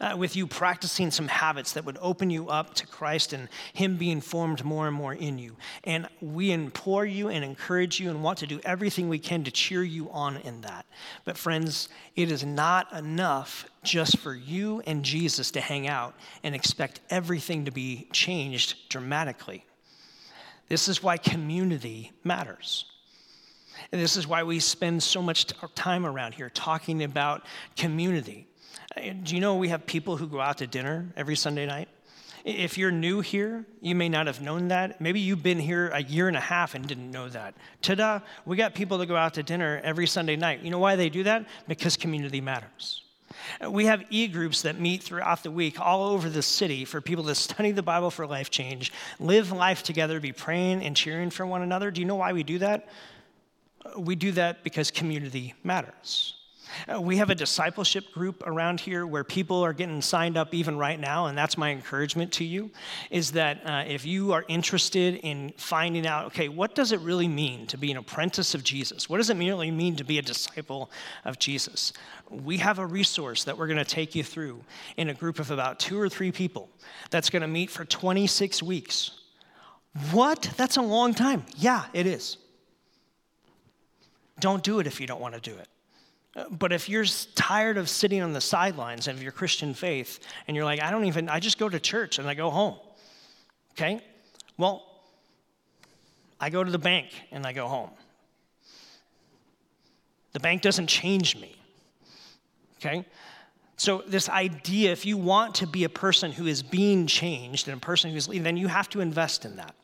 uh, 0.00 0.14
with 0.16 0.36
you 0.36 0.46
practicing 0.46 1.10
some 1.10 1.26
habits 1.26 1.72
that 1.72 1.84
would 1.84 1.96
open 2.00 2.28
you 2.28 2.48
up 2.48 2.74
to 2.74 2.86
Christ 2.86 3.32
and 3.32 3.48
Him 3.72 3.96
being 3.96 4.20
formed 4.20 4.64
more 4.64 4.86
and 4.86 4.94
more 4.94 5.14
in 5.14 5.38
you. 5.38 5.56
And 5.84 6.06
we 6.20 6.52
implore 6.52 7.06
you 7.06 7.28
and 7.28 7.42
encourage 7.42 7.98
you 7.98 8.10
and 8.10 8.22
want 8.22 8.38
to 8.38 8.46
do 8.46 8.60
everything 8.64 9.08
we 9.08 9.18
can 9.18 9.42
to 9.44 9.50
cheer 9.50 9.82
you 9.82 10.10
on 10.10 10.36
in 10.36 10.60
that. 10.60 10.84
But, 11.24 11.38
friends, 11.38 11.88
it 12.14 12.30
is 12.30 12.44
not 12.44 12.92
enough 12.92 13.66
just 13.82 14.18
for 14.18 14.34
you 14.34 14.82
and 14.86 15.02
Jesus 15.02 15.50
to 15.52 15.60
hang 15.60 15.88
out 15.88 16.14
and 16.44 16.54
expect 16.54 17.00
everything 17.08 17.64
to 17.64 17.70
be 17.70 18.08
changed 18.12 18.90
dramatically. 18.90 19.64
This 20.68 20.88
is 20.88 21.02
why 21.02 21.16
community 21.16 22.12
matters. 22.24 22.84
And 23.92 24.00
this 24.00 24.16
is 24.16 24.26
why 24.26 24.42
we 24.42 24.60
spend 24.60 25.02
so 25.02 25.22
much 25.22 25.46
time 25.74 26.04
around 26.04 26.34
here 26.34 26.50
talking 26.50 27.02
about 27.02 27.44
community. 27.76 28.46
Uh, 28.96 29.14
do 29.22 29.34
you 29.34 29.40
know 29.40 29.56
we 29.56 29.68
have 29.68 29.86
people 29.86 30.16
who 30.16 30.26
go 30.26 30.40
out 30.40 30.58
to 30.58 30.66
dinner 30.66 31.06
every 31.16 31.36
Sunday 31.36 31.66
night? 31.66 31.88
If 32.44 32.78
you're 32.78 32.90
new 32.90 33.20
here, 33.20 33.64
you 33.80 33.94
may 33.94 34.08
not 34.08 34.26
have 34.26 34.40
known 34.40 34.68
that. 34.68 35.00
Maybe 35.00 35.20
you've 35.20 35.42
been 35.42 35.58
here 35.58 35.88
a 35.88 36.02
year 36.02 36.28
and 36.28 36.36
a 36.36 36.40
half 36.40 36.74
and 36.74 36.86
didn't 36.86 37.10
know 37.10 37.28
that. 37.28 37.54
Ta-da, 37.82 38.20
we 38.46 38.56
got 38.56 38.74
people 38.74 38.98
that 38.98 39.06
go 39.06 39.16
out 39.16 39.34
to 39.34 39.42
dinner 39.42 39.80
every 39.84 40.06
Sunday 40.06 40.36
night. 40.36 40.62
You 40.62 40.70
know 40.70 40.78
why 40.78 40.96
they 40.96 41.08
do 41.08 41.24
that? 41.24 41.46
Because 41.66 41.96
community 41.96 42.40
matters. 42.40 43.02
We 43.68 43.86
have 43.86 44.04
e 44.10 44.28
groups 44.28 44.62
that 44.62 44.80
meet 44.80 45.02
throughout 45.02 45.42
the 45.42 45.50
week 45.50 45.80
all 45.80 46.08
over 46.10 46.30
the 46.30 46.42
city 46.42 46.84
for 46.84 47.00
people 47.00 47.24
to 47.24 47.34
study 47.34 47.72
the 47.72 47.82
Bible 47.82 48.10
for 48.10 48.26
life 48.26 48.50
change, 48.50 48.92
live 49.20 49.52
life 49.52 49.82
together, 49.82 50.20
be 50.20 50.32
praying 50.32 50.82
and 50.82 50.96
cheering 50.96 51.30
for 51.30 51.46
one 51.46 51.62
another. 51.62 51.90
Do 51.90 52.00
you 52.00 52.06
know 52.06 52.16
why 52.16 52.32
we 52.32 52.42
do 52.42 52.58
that? 52.58 52.88
We 53.96 54.16
do 54.16 54.32
that 54.32 54.64
because 54.64 54.90
community 54.90 55.54
matters. 55.62 56.37
Uh, 56.92 57.00
we 57.00 57.16
have 57.16 57.30
a 57.30 57.34
discipleship 57.34 58.12
group 58.12 58.42
around 58.46 58.80
here 58.80 59.06
where 59.06 59.24
people 59.24 59.64
are 59.64 59.72
getting 59.72 60.02
signed 60.02 60.36
up 60.36 60.54
even 60.54 60.76
right 60.76 60.98
now, 60.98 61.26
and 61.26 61.36
that's 61.36 61.58
my 61.58 61.70
encouragement 61.70 62.32
to 62.32 62.44
you 62.44 62.70
is 63.10 63.32
that 63.32 63.60
uh, 63.64 63.84
if 63.86 64.04
you 64.06 64.32
are 64.32 64.44
interested 64.48 65.16
in 65.16 65.52
finding 65.56 66.06
out, 66.06 66.26
okay, 66.26 66.48
what 66.48 66.74
does 66.74 66.92
it 66.92 67.00
really 67.00 67.28
mean 67.28 67.66
to 67.66 67.76
be 67.76 67.90
an 67.90 67.96
apprentice 67.96 68.54
of 68.54 68.64
Jesus? 68.64 69.08
What 69.08 69.18
does 69.18 69.30
it 69.30 69.36
really 69.36 69.70
mean 69.70 69.96
to 69.96 70.04
be 70.04 70.18
a 70.18 70.22
disciple 70.22 70.90
of 71.24 71.38
Jesus? 71.38 71.92
We 72.30 72.58
have 72.58 72.78
a 72.78 72.86
resource 72.86 73.44
that 73.44 73.56
we're 73.56 73.66
going 73.66 73.78
to 73.78 73.84
take 73.84 74.14
you 74.14 74.24
through 74.24 74.62
in 74.96 75.08
a 75.08 75.14
group 75.14 75.38
of 75.38 75.50
about 75.50 75.78
two 75.78 76.00
or 76.00 76.08
three 76.08 76.32
people 76.32 76.68
that's 77.10 77.30
going 77.30 77.42
to 77.42 77.48
meet 77.48 77.70
for 77.70 77.84
26 77.84 78.62
weeks. 78.62 79.12
What? 80.12 80.50
That's 80.56 80.76
a 80.76 80.82
long 80.82 81.14
time. 81.14 81.44
Yeah, 81.56 81.84
it 81.92 82.06
is. 82.06 82.36
Don't 84.40 84.62
do 84.62 84.78
it 84.78 84.86
if 84.86 85.00
you 85.00 85.06
don't 85.06 85.20
want 85.20 85.34
to 85.34 85.40
do 85.40 85.56
it. 85.56 85.68
But 86.50 86.72
if 86.72 86.88
you're 86.88 87.04
tired 87.34 87.78
of 87.78 87.88
sitting 87.88 88.22
on 88.22 88.32
the 88.32 88.40
sidelines 88.40 89.08
of 89.08 89.22
your 89.22 89.32
Christian 89.32 89.74
faith 89.74 90.20
and 90.46 90.56
you're 90.56 90.64
like, 90.64 90.82
I 90.82 90.90
don't 90.90 91.04
even, 91.06 91.28
I 91.28 91.40
just 91.40 91.58
go 91.58 91.68
to 91.68 91.80
church 91.80 92.18
and 92.18 92.28
I 92.28 92.34
go 92.34 92.50
home, 92.50 92.76
okay? 93.72 94.00
Well, 94.56 94.84
I 96.40 96.50
go 96.50 96.62
to 96.62 96.70
the 96.70 96.78
bank 96.78 97.08
and 97.30 97.46
I 97.46 97.52
go 97.52 97.66
home. 97.66 97.90
The 100.32 100.40
bank 100.40 100.62
doesn't 100.62 100.86
change 100.86 101.36
me, 101.36 101.56
okay? 102.78 103.04
So, 103.76 104.02
this 104.06 104.28
idea, 104.28 104.90
if 104.90 105.06
you 105.06 105.16
want 105.16 105.54
to 105.56 105.66
be 105.66 105.84
a 105.84 105.88
person 105.88 106.32
who 106.32 106.46
is 106.46 106.62
being 106.62 107.06
changed 107.06 107.68
and 107.68 107.76
a 107.76 107.80
person 107.80 108.10
who's 108.10 108.28
leading, 108.28 108.42
then 108.42 108.56
you 108.56 108.66
have 108.66 108.88
to 108.90 109.00
invest 109.00 109.44
in 109.44 109.56
that. 109.56 109.74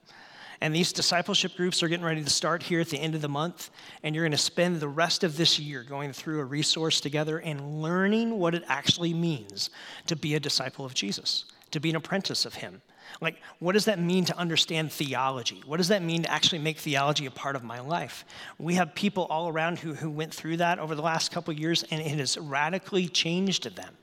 And 0.65 0.75
these 0.75 0.95
discipleship 0.95 1.57
groups 1.59 1.83
are 1.83 1.89
getting 1.89 2.07
ready 2.07 2.25
to 2.25 2.31
start 2.31 2.63
here 2.63 2.81
at 2.81 2.89
the 2.89 2.99
end 2.99 3.15
of 3.15 3.21
the 3.21 3.29
month. 3.29 3.69
And 4.03 4.15
you're 4.15 4.25
going 4.25 4.33
to 4.33 4.39
spend 4.39 4.81
the 4.81 4.89
rest 4.89 5.23
of 5.23 5.37
this 5.37 5.59
year 5.59 5.83
going 5.83 6.15
through 6.15 6.41
a 6.41 6.45
resource 6.45 7.03
together 7.03 7.37
and 7.39 7.83
learning 7.83 8.39
what 8.39 8.55
it 8.55 8.65
actually 8.67 9.13
means 9.13 9.69
to 10.07 10.17
be 10.17 10.37
a 10.37 10.41
disciple 10.41 10.87
of 10.87 10.95
Jesus, 10.95 11.45
to 11.73 11.81
be 11.81 11.91
an 11.91 11.97
apprentice 11.97 12.47
of 12.47 12.55
Him. 12.55 12.81
Like, 13.21 13.43
what 13.59 13.73
does 13.73 13.85
that 13.85 13.99
mean 13.99 14.25
to 14.25 14.39
understand 14.39 14.91
theology? 14.91 15.63
What 15.67 15.77
does 15.77 15.89
that 15.89 16.03
mean 16.03 16.23
to 16.23 16.33
actually 16.33 16.61
make 16.61 16.79
theology 16.79 17.27
a 17.27 17.31
part 17.31 17.57
of 17.57 17.63
my 17.63 17.81
life? 17.81 18.25
We 18.57 18.77
have 18.77 18.95
people 18.95 19.27
all 19.27 19.51
around 19.51 19.81
who, 19.81 19.93
who 19.93 20.11
went 20.11 20.33
through 20.33 20.57
that 20.57 20.79
over 20.79 20.95
the 20.95 21.03
last 21.03 21.31
couple 21.31 21.53
years, 21.53 21.83
and 21.91 22.01
it 22.01 22.19
has 22.19 22.39
radically 22.39 23.07
changed 23.07 23.77
them. 23.77 23.99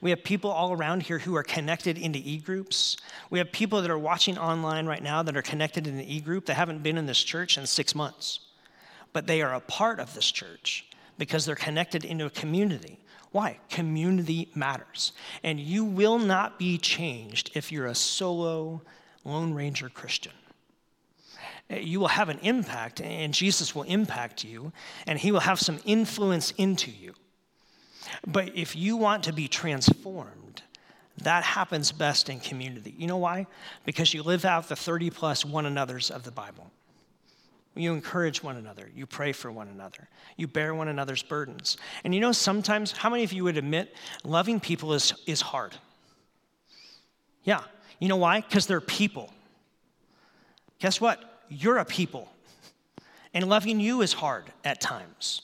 We 0.00 0.10
have 0.10 0.22
people 0.22 0.50
all 0.50 0.72
around 0.72 1.02
here 1.02 1.18
who 1.18 1.36
are 1.36 1.42
connected 1.42 1.98
into 1.98 2.18
e 2.18 2.38
groups. 2.38 2.96
We 3.30 3.38
have 3.38 3.52
people 3.52 3.82
that 3.82 3.90
are 3.90 3.98
watching 3.98 4.38
online 4.38 4.86
right 4.86 5.02
now 5.02 5.22
that 5.22 5.36
are 5.36 5.42
connected 5.42 5.86
in 5.86 5.98
an 5.98 6.04
e 6.04 6.20
group 6.20 6.46
that 6.46 6.54
haven't 6.54 6.82
been 6.82 6.98
in 6.98 7.06
this 7.06 7.22
church 7.22 7.58
in 7.58 7.66
six 7.66 7.94
months. 7.94 8.40
But 9.12 9.26
they 9.26 9.42
are 9.42 9.54
a 9.54 9.60
part 9.60 10.00
of 10.00 10.14
this 10.14 10.30
church 10.30 10.86
because 11.18 11.44
they're 11.44 11.56
connected 11.56 12.04
into 12.04 12.26
a 12.26 12.30
community. 12.30 12.98
Why? 13.32 13.58
Community 13.68 14.50
matters. 14.54 15.12
And 15.42 15.60
you 15.60 15.84
will 15.84 16.18
not 16.18 16.58
be 16.58 16.78
changed 16.78 17.50
if 17.54 17.70
you're 17.70 17.86
a 17.86 17.94
solo 17.94 18.82
Lone 19.24 19.52
Ranger 19.52 19.88
Christian. 19.88 20.32
Eh, 21.70 21.80
you 21.80 22.00
will 22.00 22.08
have 22.08 22.28
an 22.28 22.38
impact, 22.42 23.00
and 23.00 23.34
Jesus 23.34 23.74
will 23.74 23.82
impact 23.84 24.44
you, 24.44 24.72
and 25.06 25.18
he 25.18 25.32
will 25.32 25.40
have 25.40 25.60
some 25.60 25.78
influence 25.84 26.52
into 26.52 26.90
you. 26.90 27.14
But 28.26 28.56
if 28.56 28.76
you 28.76 28.96
want 28.96 29.24
to 29.24 29.32
be 29.32 29.48
transformed, 29.48 30.62
that 31.18 31.42
happens 31.42 31.90
best 31.92 32.28
in 32.28 32.40
community. 32.40 32.94
You 32.96 33.06
know 33.06 33.16
why? 33.16 33.46
Because 33.84 34.14
you 34.14 34.22
live 34.22 34.44
out 34.44 34.68
the 34.68 34.76
30 34.76 35.10
plus 35.10 35.44
one 35.44 35.66
another's 35.66 36.10
of 36.10 36.22
the 36.22 36.30
Bible. 36.30 36.70
You 37.74 37.92
encourage 37.92 38.42
one 38.42 38.56
another. 38.56 38.90
You 38.94 39.06
pray 39.06 39.32
for 39.32 39.52
one 39.52 39.68
another. 39.68 40.08
You 40.36 40.48
bear 40.48 40.74
one 40.74 40.88
another's 40.88 41.22
burdens. 41.22 41.76
And 42.02 42.14
you 42.14 42.20
know, 42.20 42.32
sometimes, 42.32 42.92
how 42.92 43.08
many 43.08 43.22
of 43.24 43.32
you 43.32 43.44
would 43.44 43.56
admit 43.56 43.94
loving 44.24 44.58
people 44.58 44.92
is, 44.94 45.14
is 45.26 45.40
hard? 45.40 45.76
Yeah. 47.44 47.62
You 48.00 48.08
know 48.08 48.16
why? 48.16 48.40
Because 48.40 48.66
they're 48.66 48.80
people. 48.80 49.32
Guess 50.80 51.00
what? 51.00 51.42
You're 51.48 51.78
a 51.78 51.84
people. 51.84 52.28
And 53.32 53.48
loving 53.48 53.80
you 53.80 54.02
is 54.02 54.12
hard 54.12 54.46
at 54.64 54.80
times. 54.80 55.42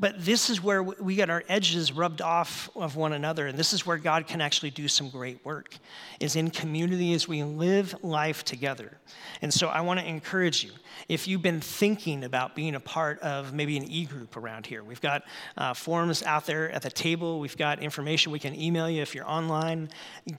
But 0.00 0.24
this 0.24 0.48
is 0.48 0.62
where 0.62 0.82
we 0.82 1.14
get 1.14 1.28
our 1.28 1.44
edges 1.46 1.92
rubbed 1.92 2.22
off 2.22 2.70
of 2.74 2.96
one 2.96 3.12
another. 3.12 3.46
And 3.46 3.58
this 3.58 3.74
is 3.74 3.86
where 3.86 3.98
God 3.98 4.26
can 4.26 4.40
actually 4.40 4.70
do 4.70 4.88
some 4.88 5.10
great 5.10 5.44
work, 5.44 5.76
is 6.18 6.36
in 6.36 6.50
community 6.50 7.12
as 7.12 7.28
we 7.28 7.42
live 7.42 7.94
life 8.02 8.42
together. 8.42 8.96
And 9.42 9.52
so 9.52 9.68
I 9.68 9.82
want 9.82 10.00
to 10.00 10.06
encourage 10.06 10.64
you 10.64 10.70
if 11.08 11.28
you've 11.28 11.42
been 11.42 11.60
thinking 11.60 12.24
about 12.24 12.54
being 12.54 12.76
a 12.76 12.80
part 12.80 13.18
of 13.20 13.52
maybe 13.52 13.76
an 13.76 13.84
e 13.84 14.06
group 14.06 14.38
around 14.38 14.64
here, 14.64 14.82
we've 14.82 15.00
got 15.02 15.22
uh, 15.58 15.74
forums 15.74 16.22
out 16.22 16.46
there 16.46 16.70
at 16.70 16.80
the 16.80 16.90
table, 16.90 17.38
we've 17.38 17.56
got 17.56 17.82
information 17.82 18.32
we 18.32 18.38
can 18.38 18.58
email 18.58 18.88
you 18.88 19.02
if 19.02 19.14
you're 19.14 19.28
online. 19.28 19.90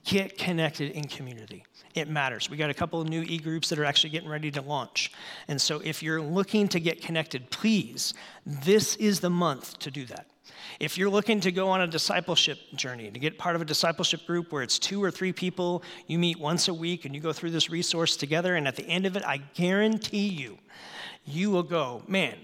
Get 0.04 0.36
connected 0.36 0.90
in 0.90 1.04
community 1.04 1.64
it 1.94 2.08
matters. 2.08 2.48
We 2.48 2.56
got 2.56 2.70
a 2.70 2.74
couple 2.74 3.00
of 3.00 3.08
new 3.08 3.22
e 3.22 3.38
groups 3.38 3.68
that 3.68 3.78
are 3.78 3.84
actually 3.84 4.10
getting 4.10 4.28
ready 4.28 4.50
to 4.52 4.62
launch. 4.62 5.12
And 5.48 5.60
so 5.60 5.80
if 5.84 6.02
you're 6.02 6.22
looking 6.22 6.68
to 6.68 6.80
get 6.80 7.02
connected, 7.02 7.50
please, 7.50 8.14
this 8.46 8.96
is 8.96 9.20
the 9.20 9.30
month 9.30 9.51
to 9.60 9.90
do 9.90 10.04
that. 10.06 10.26
If 10.80 10.98
you're 10.98 11.10
looking 11.10 11.40
to 11.40 11.52
go 11.52 11.68
on 11.68 11.80
a 11.80 11.86
discipleship 11.86 12.58
journey, 12.74 13.10
to 13.10 13.18
get 13.18 13.38
part 13.38 13.56
of 13.56 13.62
a 13.62 13.64
discipleship 13.64 14.26
group 14.26 14.52
where 14.52 14.62
it's 14.62 14.78
two 14.78 15.02
or 15.02 15.10
three 15.10 15.32
people, 15.32 15.82
you 16.06 16.18
meet 16.18 16.38
once 16.38 16.68
a 16.68 16.74
week 16.74 17.04
and 17.04 17.14
you 17.14 17.20
go 17.20 17.32
through 17.32 17.50
this 17.50 17.70
resource 17.70 18.16
together, 18.16 18.56
and 18.56 18.66
at 18.66 18.76
the 18.76 18.86
end 18.86 19.06
of 19.06 19.16
it, 19.16 19.24
I 19.24 19.38
guarantee 19.54 20.28
you, 20.28 20.58
you 21.24 21.50
will 21.50 21.62
go, 21.62 22.02
man, 22.08 22.36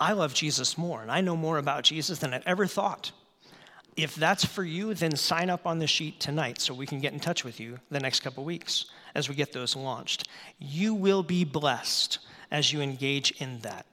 I 0.00 0.12
love 0.12 0.34
Jesus 0.34 0.76
more 0.76 1.02
and 1.02 1.10
I 1.10 1.20
know 1.20 1.36
more 1.36 1.58
about 1.58 1.84
Jesus 1.84 2.18
than 2.18 2.34
I 2.34 2.42
ever 2.46 2.66
thought. 2.66 3.12
If 3.96 4.16
that's 4.16 4.44
for 4.44 4.64
you, 4.64 4.92
then 4.94 5.14
sign 5.14 5.50
up 5.50 5.66
on 5.66 5.78
the 5.78 5.86
sheet 5.86 6.18
tonight 6.18 6.60
so 6.60 6.74
we 6.74 6.86
can 6.86 6.98
get 6.98 7.12
in 7.12 7.20
touch 7.20 7.44
with 7.44 7.60
you 7.60 7.78
the 7.90 8.00
next 8.00 8.20
couple 8.20 8.44
weeks 8.44 8.86
as 9.14 9.28
we 9.28 9.36
get 9.36 9.52
those 9.52 9.76
launched. 9.76 10.28
You 10.58 10.94
will 10.94 11.22
be 11.22 11.44
blessed 11.44 12.18
as 12.50 12.72
you 12.72 12.80
engage 12.80 13.30
in 13.40 13.60
that. 13.60 13.86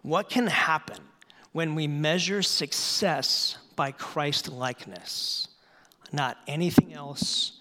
What 0.00 0.30
can 0.30 0.46
happen 0.46 0.98
when 1.56 1.74
we 1.74 1.86
measure 1.86 2.42
success 2.42 3.56
by 3.76 3.90
Christ 3.90 4.52
likeness? 4.52 5.48
Not 6.12 6.36
anything 6.46 6.92
else, 6.92 7.60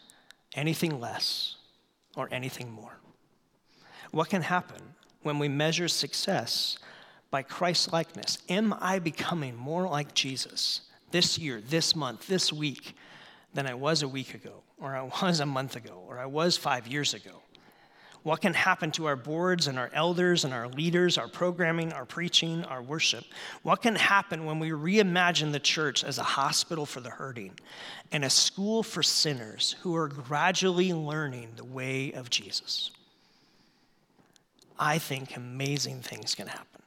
anything 0.53 0.99
less, 0.99 1.55
or 2.17 2.27
anything 2.29 2.69
more. 2.69 2.97
What 4.11 4.27
can 4.27 4.41
happen 4.41 4.81
when 5.23 5.39
we 5.39 5.47
measure 5.47 5.87
success 5.87 6.77
by 7.31 7.41
Christ 7.41 7.93
likeness? 7.93 8.39
Am 8.49 8.75
I 8.81 8.99
becoming 8.99 9.55
more 9.55 9.87
like 9.87 10.13
Jesus 10.13 10.81
this 11.11 11.37
year, 11.37 11.61
this 11.61 11.95
month, 11.95 12.27
this 12.27 12.51
week 12.51 12.97
than 13.53 13.65
I 13.65 13.75
was 13.75 14.01
a 14.01 14.09
week 14.09 14.33
ago, 14.33 14.63
or 14.77 14.93
I 14.93 15.03
was 15.03 15.39
a 15.39 15.45
month 15.45 15.77
ago, 15.77 16.03
or 16.05 16.19
I 16.19 16.25
was 16.25 16.57
five 16.57 16.85
years 16.85 17.13
ago? 17.13 17.44
What 18.25 18.41
can 18.41 18.55
happen 18.55 18.89
to 18.93 19.05
our 19.05 19.15
boards 19.15 19.67
and 19.67 19.77
our 19.77 19.91
elders 19.93 20.45
and 20.45 20.51
our 20.51 20.67
leaders, 20.67 21.19
our 21.19 21.27
programming, 21.27 21.93
our 21.93 22.05
preaching, 22.05 22.63
our 22.63 22.81
worship? 22.81 23.23
What 23.61 23.83
can 23.83 23.93
happen 23.93 24.45
when 24.45 24.57
we 24.57 24.71
reimagine 24.71 25.51
the 25.51 25.59
church 25.59 26.03
as 26.03 26.17
a 26.17 26.23
hospital 26.23 26.87
for 26.87 27.01
the 27.01 27.11
hurting 27.11 27.51
and 28.11 28.25
a 28.25 28.29
school 28.31 28.81
for 28.81 29.03
sinners 29.03 29.75
who 29.81 29.95
are 29.95 30.07
gradually 30.07 30.91
learning 30.91 31.51
the 31.55 31.65
way 31.65 32.13
of 32.13 32.31
Jesus? 32.31 32.89
I 34.79 34.97
think 34.97 35.37
amazing 35.37 36.01
things 36.01 36.33
can 36.33 36.47
happen 36.47 36.81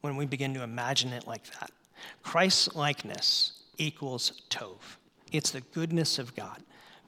when 0.00 0.16
we 0.16 0.26
begin 0.26 0.52
to 0.54 0.64
imagine 0.64 1.12
it 1.12 1.28
like 1.28 1.44
that. 1.60 1.70
Christ 2.24 2.74
likeness 2.74 3.52
equals 3.78 4.42
Tov. 4.50 4.78
It's 5.30 5.52
the 5.52 5.60
goodness 5.60 6.18
of 6.18 6.34
God 6.34 6.60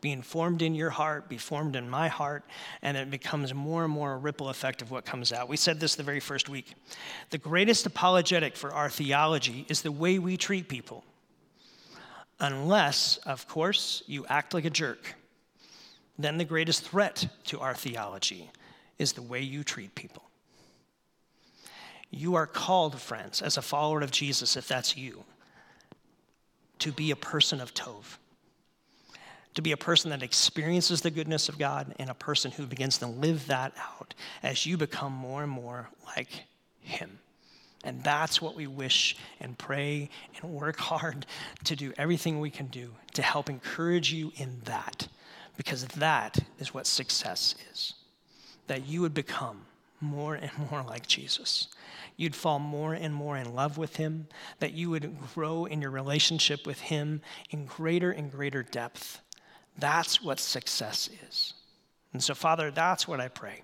being 0.04 0.20
formed 0.20 0.60
in 0.60 0.74
your 0.74 0.90
heart, 0.90 1.30
be 1.30 1.38
formed 1.38 1.74
in 1.74 1.88
my 1.88 2.08
heart, 2.08 2.44
and 2.82 2.94
it 2.94 3.10
becomes 3.10 3.54
more 3.54 3.84
and 3.84 3.90
more 3.90 4.12
a 4.12 4.18
ripple 4.18 4.50
effect 4.50 4.82
of 4.82 4.90
what 4.90 5.06
comes 5.06 5.32
out. 5.32 5.48
We 5.48 5.56
said 5.56 5.80
this 5.80 5.94
the 5.94 6.02
very 6.02 6.20
first 6.20 6.50
week. 6.50 6.74
The 7.30 7.38
greatest 7.38 7.86
apologetic 7.86 8.54
for 8.54 8.70
our 8.70 8.90
theology 8.90 9.64
is 9.70 9.80
the 9.80 9.90
way 9.90 10.18
we 10.18 10.36
treat 10.36 10.68
people, 10.68 11.04
unless, 12.38 13.16
of 13.24 13.48
course, 13.48 14.02
you 14.06 14.26
act 14.28 14.52
like 14.52 14.66
a 14.66 14.70
jerk. 14.70 15.14
Then 16.18 16.36
the 16.36 16.44
greatest 16.44 16.86
threat 16.86 17.26
to 17.44 17.60
our 17.60 17.74
theology 17.74 18.50
is 18.98 19.14
the 19.14 19.22
way 19.22 19.40
you 19.40 19.64
treat 19.64 19.94
people. 19.94 20.24
You 22.10 22.34
are 22.34 22.46
called, 22.46 23.00
friends, 23.00 23.40
as 23.40 23.56
a 23.56 23.62
follower 23.62 24.02
of 24.02 24.10
Jesus, 24.10 24.54
if 24.54 24.68
that's 24.68 24.98
you, 24.98 25.24
to 26.80 26.92
be 26.92 27.10
a 27.10 27.16
person 27.16 27.58
of 27.58 27.72
Tov 27.72 28.18
to 29.54 29.62
be 29.62 29.72
a 29.72 29.76
person 29.76 30.10
that 30.10 30.22
experiences 30.22 31.00
the 31.00 31.10
goodness 31.10 31.48
of 31.48 31.58
God 31.58 31.94
and 31.98 32.10
a 32.10 32.14
person 32.14 32.50
who 32.50 32.66
begins 32.66 32.98
to 32.98 33.06
live 33.06 33.46
that 33.46 33.72
out 33.78 34.14
as 34.42 34.66
you 34.66 34.76
become 34.76 35.12
more 35.12 35.42
and 35.42 35.52
more 35.52 35.88
like 36.16 36.44
Him. 36.80 37.18
And 37.84 38.02
that's 38.02 38.40
what 38.40 38.56
we 38.56 38.66
wish 38.66 39.16
and 39.40 39.56
pray 39.58 40.08
and 40.40 40.52
work 40.52 40.78
hard 40.78 41.26
to 41.64 41.76
do 41.76 41.92
everything 41.98 42.40
we 42.40 42.50
can 42.50 42.66
do 42.66 42.90
to 43.12 43.22
help 43.22 43.50
encourage 43.50 44.12
you 44.12 44.32
in 44.36 44.60
that, 44.64 45.06
because 45.56 45.84
that 45.88 46.38
is 46.58 46.72
what 46.72 46.86
success 46.86 47.54
is. 47.70 47.94
That 48.66 48.86
you 48.86 49.02
would 49.02 49.14
become 49.14 49.66
more 50.00 50.34
and 50.34 50.50
more 50.70 50.82
like 50.82 51.06
Jesus. 51.06 51.68
You'd 52.16 52.34
fall 52.34 52.58
more 52.58 52.94
and 52.94 53.14
more 53.14 53.36
in 53.36 53.54
love 53.54 53.76
with 53.76 53.96
Him, 53.96 54.28
that 54.60 54.72
you 54.72 54.88
would 54.90 55.16
grow 55.34 55.66
in 55.66 55.82
your 55.82 55.90
relationship 55.90 56.66
with 56.66 56.80
Him 56.80 57.20
in 57.50 57.66
greater 57.66 58.10
and 58.10 58.30
greater 58.30 58.62
depth 58.62 59.20
that's 59.78 60.22
what 60.22 60.38
success 60.38 61.08
is. 61.28 61.54
And 62.12 62.22
so, 62.22 62.34
Father, 62.34 62.70
that's 62.70 63.08
what 63.08 63.20
I 63.20 63.28
pray 63.28 63.62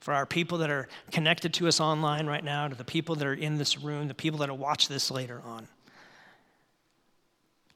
for 0.00 0.14
our 0.14 0.26
people 0.26 0.58
that 0.58 0.70
are 0.70 0.88
connected 1.10 1.52
to 1.54 1.68
us 1.68 1.78
online 1.78 2.26
right 2.26 2.42
now, 2.42 2.66
to 2.66 2.74
the 2.74 2.84
people 2.84 3.14
that 3.16 3.26
are 3.26 3.34
in 3.34 3.58
this 3.58 3.78
room, 3.78 4.08
the 4.08 4.14
people 4.14 4.40
that 4.40 4.48
will 4.48 4.56
watch 4.56 4.88
this 4.88 5.10
later 5.10 5.40
on. 5.44 5.68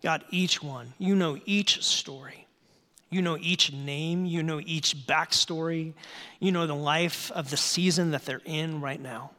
God, 0.02 0.24
each 0.30 0.62
one, 0.62 0.94
you 0.98 1.14
know 1.14 1.38
each 1.46 1.82
story. 1.84 2.44
You 3.14 3.22
know 3.22 3.38
each 3.40 3.72
name. 3.72 4.26
You 4.26 4.42
know 4.42 4.60
each 4.64 5.06
backstory. 5.06 5.92
You 6.40 6.50
know 6.50 6.66
the 6.66 6.74
life 6.74 7.30
of 7.30 7.48
the 7.48 7.56
season 7.56 8.10
that 8.10 8.24
they're 8.24 8.42
in 8.44 8.80
right 8.80 9.00
now. 9.00 9.30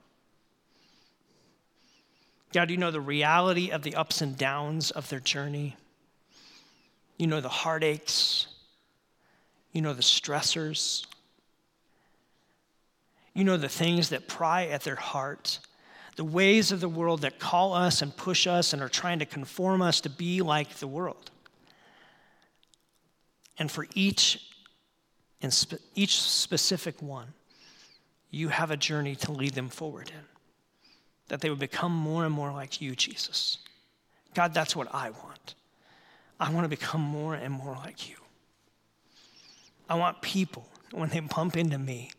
God, 2.53 2.69
you 2.71 2.77
know 2.77 2.91
the 2.91 3.01
reality 3.01 3.71
of 3.71 3.83
the 3.83 3.95
ups 3.95 4.21
and 4.21 4.37
downs 4.37 4.91
of 4.91 5.09
their 5.09 5.19
journey. 5.19 5.75
You 7.17 7.27
know 7.27 7.41
the 7.41 7.49
heartaches. 7.49 8.47
You 9.71 9.81
know 9.81 9.93
the 9.93 10.01
stressors. 10.01 11.05
You 13.33 13.43
know 13.43 13.57
the 13.57 13.69
things 13.69 14.09
that 14.09 14.27
pry 14.27 14.67
at 14.67 14.81
their 14.81 14.95
heart, 14.95 15.59
the 16.15 16.23
ways 16.23 16.71
of 16.71 16.79
the 16.79 16.87
world 16.87 17.21
that 17.21 17.37
call 17.37 17.73
us 17.73 18.01
and 18.01 18.15
push 18.15 18.47
us 18.47 18.71
and 18.71 18.81
are 18.81 18.89
trying 18.89 19.19
to 19.19 19.25
conform 19.25 19.81
us 19.81 19.99
to 20.01 20.09
be 20.09 20.41
like 20.41 20.75
the 20.75 20.87
world. 20.87 21.31
And 23.57 23.69
for 23.69 23.85
each, 23.93 24.41
in 25.41 25.51
spe- 25.51 25.81
each 25.95 26.21
specific 26.21 27.01
one, 27.01 27.33
you 28.31 28.49
have 28.49 28.71
a 28.71 28.77
journey 28.77 29.15
to 29.17 29.31
lead 29.31 29.53
them 29.53 29.69
forward 29.69 30.09
in, 30.09 30.23
that 31.27 31.41
they 31.41 31.49
would 31.49 31.59
become 31.59 31.93
more 31.93 32.25
and 32.25 32.33
more 32.33 32.51
like 32.51 32.81
you, 32.81 32.95
Jesus. 32.95 33.57
God, 34.33 34.53
that's 34.53 34.75
what 34.75 34.93
I 34.93 35.09
want. 35.09 35.55
I 36.39 36.51
want 36.51 36.65
to 36.65 36.69
become 36.69 37.01
more 37.01 37.33
and 37.33 37.53
more 37.53 37.75
like 37.75 38.09
you. 38.09 38.15
I 39.89 39.95
want 39.95 40.21
people, 40.21 40.67
when 40.91 41.09
they 41.09 41.19
bump 41.19 41.55
into 41.55 41.77
me, 41.77 42.11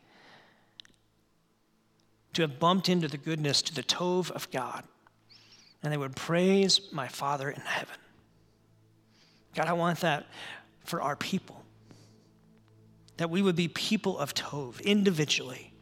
to 2.33 2.43
have 2.43 2.59
bumped 2.59 2.89
into 2.89 3.09
the 3.09 3.17
goodness, 3.17 3.63
to 3.63 3.75
the 3.75 3.83
Tov 3.83 4.31
of 4.31 4.51
God, 4.51 4.85
and 5.83 5.93
they 5.93 5.97
would 5.97 6.17
praise 6.17 6.81
my 6.93 7.09
Father 7.09 7.51
in 7.51 7.61
heaven. 7.61 7.97
God, 9.55 9.67
I 9.67 9.73
want 9.73 10.01
that 10.01 10.27
for 10.85 11.01
our 11.01 11.17
people. 11.17 11.63
That 13.17 13.31
we 13.31 13.41
would 13.41 13.57
be 13.57 13.69
people 13.69 14.19
of 14.19 14.35
Tov 14.35 14.85
individually. 14.85 15.73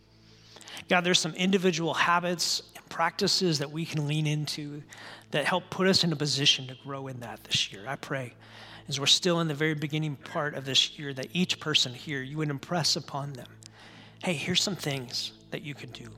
God, 0.88 1.02
there's 1.02 1.18
some 1.18 1.34
individual 1.34 1.94
habits 1.94 2.62
practices 2.88 3.58
that 3.58 3.70
we 3.70 3.84
can 3.84 4.06
lean 4.06 4.26
into 4.26 4.82
that 5.30 5.44
help 5.44 5.68
put 5.70 5.86
us 5.86 6.04
in 6.04 6.12
a 6.12 6.16
position 6.16 6.66
to 6.68 6.76
grow 6.84 7.06
in 7.08 7.20
that 7.20 7.42
this 7.44 7.72
year. 7.72 7.84
I 7.86 7.96
pray 7.96 8.34
as 8.88 9.00
we're 9.00 9.06
still 9.06 9.40
in 9.40 9.48
the 9.48 9.54
very 9.54 9.74
beginning 9.74 10.16
part 10.16 10.54
of 10.54 10.64
this 10.64 10.98
year 10.98 11.14
that 11.14 11.28
each 11.32 11.58
person 11.58 11.94
here, 11.94 12.22
you 12.22 12.36
would 12.38 12.50
impress 12.50 12.96
upon 12.96 13.32
them 13.32 13.48
hey, 14.22 14.32
here's 14.32 14.62
some 14.62 14.74
things 14.74 15.32
that 15.50 15.60
you 15.60 15.74
can 15.74 15.90
do. 15.90 16.08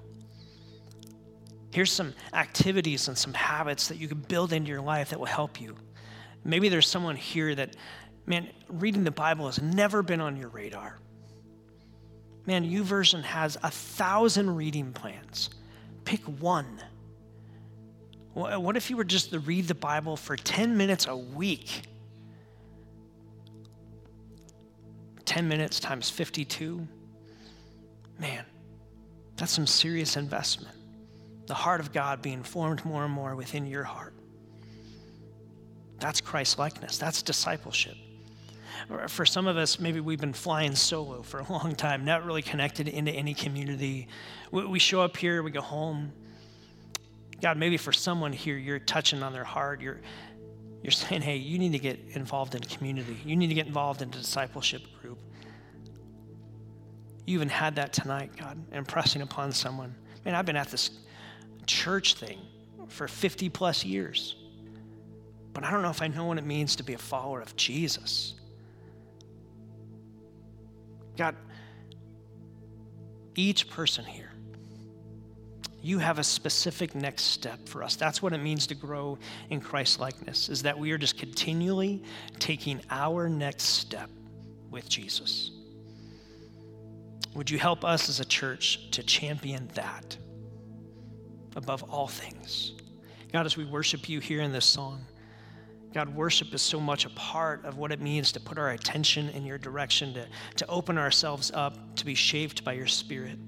Here's 1.72 1.90
some 1.90 2.14
activities 2.32 3.08
and 3.08 3.18
some 3.18 3.34
habits 3.34 3.88
that 3.88 3.96
you 3.96 4.06
can 4.06 4.20
build 4.20 4.52
into 4.52 4.70
your 4.70 4.80
life 4.80 5.10
that 5.10 5.18
will 5.18 5.26
help 5.26 5.60
you. 5.60 5.74
Maybe 6.44 6.68
there's 6.68 6.86
someone 6.86 7.16
here 7.16 7.52
that, 7.56 7.74
man, 8.24 8.48
reading 8.68 9.02
the 9.02 9.10
Bible 9.10 9.46
has 9.46 9.60
never 9.60 10.04
been 10.04 10.20
on 10.20 10.36
your 10.36 10.50
radar. 10.50 11.00
Man, 12.46 12.64
YouVersion 12.64 13.24
has 13.24 13.58
a 13.64 13.72
thousand 13.72 14.54
reading 14.54 14.92
plans. 14.92 15.50
Pick 16.06 16.22
one 16.22 16.80
what 18.36 18.76
if 18.76 18.90
you 18.90 18.98
were 18.98 19.04
just 19.04 19.30
to 19.30 19.38
read 19.38 19.66
the 19.66 19.74
Bible 19.74 20.14
for 20.14 20.36
10 20.36 20.76
minutes 20.76 21.06
a 21.06 21.16
week? 21.16 21.82
10 25.24 25.48
minutes 25.48 25.80
times 25.80 26.10
52? 26.10 26.86
Man, 28.18 28.44
that's 29.36 29.52
some 29.52 29.66
serious 29.66 30.18
investment. 30.18 30.76
The 31.46 31.54
heart 31.54 31.80
of 31.80 31.94
God 31.94 32.20
being 32.20 32.42
formed 32.42 32.84
more 32.84 33.04
and 33.04 33.12
more 33.12 33.34
within 33.34 33.64
your 33.64 33.84
heart. 33.84 34.12
That's 35.98 36.20
Christ 36.20 36.58
likeness. 36.58 36.98
That's 36.98 37.22
discipleship. 37.22 37.96
For 39.08 39.26
some 39.26 39.46
of 39.46 39.56
us, 39.56 39.78
maybe 39.78 40.00
we've 40.00 40.20
been 40.20 40.32
flying 40.32 40.74
solo 40.74 41.22
for 41.22 41.40
a 41.40 41.52
long 41.52 41.74
time, 41.74 42.04
not 42.04 42.24
really 42.24 42.42
connected 42.42 42.88
into 42.88 43.12
any 43.12 43.34
community. 43.34 44.08
We 44.50 44.78
show 44.78 45.02
up 45.02 45.16
here, 45.16 45.42
we 45.42 45.50
go 45.50 45.60
home, 45.60 46.12
God, 47.40 47.58
maybe 47.58 47.76
for 47.76 47.92
someone 47.92 48.32
here, 48.32 48.56
you're 48.56 48.78
touching 48.78 49.22
on 49.22 49.32
their 49.32 49.44
heart. 49.44 49.80
You're, 49.80 50.00
you're 50.82 50.92
saying, 50.92 51.22
hey, 51.22 51.36
you 51.36 51.58
need 51.58 51.72
to 51.72 51.78
get 51.78 51.98
involved 52.12 52.54
in 52.54 52.62
community. 52.62 53.16
You 53.24 53.36
need 53.36 53.48
to 53.48 53.54
get 53.54 53.66
involved 53.66 54.02
in 54.02 54.08
a 54.08 54.12
discipleship 54.12 54.82
group. 55.02 55.18
You 57.26 57.34
even 57.34 57.48
had 57.48 57.76
that 57.76 57.92
tonight, 57.92 58.30
God, 58.36 58.62
impressing 58.72 59.20
upon 59.20 59.52
someone. 59.52 59.94
Man, 60.24 60.34
I've 60.34 60.46
been 60.46 60.56
at 60.56 60.68
this 60.68 60.90
church 61.66 62.14
thing 62.14 62.38
for 62.88 63.08
50 63.08 63.48
plus 63.48 63.84
years, 63.84 64.36
but 65.52 65.64
I 65.64 65.70
don't 65.70 65.82
know 65.82 65.90
if 65.90 66.02
I 66.02 66.06
know 66.06 66.24
what 66.26 66.38
it 66.38 66.46
means 66.46 66.76
to 66.76 66.84
be 66.84 66.94
a 66.94 66.98
follower 66.98 67.40
of 67.40 67.54
Jesus. 67.56 68.34
God, 71.16 71.34
each 73.34 73.68
person 73.70 74.04
here, 74.04 74.32
You 75.86 76.00
have 76.00 76.18
a 76.18 76.24
specific 76.24 76.96
next 76.96 77.22
step 77.26 77.68
for 77.68 77.84
us. 77.84 77.94
That's 77.94 78.20
what 78.20 78.32
it 78.32 78.38
means 78.38 78.66
to 78.66 78.74
grow 78.74 79.18
in 79.50 79.60
Christ 79.60 80.00
likeness, 80.00 80.48
is 80.48 80.62
that 80.62 80.76
we 80.76 80.90
are 80.90 80.98
just 80.98 81.16
continually 81.16 82.02
taking 82.40 82.80
our 82.90 83.28
next 83.28 83.62
step 83.62 84.10
with 84.68 84.88
Jesus. 84.88 85.52
Would 87.36 87.48
you 87.48 87.58
help 87.60 87.84
us 87.84 88.08
as 88.08 88.18
a 88.18 88.24
church 88.24 88.90
to 88.90 89.04
champion 89.04 89.70
that 89.74 90.16
above 91.54 91.84
all 91.84 92.08
things? 92.08 92.72
God, 93.32 93.46
as 93.46 93.56
we 93.56 93.64
worship 93.64 94.08
you 94.08 94.18
here 94.18 94.40
in 94.40 94.50
this 94.50 94.66
song, 94.66 95.06
God, 95.96 96.14
worship 96.14 96.52
is 96.52 96.60
so 96.60 96.78
much 96.78 97.06
a 97.06 97.08
part 97.08 97.64
of 97.64 97.78
what 97.78 97.90
it 97.90 98.02
means 98.02 98.30
to 98.32 98.38
put 98.38 98.58
our 98.58 98.72
attention 98.72 99.30
in 99.30 99.46
your 99.46 99.56
direction, 99.56 100.12
to, 100.12 100.26
to 100.56 100.66
open 100.66 100.98
ourselves 100.98 101.50
up, 101.54 101.96
to 101.96 102.04
be 102.04 102.14
shaped 102.14 102.62
by 102.62 102.74
your 102.74 102.86
spirit. 102.86 103.38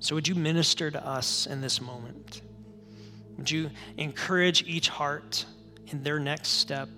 So, 0.00 0.14
would 0.14 0.26
you 0.26 0.34
minister 0.34 0.90
to 0.90 1.06
us 1.06 1.44
in 1.44 1.60
this 1.60 1.82
moment? 1.82 2.40
Would 3.36 3.50
you 3.50 3.68
encourage 3.98 4.62
each 4.66 4.88
heart 4.88 5.44
in 5.88 6.02
their 6.02 6.18
next 6.18 6.48
step? 6.48 6.88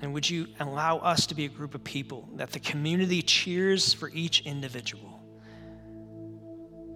And 0.00 0.12
would 0.12 0.28
you 0.28 0.48
allow 0.58 0.98
us 0.98 1.24
to 1.28 1.36
be 1.36 1.44
a 1.44 1.48
group 1.48 1.76
of 1.76 1.84
people 1.84 2.28
that 2.34 2.50
the 2.50 2.58
community 2.58 3.22
cheers 3.22 3.94
for 3.94 4.10
each 4.10 4.40
individual 4.40 5.22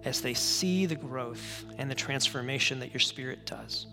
as 0.03 0.19
they 0.19 0.33
see 0.33 0.85
the 0.85 0.95
growth 0.95 1.63
and 1.77 1.89
the 1.89 1.95
transformation 1.95 2.81
that 2.81 2.91
your 2.91 2.99
spirit 2.99 3.45
does 3.45 3.87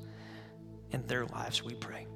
in 0.92 1.06
their 1.06 1.26
lives, 1.26 1.64
we 1.64 1.74
pray. 1.74 2.06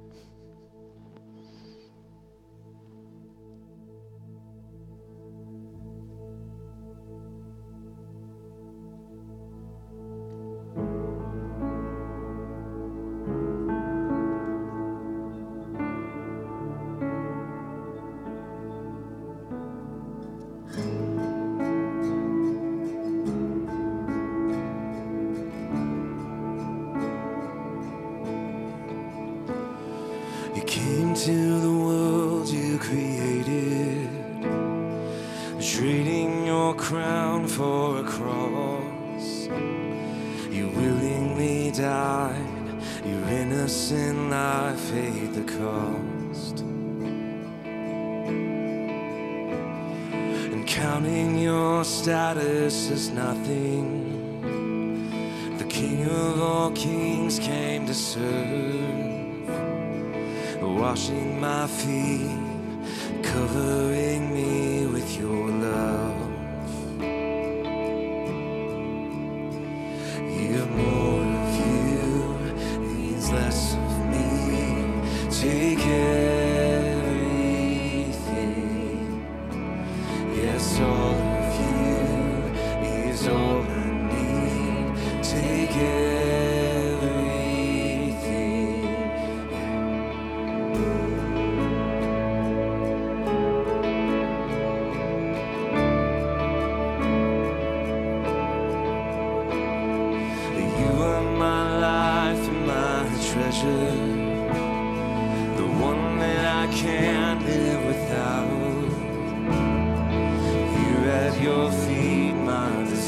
Washing 61.03 61.41
my 61.41 61.67
feet, 61.67 62.32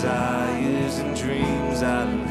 desires 0.06 1.00
and 1.00 1.18
dreams 1.18 1.82
I 1.82 2.25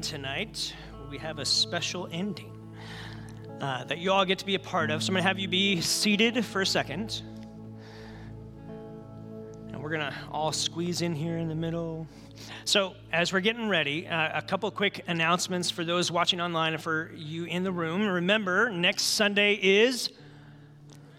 tonight, 0.00 0.74
we 1.10 1.18
have 1.18 1.38
a 1.38 1.44
special 1.44 2.08
ending 2.10 2.52
uh, 3.60 3.84
that 3.84 3.98
you 3.98 4.10
all 4.10 4.24
get 4.24 4.38
to 4.38 4.46
be 4.46 4.54
a 4.54 4.60
part 4.60 4.90
of. 4.90 5.02
So 5.02 5.10
I'm 5.10 5.14
going 5.14 5.22
to 5.22 5.28
have 5.28 5.38
you 5.38 5.48
be 5.48 5.80
seated 5.80 6.42
for 6.44 6.62
a 6.62 6.66
second. 6.66 7.22
And 9.68 9.82
we're 9.82 9.90
going 9.90 10.00
to 10.00 10.14
all 10.30 10.52
squeeze 10.52 11.02
in 11.02 11.14
here 11.14 11.36
in 11.36 11.48
the 11.48 11.54
middle. 11.54 12.06
So, 12.64 12.94
as 13.12 13.32
we're 13.32 13.40
getting 13.40 13.68
ready, 13.68 14.08
uh, 14.08 14.38
a 14.38 14.42
couple 14.42 14.70
quick 14.70 15.04
announcements 15.06 15.70
for 15.70 15.84
those 15.84 16.10
watching 16.10 16.40
online 16.40 16.72
and 16.72 16.82
for 16.82 17.10
you 17.14 17.44
in 17.44 17.62
the 17.62 17.72
room. 17.72 18.06
Remember, 18.06 18.70
next 18.70 19.02
Sunday 19.02 19.54
is 19.54 20.10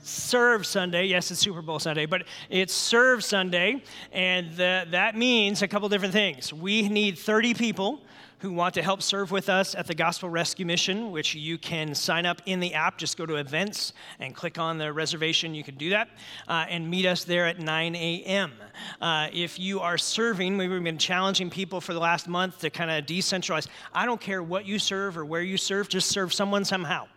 Serve 0.01 0.65
Sunday. 0.65 1.05
Yes, 1.05 1.29
it's 1.29 1.39
Super 1.39 1.61
Bowl 1.61 1.77
Sunday, 1.77 2.07
but 2.07 2.23
it's 2.49 2.73
Serve 2.73 3.23
Sunday, 3.23 3.83
and 4.11 4.51
the, 4.53 4.87
that 4.89 5.15
means 5.15 5.61
a 5.61 5.67
couple 5.67 5.87
different 5.89 6.13
things. 6.13 6.51
We 6.51 6.89
need 6.89 7.19
30 7.19 7.53
people 7.53 8.01
who 8.41 8.51
want 8.51 8.73
to 8.73 8.81
help 8.81 9.03
serve 9.03 9.29
with 9.29 9.49
us 9.49 9.75
at 9.75 9.85
the 9.85 9.93
Gospel 9.93 10.27
Rescue 10.27 10.65
Mission, 10.65 11.11
which 11.11 11.35
you 11.35 11.59
can 11.59 11.93
sign 11.93 12.25
up 12.25 12.41
in 12.47 12.59
the 12.59 12.73
app. 12.73 12.97
Just 12.97 13.15
go 13.15 13.27
to 13.27 13.35
events 13.35 13.93
and 14.19 14.35
click 14.35 14.57
on 14.57 14.79
the 14.79 14.91
reservation. 14.91 15.53
You 15.53 15.63
can 15.63 15.75
do 15.75 15.91
that 15.91 16.09
uh, 16.47 16.65
and 16.67 16.89
meet 16.89 17.05
us 17.05 17.23
there 17.23 17.45
at 17.45 17.59
9 17.59 17.95
a.m. 17.95 18.51
Uh, 18.99 19.27
if 19.31 19.59
you 19.59 19.79
are 19.79 19.97
serving, 19.97 20.57
we've 20.57 20.83
been 20.83 20.97
challenging 20.97 21.51
people 21.51 21.79
for 21.79 21.93
the 21.93 21.99
last 21.99 22.27
month 22.27 22.59
to 22.61 22.71
kind 22.71 22.89
of 22.89 23.05
decentralize. 23.05 23.67
I 23.93 24.07
don't 24.07 24.19
care 24.19 24.41
what 24.41 24.65
you 24.65 24.79
serve 24.79 25.19
or 25.19 25.23
where 25.23 25.43
you 25.43 25.57
serve, 25.57 25.87
just 25.87 26.09
serve 26.09 26.33
someone 26.33 26.65
somehow 26.65 27.07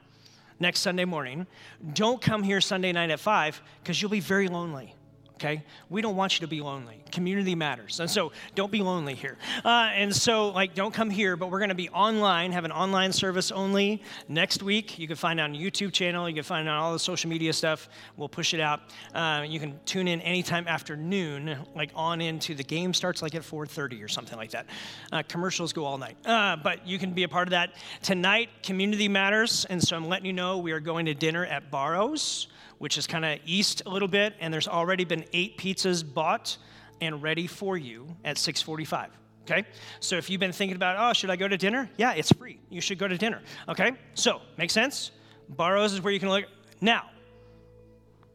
next 0.60 0.80
Sunday 0.80 1.06
morning. 1.06 1.46
Don't 1.94 2.20
come 2.20 2.42
here 2.42 2.60
Sunday 2.60 2.92
night 2.92 3.08
at 3.08 3.18
5 3.18 3.62
because 3.82 4.02
you'll 4.02 4.10
be 4.10 4.20
very 4.20 4.48
lonely 4.48 4.94
okay? 5.37 5.62
We 5.91 6.01
don't 6.03 6.16
want 6.16 6.35
you 6.35 6.47
to 6.47 6.49
be 6.49 6.61
lonely. 6.61 7.03
Community 7.11 7.55
matters. 7.55 8.01
And 8.01 8.11
so 8.11 8.32
don't 8.55 8.70
be 8.70 8.82
lonely 8.82 9.14
here. 9.14 9.37
Uh, 9.64 9.91
and 9.95 10.14
so, 10.14 10.49
like, 10.51 10.74
don't 10.74 10.95
come 10.95 11.11
here, 11.11 11.37
but 11.37 11.51
we're 11.51 11.59
going 11.59 11.70
to 11.70 11.74
be 11.74 11.89
online, 11.91 12.53
have 12.53 12.64
an 12.64 12.72
online 12.72 13.12
service 13.12 13.51
only 13.51 14.03
next 14.28 14.62
week. 14.62 14.99
You 14.99 15.07
can 15.07 15.16
find 15.16 15.41
it 15.41 15.43
on 15.43 15.55
YouTube 15.55 15.93
channel. 15.93 16.28
You 16.28 16.35
can 16.35 16.45
find 16.45 16.66
it 16.66 16.70
on 16.70 16.76
all 16.76 16.93
the 16.93 16.99
social 16.99 17.30
media 17.30 17.53
stuff. 17.53 17.89
We'll 18.16 18.28
push 18.28 18.55
it 18.55 18.61
out. 18.61 18.80
Uh, 19.14 19.45
you 19.47 19.61
can 19.61 19.78
tune 19.85 20.09
in 20.09 20.20
anytime 20.20 20.66
after 20.68 20.97
noon, 20.97 21.59
like 21.74 21.91
on 21.95 22.20
into 22.20 22.55
the 22.55 22.64
game 22.64 22.95
starts 22.95 23.22
like 23.22 23.35
at 23.35 23.43
4.30 23.43 24.05
or 24.05 24.09
something 24.09 24.39
like 24.39 24.51
that. 24.51 24.66
Uh, 25.12 25.22
commercials 25.28 25.72
go 25.72 25.85
all 25.85 25.99
night. 25.99 26.16
Uh, 26.24 26.57
but 26.57 26.87
you 26.87 26.99
can 26.99 27.12
be 27.12 27.24
a 27.24 27.28
part 27.28 27.49
of 27.49 27.51
that. 27.51 27.74
Tonight, 28.03 28.51
community 28.62 29.09
matters. 29.09 29.66
And 29.68 29.82
so 29.82 29.97
I'm 29.97 30.09
letting 30.09 30.26
you 30.26 30.32
know 30.32 30.59
we 30.59 30.72
are 30.72 30.80
going 30.80 31.07
to 31.07 31.14
dinner 31.14 31.45
at 31.45 31.70
Barro's 31.70 32.49
which 32.78 32.98
is 32.98 33.06
kind 33.06 33.24
of 33.24 33.38
east 33.46 33.82
a 33.86 33.90
little 33.90 34.08
bit, 34.08 34.34
and 34.40 34.52
there's 34.52 34.68
already 34.68 35.04
been 35.04 35.24
eight 35.32 35.58
pizzas 35.58 36.04
bought 36.04 36.56
and 37.00 37.22
ready 37.22 37.46
for 37.46 37.76
you 37.76 38.06
at 38.24 38.38
645. 38.38 39.10
Okay? 39.42 39.64
So 40.00 40.16
if 40.16 40.30
you've 40.30 40.40
been 40.40 40.52
thinking 40.52 40.76
about, 40.76 40.96
oh, 40.98 41.12
should 41.12 41.30
I 41.30 41.36
go 41.36 41.46
to 41.46 41.56
dinner? 41.56 41.90
Yeah, 41.96 42.14
it's 42.14 42.32
free. 42.32 42.58
You 42.70 42.80
should 42.80 42.98
go 42.98 43.06
to 43.06 43.18
dinner. 43.18 43.42
Okay? 43.68 43.92
So, 44.14 44.40
make 44.56 44.70
sense? 44.70 45.10
Barro's 45.48 45.92
is 45.92 46.00
where 46.00 46.12
you 46.12 46.20
can 46.20 46.30
look. 46.30 46.46
Now, 46.80 47.10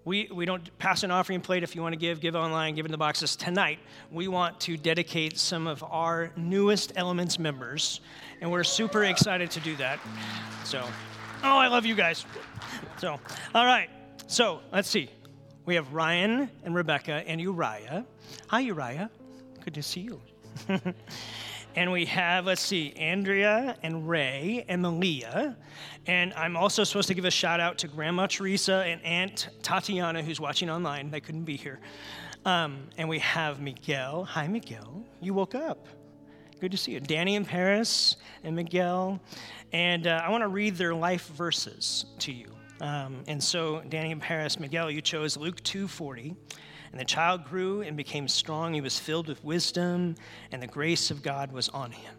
we, 0.06 0.30
we 0.34 0.46
don't 0.46 0.76
pass 0.78 1.04
an 1.04 1.12
offering 1.12 1.42
plate 1.42 1.64
if 1.64 1.76
you 1.76 1.82
want 1.82 1.94
to 1.94 2.00
give, 2.00 2.20
give 2.20 2.36
online, 2.36 2.76
give 2.76 2.86
in 2.86 2.92
the 2.92 2.98
boxes. 2.98 3.36
Tonight, 3.36 3.80
we 4.12 4.28
want 4.28 4.60
to 4.62 4.78
dedicate 4.78 5.38
some 5.38 5.68
of 5.68 5.84
our 5.84 6.32
newest 6.36 6.94
Elements 6.96 7.38
members, 7.38 8.02
and 8.42 8.52
we're 8.52 8.64
super 8.64 9.04
excited 9.04 9.52
to 9.52 9.60
do 9.60 9.76
that. 9.76 10.00
So, 10.64 10.84
oh, 11.44 11.58
I 11.58 11.68
love 11.68 11.86
you 11.86 11.96
guys. 11.96 12.26
So, 12.98 13.20
all 13.54 13.66
right. 13.66 13.90
So 14.30 14.62
let's 14.72 14.88
see. 14.88 15.10
We 15.66 15.74
have 15.74 15.92
Ryan 15.92 16.52
and 16.64 16.76
Rebecca 16.76 17.24
and 17.26 17.42
Uriah. 17.42 18.06
Hi, 18.50 18.60
Uriah. 18.60 19.10
Good 19.66 19.74
to 19.74 19.82
see 19.82 20.02
you. 20.02 20.22
and 21.76 21.92
we 21.92 22.06
have, 22.06 22.46
let's 22.46 22.62
see, 22.62 22.94
Andrea 22.94 23.76
and 23.82 24.08
Ray 24.08 24.66
and 24.68 24.84
Malia. 24.84 25.58
And 26.06 26.32
I'm 26.36 26.56
also 26.56 26.84
supposed 26.84 27.08
to 27.08 27.16
give 27.16 27.26
a 27.26 27.32
shout 27.32 27.60
out 27.60 27.80
to 27.80 27.88
Grandma 27.88 28.28
Teresa 28.28 28.84
and 28.86 29.04
Aunt 29.04 29.50
Tatiana, 29.64 30.22
who's 30.22 30.40
watching 30.40 30.70
online. 30.70 31.10
They 31.10 31.22
couldn't 31.22 31.46
be 31.46 31.58
here. 31.58 31.80
Um, 32.46 32.84
and 33.00 33.10
we 33.10 33.18
have 33.18 33.60
Miguel. 33.60 34.26
Hi, 34.26 34.48
Miguel. 34.48 35.04
You 35.22 35.34
woke 35.34 35.56
up. 35.56 35.88
Good 36.60 36.70
to 36.70 36.78
see 36.78 36.92
you. 36.92 37.00
Danny 37.00 37.36
and 37.36 37.48
Paris 37.48 38.16
and 38.44 38.56
Miguel. 38.56 39.20
And 39.74 40.06
uh, 40.06 40.22
I 40.24 40.30
want 40.30 40.44
to 40.44 40.50
read 40.50 40.76
their 40.76 40.94
life 40.94 41.26
verses 41.30 42.06
to 42.20 42.32
you. 42.32 42.59
Um, 42.82 43.24
and 43.28 43.44
so, 43.44 43.82
Danny 43.90 44.12
and 44.12 44.22
Paris, 44.22 44.60
Miguel, 44.60 44.90
you 44.90 45.02
chose 45.02 45.38
Luke 45.38 45.62
2:40. 45.64 46.36
And 46.92 47.00
the 47.00 47.06
child 47.06 47.46
grew 47.46 47.82
and 47.82 47.96
became 47.96 48.28
strong. 48.28 48.74
He 48.74 48.82
was 48.82 48.98
filled 48.98 49.28
with 49.28 49.44
wisdom, 49.44 50.16
and 50.52 50.62
the 50.62 50.68
grace 50.68 51.12
of 51.12 51.22
God 51.22 51.52
was 51.52 51.70
on 51.70 51.92
him. 51.92 52.16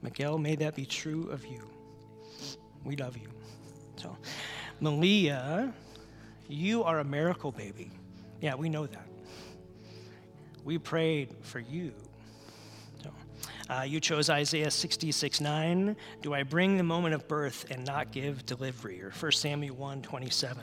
Miguel, 0.00 0.38
may 0.38 0.56
that 0.56 0.74
be 0.74 0.86
true 0.86 1.28
of 1.30 1.44
you. 1.44 1.68
We 2.84 2.96
love 2.96 3.18
you. 3.18 3.28
So, 3.96 4.16
Malia, 4.80 5.74
you 6.48 6.84
are 6.84 7.00
a 7.00 7.04
miracle 7.04 7.52
baby. 7.52 7.90
Yeah, 8.40 8.54
we 8.54 8.68
know 8.68 8.86
that. 8.86 9.08
We 10.64 10.78
prayed 10.78 11.34
for 11.42 11.60
you 11.60 11.92
uh, 13.68 13.82
you 13.82 13.98
chose 13.98 14.30
Isaiah 14.30 14.70
66 14.70 15.40
9. 15.40 15.96
Do 16.22 16.34
I 16.34 16.44
bring 16.44 16.76
the 16.76 16.84
moment 16.84 17.14
of 17.14 17.26
birth 17.26 17.66
and 17.70 17.84
not 17.84 18.12
give 18.12 18.46
delivery? 18.46 19.02
Or 19.02 19.10
1 19.10 19.32
Samuel 19.32 19.74
1 19.74 20.02
27. 20.02 20.62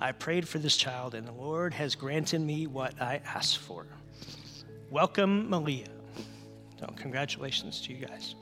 I 0.00 0.10
prayed 0.10 0.48
for 0.48 0.58
this 0.58 0.76
child, 0.76 1.14
and 1.14 1.26
the 1.26 1.32
Lord 1.32 1.72
has 1.74 1.94
granted 1.94 2.40
me 2.40 2.66
what 2.66 3.00
I 3.00 3.20
asked 3.24 3.58
for. 3.58 3.86
Welcome, 4.90 5.48
Malia. 5.48 5.86
So, 6.80 6.92
congratulations 6.96 7.80
to 7.82 7.92
you 7.92 8.04
guys. 8.04 8.34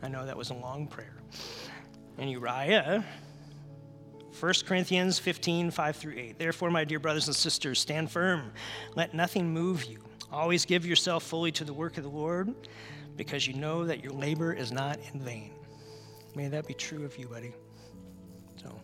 I 0.00 0.08
know 0.08 0.24
that 0.24 0.36
was 0.36 0.50
a 0.50 0.54
long 0.54 0.86
prayer. 0.86 1.16
And 2.18 2.30
Uriah, 2.30 3.04
1 4.38 4.52
Corinthians 4.64 5.18
15, 5.18 5.72
5 5.72 5.96
through 5.96 6.14
8. 6.16 6.38
Therefore, 6.38 6.70
my 6.70 6.84
dear 6.84 7.00
brothers 7.00 7.26
and 7.26 7.34
sisters, 7.34 7.80
stand 7.80 8.12
firm. 8.12 8.52
Let 8.94 9.12
nothing 9.12 9.52
move 9.52 9.84
you. 9.86 10.04
Always 10.32 10.64
give 10.64 10.86
yourself 10.86 11.24
fully 11.24 11.50
to 11.52 11.64
the 11.64 11.72
work 11.72 11.98
of 11.98 12.04
the 12.04 12.10
Lord 12.10 12.54
because 13.16 13.46
you 13.46 13.54
know 13.54 13.84
that 13.84 14.02
your 14.02 14.12
labor 14.12 14.52
is 14.52 14.72
not 14.72 14.98
in 15.12 15.20
vain. 15.20 15.52
May 16.34 16.48
that 16.48 16.66
be 16.66 16.74
true 16.74 17.04
of 17.04 17.18
you, 17.18 17.26
buddy. 17.26 17.52
So, 18.56 18.80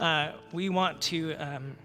uh, 0.00 0.32
we 0.52 0.68
want 0.68 1.00
to 1.02 1.34
um, 1.34 1.76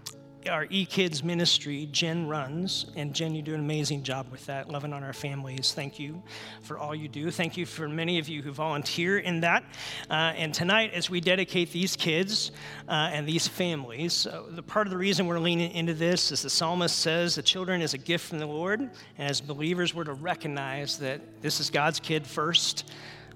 our 0.48 0.66
e-kids 0.70 1.22
ministry, 1.22 1.88
Jen 1.92 2.26
runs, 2.26 2.86
and 2.96 3.14
Jen, 3.14 3.34
you 3.34 3.42
do 3.42 3.54
an 3.54 3.60
amazing 3.60 4.02
job 4.02 4.26
with 4.30 4.44
that, 4.46 4.68
loving 4.68 4.92
on 4.92 5.02
our 5.04 5.12
families. 5.12 5.72
Thank 5.72 5.98
you 5.98 6.22
for 6.62 6.78
all 6.78 6.94
you 6.94 7.08
do. 7.08 7.30
Thank 7.30 7.56
you 7.56 7.66
for 7.66 7.88
many 7.88 8.18
of 8.18 8.28
you 8.28 8.42
who 8.42 8.50
volunteer 8.52 9.18
in 9.18 9.40
that. 9.40 9.64
Uh, 10.10 10.32
and 10.36 10.52
tonight, 10.52 10.92
as 10.94 11.08
we 11.08 11.20
dedicate 11.20 11.70
these 11.70 11.96
kids 11.96 12.52
uh, 12.88 13.10
and 13.12 13.26
these 13.26 13.46
families, 13.46 14.26
uh, 14.26 14.42
the 14.50 14.62
part 14.62 14.86
of 14.86 14.90
the 14.90 14.98
reason 14.98 15.26
we're 15.26 15.38
leaning 15.38 15.72
into 15.72 15.94
this 15.94 16.32
is 16.32 16.42
the 16.42 16.50
psalmist 16.50 16.98
says 16.98 17.34
the 17.34 17.42
children 17.42 17.80
is 17.80 17.94
a 17.94 17.98
gift 17.98 18.26
from 18.26 18.38
the 18.38 18.46
Lord, 18.46 18.80
and 18.80 18.90
as 19.18 19.40
believers, 19.40 19.94
we're 19.94 20.04
to 20.04 20.14
recognize 20.14 20.98
that 20.98 21.42
this 21.42 21.60
is 21.60 21.70
God's 21.70 22.00
kid 22.00 22.26
first, 22.26 22.90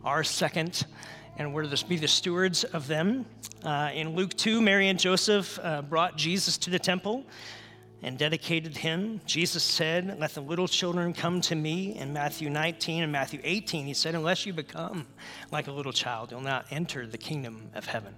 our 0.05 0.25
second, 0.25 0.87
and 1.39 1.53
we're 1.53 1.65
to 1.65 1.87
be 1.87 1.97
the 1.97 2.09
stewards 2.09 2.65
of 2.65 2.87
them. 2.87 3.27
Uh, 3.65 3.91
in 3.95 4.15
Luke 4.15 4.35
2, 4.35 4.61
Mary 4.61 4.89
and 4.89 4.99
Joseph 4.99 5.59
uh, 5.63 5.83
brought 5.83 6.17
Jesus 6.17 6.57
to 6.59 6.71
the 6.71 6.79
temple 6.79 7.25
and 8.03 8.19
dedicated 8.19 8.77
him. 8.77 9.21
Jesus 9.27 9.63
said, 9.63 10.19
Let 10.19 10.35
the 10.35 10.41
little 10.41 10.69
children 10.69 11.13
come 11.13 11.41
to 11.43 11.55
me. 11.55 11.97
In 11.97 12.13
Matthew 12.13 12.49
19 12.49 13.03
and 13.03 13.13
Matthew 13.13 13.41
18, 13.43 13.87
he 13.87 13.95
said, 13.95 14.15
Unless 14.15 14.47
you 14.47 14.53
become 14.53 15.07
like 15.51 15.67
a 15.67 15.73
little 15.73 15.93
child, 15.93 16.31
you'll 16.31 16.41
not 16.41 16.67
enter 16.71 17.07
the 17.07 17.19
kingdom 17.19 17.71
of 17.75 17.87
heaven. 17.87 18.15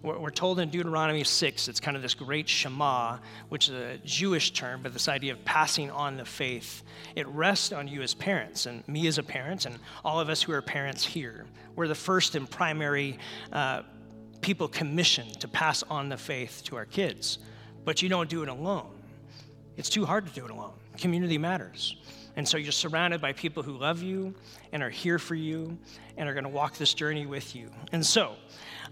We're 0.00 0.30
told 0.30 0.60
in 0.60 0.70
Deuteronomy 0.70 1.24
6, 1.24 1.66
it's 1.66 1.80
kind 1.80 1.96
of 1.96 2.04
this 2.04 2.14
great 2.14 2.48
Shema, 2.48 3.18
which 3.48 3.68
is 3.68 3.74
a 3.74 3.98
Jewish 4.04 4.52
term, 4.52 4.80
but 4.82 4.92
this 4.92 5.08
idea 5.08 5.32
of 5.32 5.44
passing 5.44 5.90
on 5.90 6.16
the 6.16 6.24
faith. 6.24 6.84
It 7.16 7.26
rests 7.26 7.72
on 7.72 7.88
you 7.88 8.02
as 8.02 8.14
parents, 8.14 8.66
and 8.66 8.86
me 8.86 9.08
as 9.08 9.18
a 9.18 9.24
parent, 9.24 9.66
and 9.66 9.76
all 10.04 10.20
of 10.20 10.28
us 10.28 10.40
who 10.40 10.52
are 10.52 10.62
parents 10.62 11.04
here. 11.04 11.46
We're 11.78 11.86
the 11.86 11.94
first 11.94 12.34
and 12.34 12.50
primary 12.50 13.20
uh, 13.52 13.82
people 14.40 14.66
commissioned 14.66 15.38
to 15.38 15.46
pass 15.46 15.84
on 15.84 16.08
the 16.08 16.16
faith 16.16 16.62
to 16.64 16.74
our 16.74 16.84
kids. 16.84 17.38
But 17.84 18.02
you 18.02 18.08
don't 18.08 18.28
do 18.28 18.42
it 18.42 18.48
alone. 18.48 18.90
It's 19.76 19.88
too 19.88 20.04
hard 20.04 20.26
to 20.26 20.32
do 20.32 20.44
it 20.44 20.50
alone. 20.50 20.72
Community 20.96 21.38
matters. 21.38 21.94
And 22.34 22.48
so 22.48 22.56
you're 22.56 22.72
surrounded 22.72 23.20
by 23.20 23.32
people 23.32 23.62
who 23.62 23.76
love 23.78 24.02
you 24.02 24.34
and 24.72 24.82
are 24.82 24.90
here 24.90 25.20
for 25.20 25.36
you 25.36 25.78
and 26.16 26.28
are 26.28 26.32
going 26.32 26.42
to 26.42 26.50
walk 26.50 26.76
this 26.76 26.94
journey 26.94 27.26
with 27.26 27.54
you. 27.54 27.70
And 27.92 28.04
so, 28.04 28.34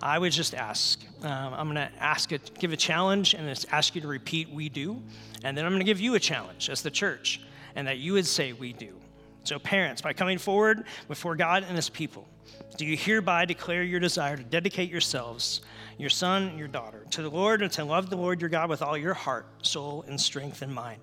I 0.00 0.20
would 0.20 0.30
just 0.30 0.54
ask. 0.54 1.00
Um, 1.22 1.54
I'm 1.54 1.66
going 1.66 1.88
to 1.88 1.90
ask 1.98 2.30
it, 2.30 2.56
give 2.56 2.72
a 2.72 2.76
challenge, 2.76 3.34
and 3.34 3.66
ask 3.72 3.96
you 3.96 4.00
to 4.00 4.06
repeat 4.06 4.48
"We 4.48 4.68
do," 4.68 5.02
and 5.42 5.58
then 5.58 5.64
I'm 5.64 5.72
going 5.72 5.80
to 5.80 5.84
give 5.84 5.98
you 5.98 6.14
a 6.14 6.20
challenge 6.20 6.70
as 6.70 6.82
the 6.82 6.90
church, 6.92 7.40
and 7.74 7.88
that 7.88 7.98
you 7.98 8.12
would 8.12 8.26
say 8.26 8.52
"We 8.52 8.72
do." 8.72 8.94
So, 9.42 9.58
parents, 9.58 10.02
by 10.02 10.12
coming 10.12 10.38
forward 10.38 10.84
before 11.08 11.34
God 11.34 11.64
and 11.64 11.74
His 11.74 11.88
people, 11.88 12.28
do 12.76 12.84
you 12.84 12.96
hereby 12.96 13.44
declare 13.44 13.82
your 13.82 14.00
desire 14.00 14.36
to 14.36 14.42
dedicate 14.42 14.90
yourselves, 14.90 15.62
your 15.98 16.10
son, 16.10 16.48
and 16.48 16.58
your 16.58 16.68
daughter, 16.68 17.06
to 17.10 17.22
the 17.22 17.30
Lord 17.30 17.62
and 17.62 17.72
to 17.72 17.84
love 17.84 18.10
the 18.10 18.16
Lord 18.16 18.40
your 18.40 18.50
God 18.50 18.68
with 18.68 18.82
all 18.82 18.98
your 18.98 19.14
heart, 19.14 19.46
soul, 19.62 20.04
and 20.08 20.20
strength 20.20 20.62
and 20.62 20.74
mind, 20.74 21.00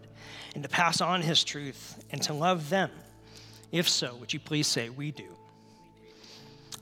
and 0.54 0.64
to 0.64 0.70
pass 0.70 1.02
on 1.02 1.22
His 1.22 1.44
truth 1.44 2.04
and 2.12 2.22
to 2.24 2.34
love 2.34 2.70
them 2.70 2.92
If 3.72 3.90
so, 3.90 4.16
would 4.16 4.34
you 4.34 4.40
please 4.40 4.68
say, 4.68 4.90
We 4.90 5.12
do? 5.12 5.36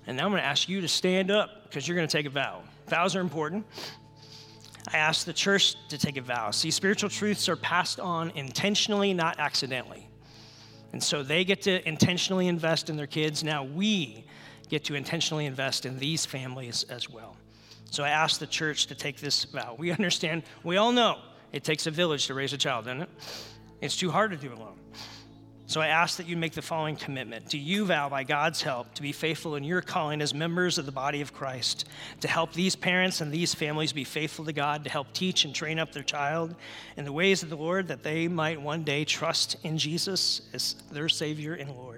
And 0.07 0.17
now 0.17 0.25
I'm 0.25 0.31
going 0.31 0.41
to 0.41 0.47
ask 0.47 0.67
you 0.67 0.81
to 0.81 0.87
stand 0.87 1.31
up 1.31 1.63
because 1.63 1.87
you're 1.87 1.95
going 1.95 2.07
to 2.07 2.11
take 2.11 2.25
a 2.25 2.31
vow. 2.31 2.63
Vows 2.87 3.15
are 3.15 3.21
important. 3.21 3.65
I 4.91 4.97
ask 4.97 5.25
the 5.25 5.33
church 5.33 5.75
to 5.89 5.97
take 5.97 6.17
a 6.17 6.21
vow. 6.21 6.51
See, 6.51 6.71
spiritual 6.71 7.09
truths 7.09 7.47
are 7.47 7.55
passed 7.55 7.99
on 7.99 8.31
intentionally, 8.31 9.13
not 9.13 9.39
accidentally. 9.39 10.09
And 10.91 11.01
so 11.01 11.23
they 11.23 11.45
get 11.45 11.61
to 11.63 11.87
intentionally 11.87 12.47
invest 12.47 12.89
in 12.89 12.97
their 12.97 13.07
kids. 13.07 13.43
Now 13.43 13.63
we 13.63 14.25
get 14.72 14.85
to 14.85 14.95
intentionally 14.95 15.45
invest 15.45 15.85
in 15.85 15.99
these 15.99 16.26
families 16.26 16.84
as 16.89 17.10
well. 17.10 17.35
So 17.91 18.06
I 18.06 18.10
ask 18.10 18.39
the 18.39 18.48
church 18.48 18.88
to 18.88 18.95
take 18.95 19.18
this 19.18 19.43
vow. 19.43 19.76
We 19.77 19.91
understand, 19.99 20.43
we 20.64 20.77
all 20.77 20.93
know 20.93 21.19
it 21.52 21.65
takes 21.65 21.85
a 21.85 21.91
village 21.91 22.27
to 22.27 22.34
raise 22.34 22.53
a 22.53 22.57
child, 22.57 22.85
doesn't 22.85 23.02
it? 23.02 23.10
It's 23.81 23.98
too 23.98 24.10
hard 24.10 24.31
to 24.31 24.38
do 24.38 24.53
alone. 24.53 24.80
So 25.68 25.81
I 25.81 25.88
ask 25.88 26.18
that 26.18 26.27
you 26.27 26.38
make 26.38 26.53
the 26.53 26.61
following 26.61 26.95
commitment. 26.95 27.49
Do 27.49 27.57
you 27.57 27.85
vow, 27.85 28.07
by 28.07 28.23
God's 28.23 28.61
help, 28.61 28.93
to 28.95 29.02
be 29.02 29.11
faithful 29.11 29.56
in 29.56 29.64
your 29.64 29.81
calling 29.81 30.22
as 30.22 30.34
members 30.34 30.77
of 30.77 30.85
the 30.85 30.91
body 30.91 31.22
of 31.22 31.34
Christ, 31.34 31.85
to 32.22 32.27
help 32.27 32.53
these 32.53 32.76
parents 32.76 33.19
and 33.22 33.31
these 33.31 33.53
families 33.53 33.91
be 33.91 34.03
faithful 34.03 34.45
to 34.45 34.53
God, 34.53 34.85
to 34.85 34.89
help 34.89 35.11
teach 35.14 35.43
and 35.45 35.53
train 35.53 35.80
up 35.80 35.91
their 35.91 36.03
child 36.03 36.56
in 36.95 37.03
the 37.03 37.14
ways 37.14 37.43
of 37.43 37.49
the 37.49 37.56
Lord, 37.57 37.88
that 37.89 38.03
they 38.03 38.27
might 38.27 38.61
one 38.61 38.84
day 38.84 39.03
trust 39.03 39.57
in 39.64 39.77
Jesus 39.77 40.41
as 40.53 40.76
their 40.91 41.10
Savior 41.10 41.53
and 41.56 41.69
Lord? 41.69 41.90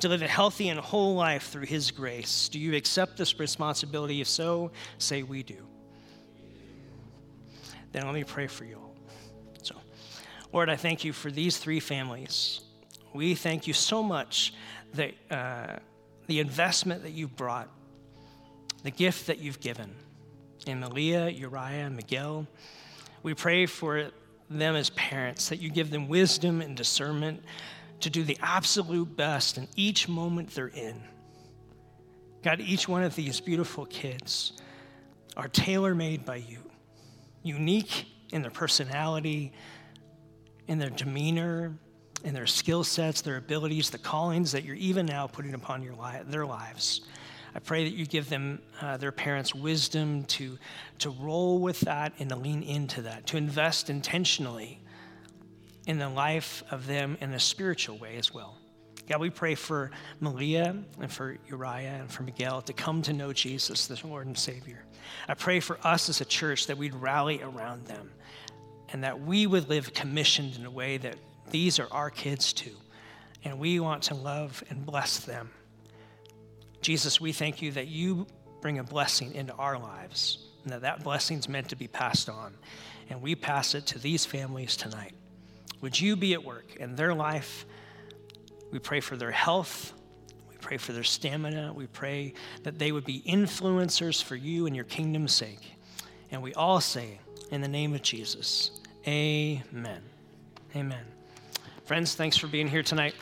To 0.00 0.08
live 0.08 0.22
a 0.22 0.28
healthy 0.28 0.68
and 0.68 0.78
whole 0.78 1.14
life 1.14 1.48
through 1.48 1.66
His 1.66 1.90
grace. 1.90 2.48
Do 2.48 2.58
you 2.58 2.74
accept 2.74 3.16
this 3.16 3.38
responsibility? 3.38 4.20
If 4.20 4.28
so, 4.28 4.70
say 4.98 5.22
we 5.22 5.42
do. 5.42 5.66
Then 7.92 8.04
let 8.04 8.14
me 8.14 8.24
pray 8.24 8.46
for 8.46 8.64
you 8.64 8.76
all. 8.76 8.94
So, 9.62 9.74
Lord, 10.52 10.68
I 10.68 10.76
thank 10.76 11.02
you 11.04 11.12
for 11.12 11.30
these 11.30 11.56
three 11.56 11.80
families. 11.80 12.60
We 13.14 13.34
thank 13.34 13.66
you 13.66 13.72
so 13.72 14.02
much 14.02 14.52
that 14.94 15.14
uh, 15.30 15.76
the 16.26 16.40
investment 16.40 17.02
that 17.04 17.12
you've 17.12 17.36
brought, 17.36 17.70
the 18.82 18.90
gift 18.90 19.28
that 19.28 19.38
you've 19.38 19.60
given 19.60 19.94
in 20.66 20.80
Malia, 20.80 21.28
Uriah, 21.28 21.88
Miguel. 21.88 22.46
We 23.22 23.34
pray 23.34 23.66
for 23.66 24.10
them 24.50 24.76
as 24.76 24.90
parents 24.90 25.48
that 25.48 25.60
you 25.60 25.70
give 25.70 25.90
them 25.90 26.08
wisdom 26.08 26.60
and 26.60 26.76
discernment 26.76 27.42
to 28.00 28.10
do 28.10 28.22
the 28.24 28.38
absolute 28.42 29.16
best 29.16 29.58
in 29.58 29.68
each 29.76 30.08
moment 30.08 30.50
they're 30.50 30.68
in. 30.68 31.02
God, 32.42 32.60
each 32.60 32.88
one 32.88 33.02
of 33.02 33.14
these 33.14 33.40
beautiful 33.40 33.86
kids 33.86 34.52
are 35.36 35.48
tailor 35.48 35.94
made 35.94 36.24
by 36.24 36.36
you, 36.36 36.58
unique 37.42 38.06
in 38.32 38.42
their 38.42 38.50
personality, 38.50 39.52
in 40.68 40.78
their 40.78 40.90
demeanor, 40.90 41.76
in 42.24 42.34
their 42.34 42.46
skill 42.46 42.84
sets, 42.84 43.20
their 43.20 43.36
abilities, 43.36 43.90
the 43.90 43.98
callings 43.98 44.52
that 44.52 44.64
you're 44.64 44.76
even 44.76 45.06
now 45.06 45.26
putting 45.26 45.54
upon 45.54 45.82
your 45.82 45.94
li- 45.94 46.22
their 46.26 46.46
lives. 46.46 47.02
I 47.54 47.58
pray 47.58 47.84
that 47.84 47.94
you 47.94 48.04
give 48.04 48.28
them, 48.28 48.60
uh, 48.80 48.96
their 48.96 49.12
parents, 49.12 49.54
wisdom 49.54 50.24
to, 50.24 50.58
to 50.98 51.10
roll 51.10 51.58
with 51.58 51.80
that 51.80 52.12
and 52.18 52.28
to 52.28 52.36
lean 52.36 52.62
into 52.62 53.02
that, 53.02 53.26
to 53.28 53.36
invest 53.36 53.88
intentionally 53.88 54.80
in 55.86 55.98
the 55.98 56.08
life 56.08 56.62
of 56.70 56.86
them 56.86 57.16
in 57.20 57.32
a 57.32 57.40
spiritual 57.40 57.96
way 57.98 58.16
as 58.16 58.34
well. 58.34 58.56
God, 59.08 59.20
we 59.20 59.30
pray 59.30 59.54
for 59.54 59.92
Malia 60.18 60.76
and 61.00 61.12
for 61.12 61.38
Uriah 61.48 61.98
and 62.00 62.10
for 62.10 62.24
Miguel 62.24 62.60
to 62.62 62.72
come 62.72 63.02
to 63.02 63.12
know 63.12 63.32
Jesus, 63.32 63.86
the 63.86 64.00
Lord 64.06 64.26
and 64.26 64.36
Savior. 64.36 64.84
I 65.28 65.34
pray 65.34 65.60
for 65.60 65.78
us 65.84 66.08
as 66.08 66.20
a 66.20 66.24
church 66.24 66.66
that 66.66 66.76
we'd 66.76 66.94
rally 66.94 67.40
around 67.40 67.86
them 67.86 68.10
and 68.92 69.04
that 69.04 69.20
we 69.20 69.46
would 69.46 69.68
live 69.68 69.94
commissioned 69.94 70.56
in 70.56 70.66
a 70.66 70.70
way 70.70 70.98
that 70.98 71.16
these 71.50 71.78
are 71.78 71.88
our 71.92 72.10
kids 72.10 72.52
too. 72.52 72.74
And 73.44 73.60
we 73.60 73.78
want 73.78 74.02
to 74.04 74.14
love 74.14 74.64
and 74.70 74.84
bless 74.84 75.20
them. 75.20 75.50
Jesus, 76.80 77.20
we 77.20 77.32
thank 77.32 77.62
you 77.62 77.70
that 77.72 77.86
you 77.86 78.26
bring 78.60 78.80
a 78.80 78.84
blessing 78.84 79.34
into 79.34 79.52
our 79.54 79.78
lives 79.78 80.38
and 80.64 80.72
that 80.72 80.80
that 80.80 81.04
blessing 81.04 81.38
is 81.38 81.48
meant 81.48 81.68
to 81.68 81.76
be 81.76 81.86
passed 81.86 82.28
on. 82.28 82.54
And 83.08 83.22
we 83.22 83.36
pass 83.36 83.76
it 83.76 83.86
to 83.86 84.00
these 84.00 84.26
families 84.26 84.76
tonight. 84.76 85.12
Would 85.80 86.00
you 86.00 86.16
be 86.16 86.34
at 86.34 86.44
work 86.44 86.76
in 86.76 86.96
their 86.96 87.14
life? 87.14 87.66
We 88.72 88.78
pray 88.78 89.00
for 89.00 89.16
their 89.16 89.30
health. 89.30 89.92
We 90.50 90.56
pray 90.56 90.76
for 90.76 90.92
their 90.92 91.04
stamina. 91.04 91.72
We 91.74 91.86
pray 91.86 92.34
that 92.62 92.78
they 92.78 92.92
would 92.92 93.04
be 93.04 93.22
influencers 93.22 94.22
for 94.22 94.36
you 94.36 94.66
and 94.66 94.74
your 94.74 94.84
kingdom's 94.84 95.32
sake. 95.32 95.72
And 96.30 96.42
we 96.42 96.54
all 96.54 96.80
say, 96.80 97.20
in 97.50 97.60
the 97.60 97.68
name 97.68 97.94
of 97.94 98.02
Jesus, 98.02 98.70
Amen. 99.06 100.02
Amen. 100.74 101.04
Friends, 101.84 102.16
thanks 102.16 102.36
for 102.36 102.48
being 102.48 102.66
here 102.66 102.82
tonight. 102.82 103.14